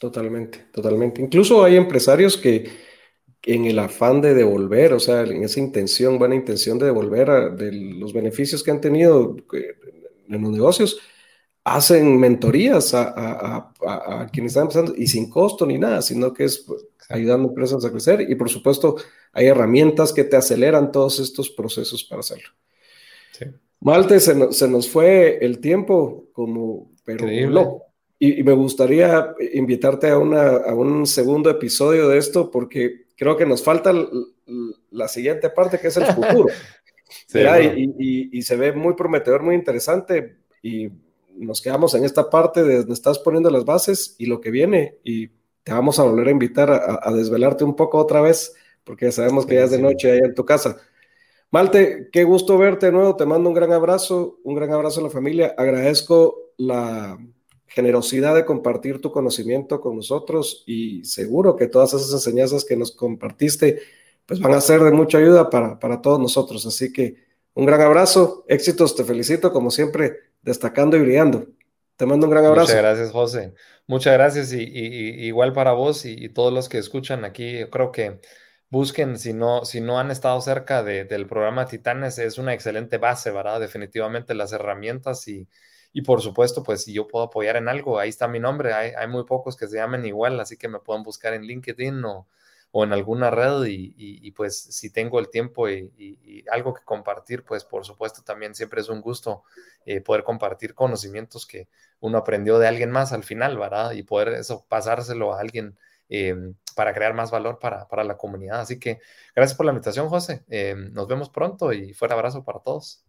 Totalmente, 0.01 0.67
totalmente. 0.73 1.23
Incluso 1.23 1.63
hay 1.63 1.77
empresarios 1.77 2.37
que 2.37 2.69
en 3.45 3.65
el 3.65 3.79
afán 3.79 4.21
de 4.21 4.35
devolver, 4.35 4.93
o 4.93 5.01
sea, 5.01 5.23
en 5.23 5.43
esa 5.43 5.59
intención, 5.59 6.19
buena 6.19 6.35
intención 6.35 6.79
de 6.79 6.87
devolver 6.87 7.53
de 7.57 7.73
los 7.73 8.13
beneficios 8.13 8.63
que 8.63 8.71
han 8.71 8.81
tenido 8.81 9.37
eh, 9.53 9.75
en 10.29 10.43
los 10.43 10.53
negocios, 10.53 11.01
hacen 11.65 12.19
mentorías 12.19 12.93
a, 12.95 13.73
quienes 14.33 14.53
están 14.53 14.65
empezando 14.65 14.95
y 14.97 15.07
sin 15.07 15.31
costo 15.31 15.67
ni 15.67 15.79
nada, 15.79 16.03
sino 16.03 16.33
que 16.33 16.45
es 16.45 16.65
ayudando 17.09 17.49
a 17.49 17.51
empresas 17.51 17.85
a 17.85 17.91
crecer 17.91 18.21
y 18.29 18.35
por 18.35 18.49
supuesto 18.49 18.97
hay 19.33 19.47
herramientas 19.47 20.13
que 20.13 20.25
te 20.25 20.37
aceleran 20.37 20.93
todos 20.93 21.21
estos 21.21 21.51
procesos 21.51 22.05
para 22.05 22.21
hacerlo. 22.21 22.49
Malte, 23.81 24.21
se, 24.21 24.35
nos 24.69 24.89
fue 24.89 25.39
el 25.45 25.59
tiempo 25.59 26.29
como, 26.33 26.93
pero 27.05 27.27
Y, 28.19 28.43
me 28.45 28.53
gustaría 28.53 29.35
invitarte 29.55 30.09
a, 30.09 30.15
a 30.15 30.75
un 30.75 31.07
segundo 31.07 31.51
episodio 31.51 32.09
de 32.09 32.19
esto 32.19 32.49
porque 32.49 33.02
creo 33.17 33.37
que 33.37 33.47
nos 33.47 33.63
falta 33.63 33.93
la 34.91 35.09
siguiente 35.09 35.51
parte 35.51 35.79
que 35.79 35.89
es 35.89 35.97
el 35.97 36.07
futuro. 36.07 36.47
y, 37.77 38.43
se 38.43 38.57
ve 38.57 38.73
muy 38.73 38.95
prometedor, 38.95 39.43
muy 39.43 39.55
interesante 39.55 40.39
y 40.63 40.91
nos 41.35 41.61
quedamos 41.61 41.95
en 41.95 42.05
esta 42.05 42.29
parte 42.29 42.63
de 42.63 42.79
donde 42.79 42.93
estás 42.93 43.19
poniendo 43.19 43.51
las 43.51 43.65
bases 43.65 44.17
y 44.19 44.27
lo 44.27 44.41
que 44.41 44.51
viene 44.51 44.99
y 45.05 45.29
te 45.63 45.73
vamos 45.73 45.99
a 45.99 46.05
volver 46.05 46.29
a 46.29 46.33
invitar 46.33 46.71
a, 46.71 47.13
desvelarte 47.13 47.65
un 47.65 47.77
poco 47.77 47.99
otra 47.99 48.21
vez 48.21 48.55
porque 48.85 49.13
sabemos 49.13 49.47
que 49.47 49.55
ya 49.55 49.65
es 49.65 49.71
de 49.71 49.81
noche 49.81 50.11
ahí 50.11 50.19
en 50.19 50.35
tu 50.35 50.45
casa. 50.45 50.77
Malte, 51.51 52.09
qué 52.11 52.25
gusto 52.25 52.59
verte 52.59 52.87
de 52.87 52.93
nuevo, 52.93 53.15
te 53.15 53.27
mando 53.27 53.49
un 53.51 53.55
gran 53.55 53.73
abrazo, 53.73 54.39
un 54.43 54.55
gran 54.55 54.73
abrazo 54.73 55.01
a 55.01 55.05
la 55.05 55.11
familia, 55.11 55.55
agradezco 55.57 56.53
la 56.57 57.19
generosidad 57.75 58.35
de 58.35 58.45
compartir 58.45 59.01
tu 59.01 59.11
conocimiento 59.11 59.81
con 59.81 59.97
nosotros 59.97 60.63
y 60.67 61.05
seguro 61.05 61.57
que 61.57 61.69
todas 61.69 61.95
esas 61.95 62.13
enseñanzas 62.13 62.65
que 62.65 62.77
nos 62.77 62.93
compartiste 62.93 63.81
pues 64.27 64.41
van 64.41 64.55
a 64.55 64.61
ser 64.61 64.81
de 64.81 64.93
mucha 64.93 65.19
ayuda 65.19 65.51
para, 65.51 65.79
para 65.79 66.01
todos 66.01 66.21
nosotros. 66.21 66.65
Así 66.67 66.93
que 66.93 67.17
un 67.55 67.67
gran 67.67 67.81
abrazo, 67.81 68.45
éxitos, 68.49 68.95
te 68.95 69.05
felicito 69.05 69.53
como 69.53 69.71
siempre, 69.71 70.17
destacando 70.43 70.97
y 70.97 71.01
brillando. 71.01 71.47
Te 71.97 72.07
mando 72.07 72.27
un 72.27 72.31
gran 72.31 72.45
abrazo. 72.45 72.69
Muchas 72.69 72.83
gracias, 72.83 73.11
José. 73.11 73.55
Muchas 73.87 74.15
gracias 74.15 74.53
y, 74.53 74.63
igual 74.63 75.53
para 75.53 75.73
vos 75.73 76.05
y, 76.05 76.29
todos 76.29 76.53
los 76.53 76.69
que 76.69 76.79
escuchan 76.79 77.25
aquí, 77.25 77.59
yo 77.59 77.71
creo 77.71 77.93
que 77.93 78.21
busquen, 78.71 79.19
si 79.19 79.33
no, 79.33 79.65
si 79.65 79.81
no 79.81 79.99
han 79.99 80.11
estado 80.11 80.41
cerca 80.41 80.83
del 80.83 81.27
programa 81.27 81.67
Titanes, 81.67 82.19
es 82.19 82.39
una 82.39 82.55
excelente 82.55 82.99
base, 82.99 83.31
¿verdad? 83.31 83.61
Definitivamente 83.61 84.35
las 84.35 84.53
herramientas 84.53 85.27
y, 85.29 85.49
y 85.93 86.03
por 86.03 86.23
supuesto, 86.23 86.63
pues 86.63 86.85
si 86.85 86.93
yo 86.93 87.07
puedo 87.07 87.27
apoyar 87.27 87.57
en 87.57 87.69
algo, 87.69 87.99
ahí 87.99 88.09
está 88.09 88.29
mi 88.29 88.41
nombre. 88.41 88.73
Hay, 88.73 89.09
muy 89.09 89.25
pocos 89.25 89.57
que 89.57 89.69
se 89.69 89.77
llamen 89.77 90.05
igual, 90.07 90.41
así 90.41 90.57
que 90.57 90.69
me 90.69 90.79
pueden 90.81 91.03
buscar 91.03 91.35
en 91.35 91.43
LinkedIn 91.43 92.05
o, 92.05 92.27
o 92.71 92.85
en 92.85 92.93
alguna 92.93 93.31
red 93.31 93.65
y, 93.67 93.95
y, 93.97 94.31
pues 94.33 94.59
si 94.59 94.91
tengo 94.91 95.19
el 95.21 95.29
tiempo 95.29 95.69
y, 95.69 96.45
algo 96.51 96.75
que 96.75 96.83
compartir, 96.85 97.45
pues 97.45 97.65
por 97.65 97.85
supuesto 97.85 98.23
también 98.23 98.55
siempre 98.55 98.81
es 98.81 98.89
un 98.89 99.01
gusto 99.01 99.45
eh, 99.87 100.01
poder 100.01 100.25
compartir 100.25 100.75
conocimientos 100.75 101.47
que 101.47 101.69
uno 102.01 102.19
aprendió 102.19 102.59
de 102.59 102.69
alguien 102.69 102.91
más 102.91 103.13
al 103.13 103.25
final, 103.25 103.59
¿verdad? 103.59 103.93
Y 103.93 104.03
poder 104.03 104.29
eso 104.29 104.65
pasárselo 104.69 105.35
a 105.35 105.41
alguien 105.41 105.79
eh, 106.09 106.35
para 106.75 106.95
crear 106.95 107.15
más 107.15 107.31
valor 107.31 107.59
para, 107.59 107.87
para, 107.89 108.05
la 108.05 108.17
comunidad. 108.17 108.61
Así 108.61 108.79
que 108.79 109.01
gracias 109.35 109.57
por 109.57 109.67
la 109.67 109.73
invitación, 109.73 110.09
José. 110.09 110.45
Eh, 110.49 110.75
nos 110.77 111.07
vemos 111.07 111.31
pronto 111.31 111.73
y 111.73 111.93
fuerte 111.95 112.15
abrazo 112.15 112.45
para 112.45 112.61
todos. 112.61 113.05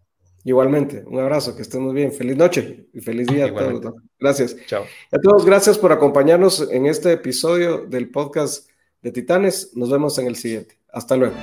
Igualmente, 0.45 1.03
un 1.07 1.19
abrazo, 1.19 1.55
que 1.55 1.61
estén 1.61 1.81
muy 1.81 1.93
bien. 1.93 2.11
Feliz 2.11 2.35
noche 2.35 2.87
y 2.93 2.99
feliz 2.99 3.27
día 3.27 3.45
a 3.45 3.53
todos. 3.53 3.93
Gracias. 4.19 4.55
Chao. 4.65 4.83
A 5.11 5.19
todos, 5.19 5.45
gracias 5.45 5.77
por 5.77 5.91
acompañarnos 5.91 6.69
en 6.69 6.85
este 6.85 7.13
episodio 7.13 7.85
del 7.85 8.09
podcast 8.09 8.69
de 9.01 9.11
Titanes. 9.11 9.71
Nos 9.75 9.89
vemos 9.89 10.17
en 10.19 10.27
el 10.27 10.35
siguiente. 10.35 10.77
Hasta 10.91 11.15
luego. 11.15 11.35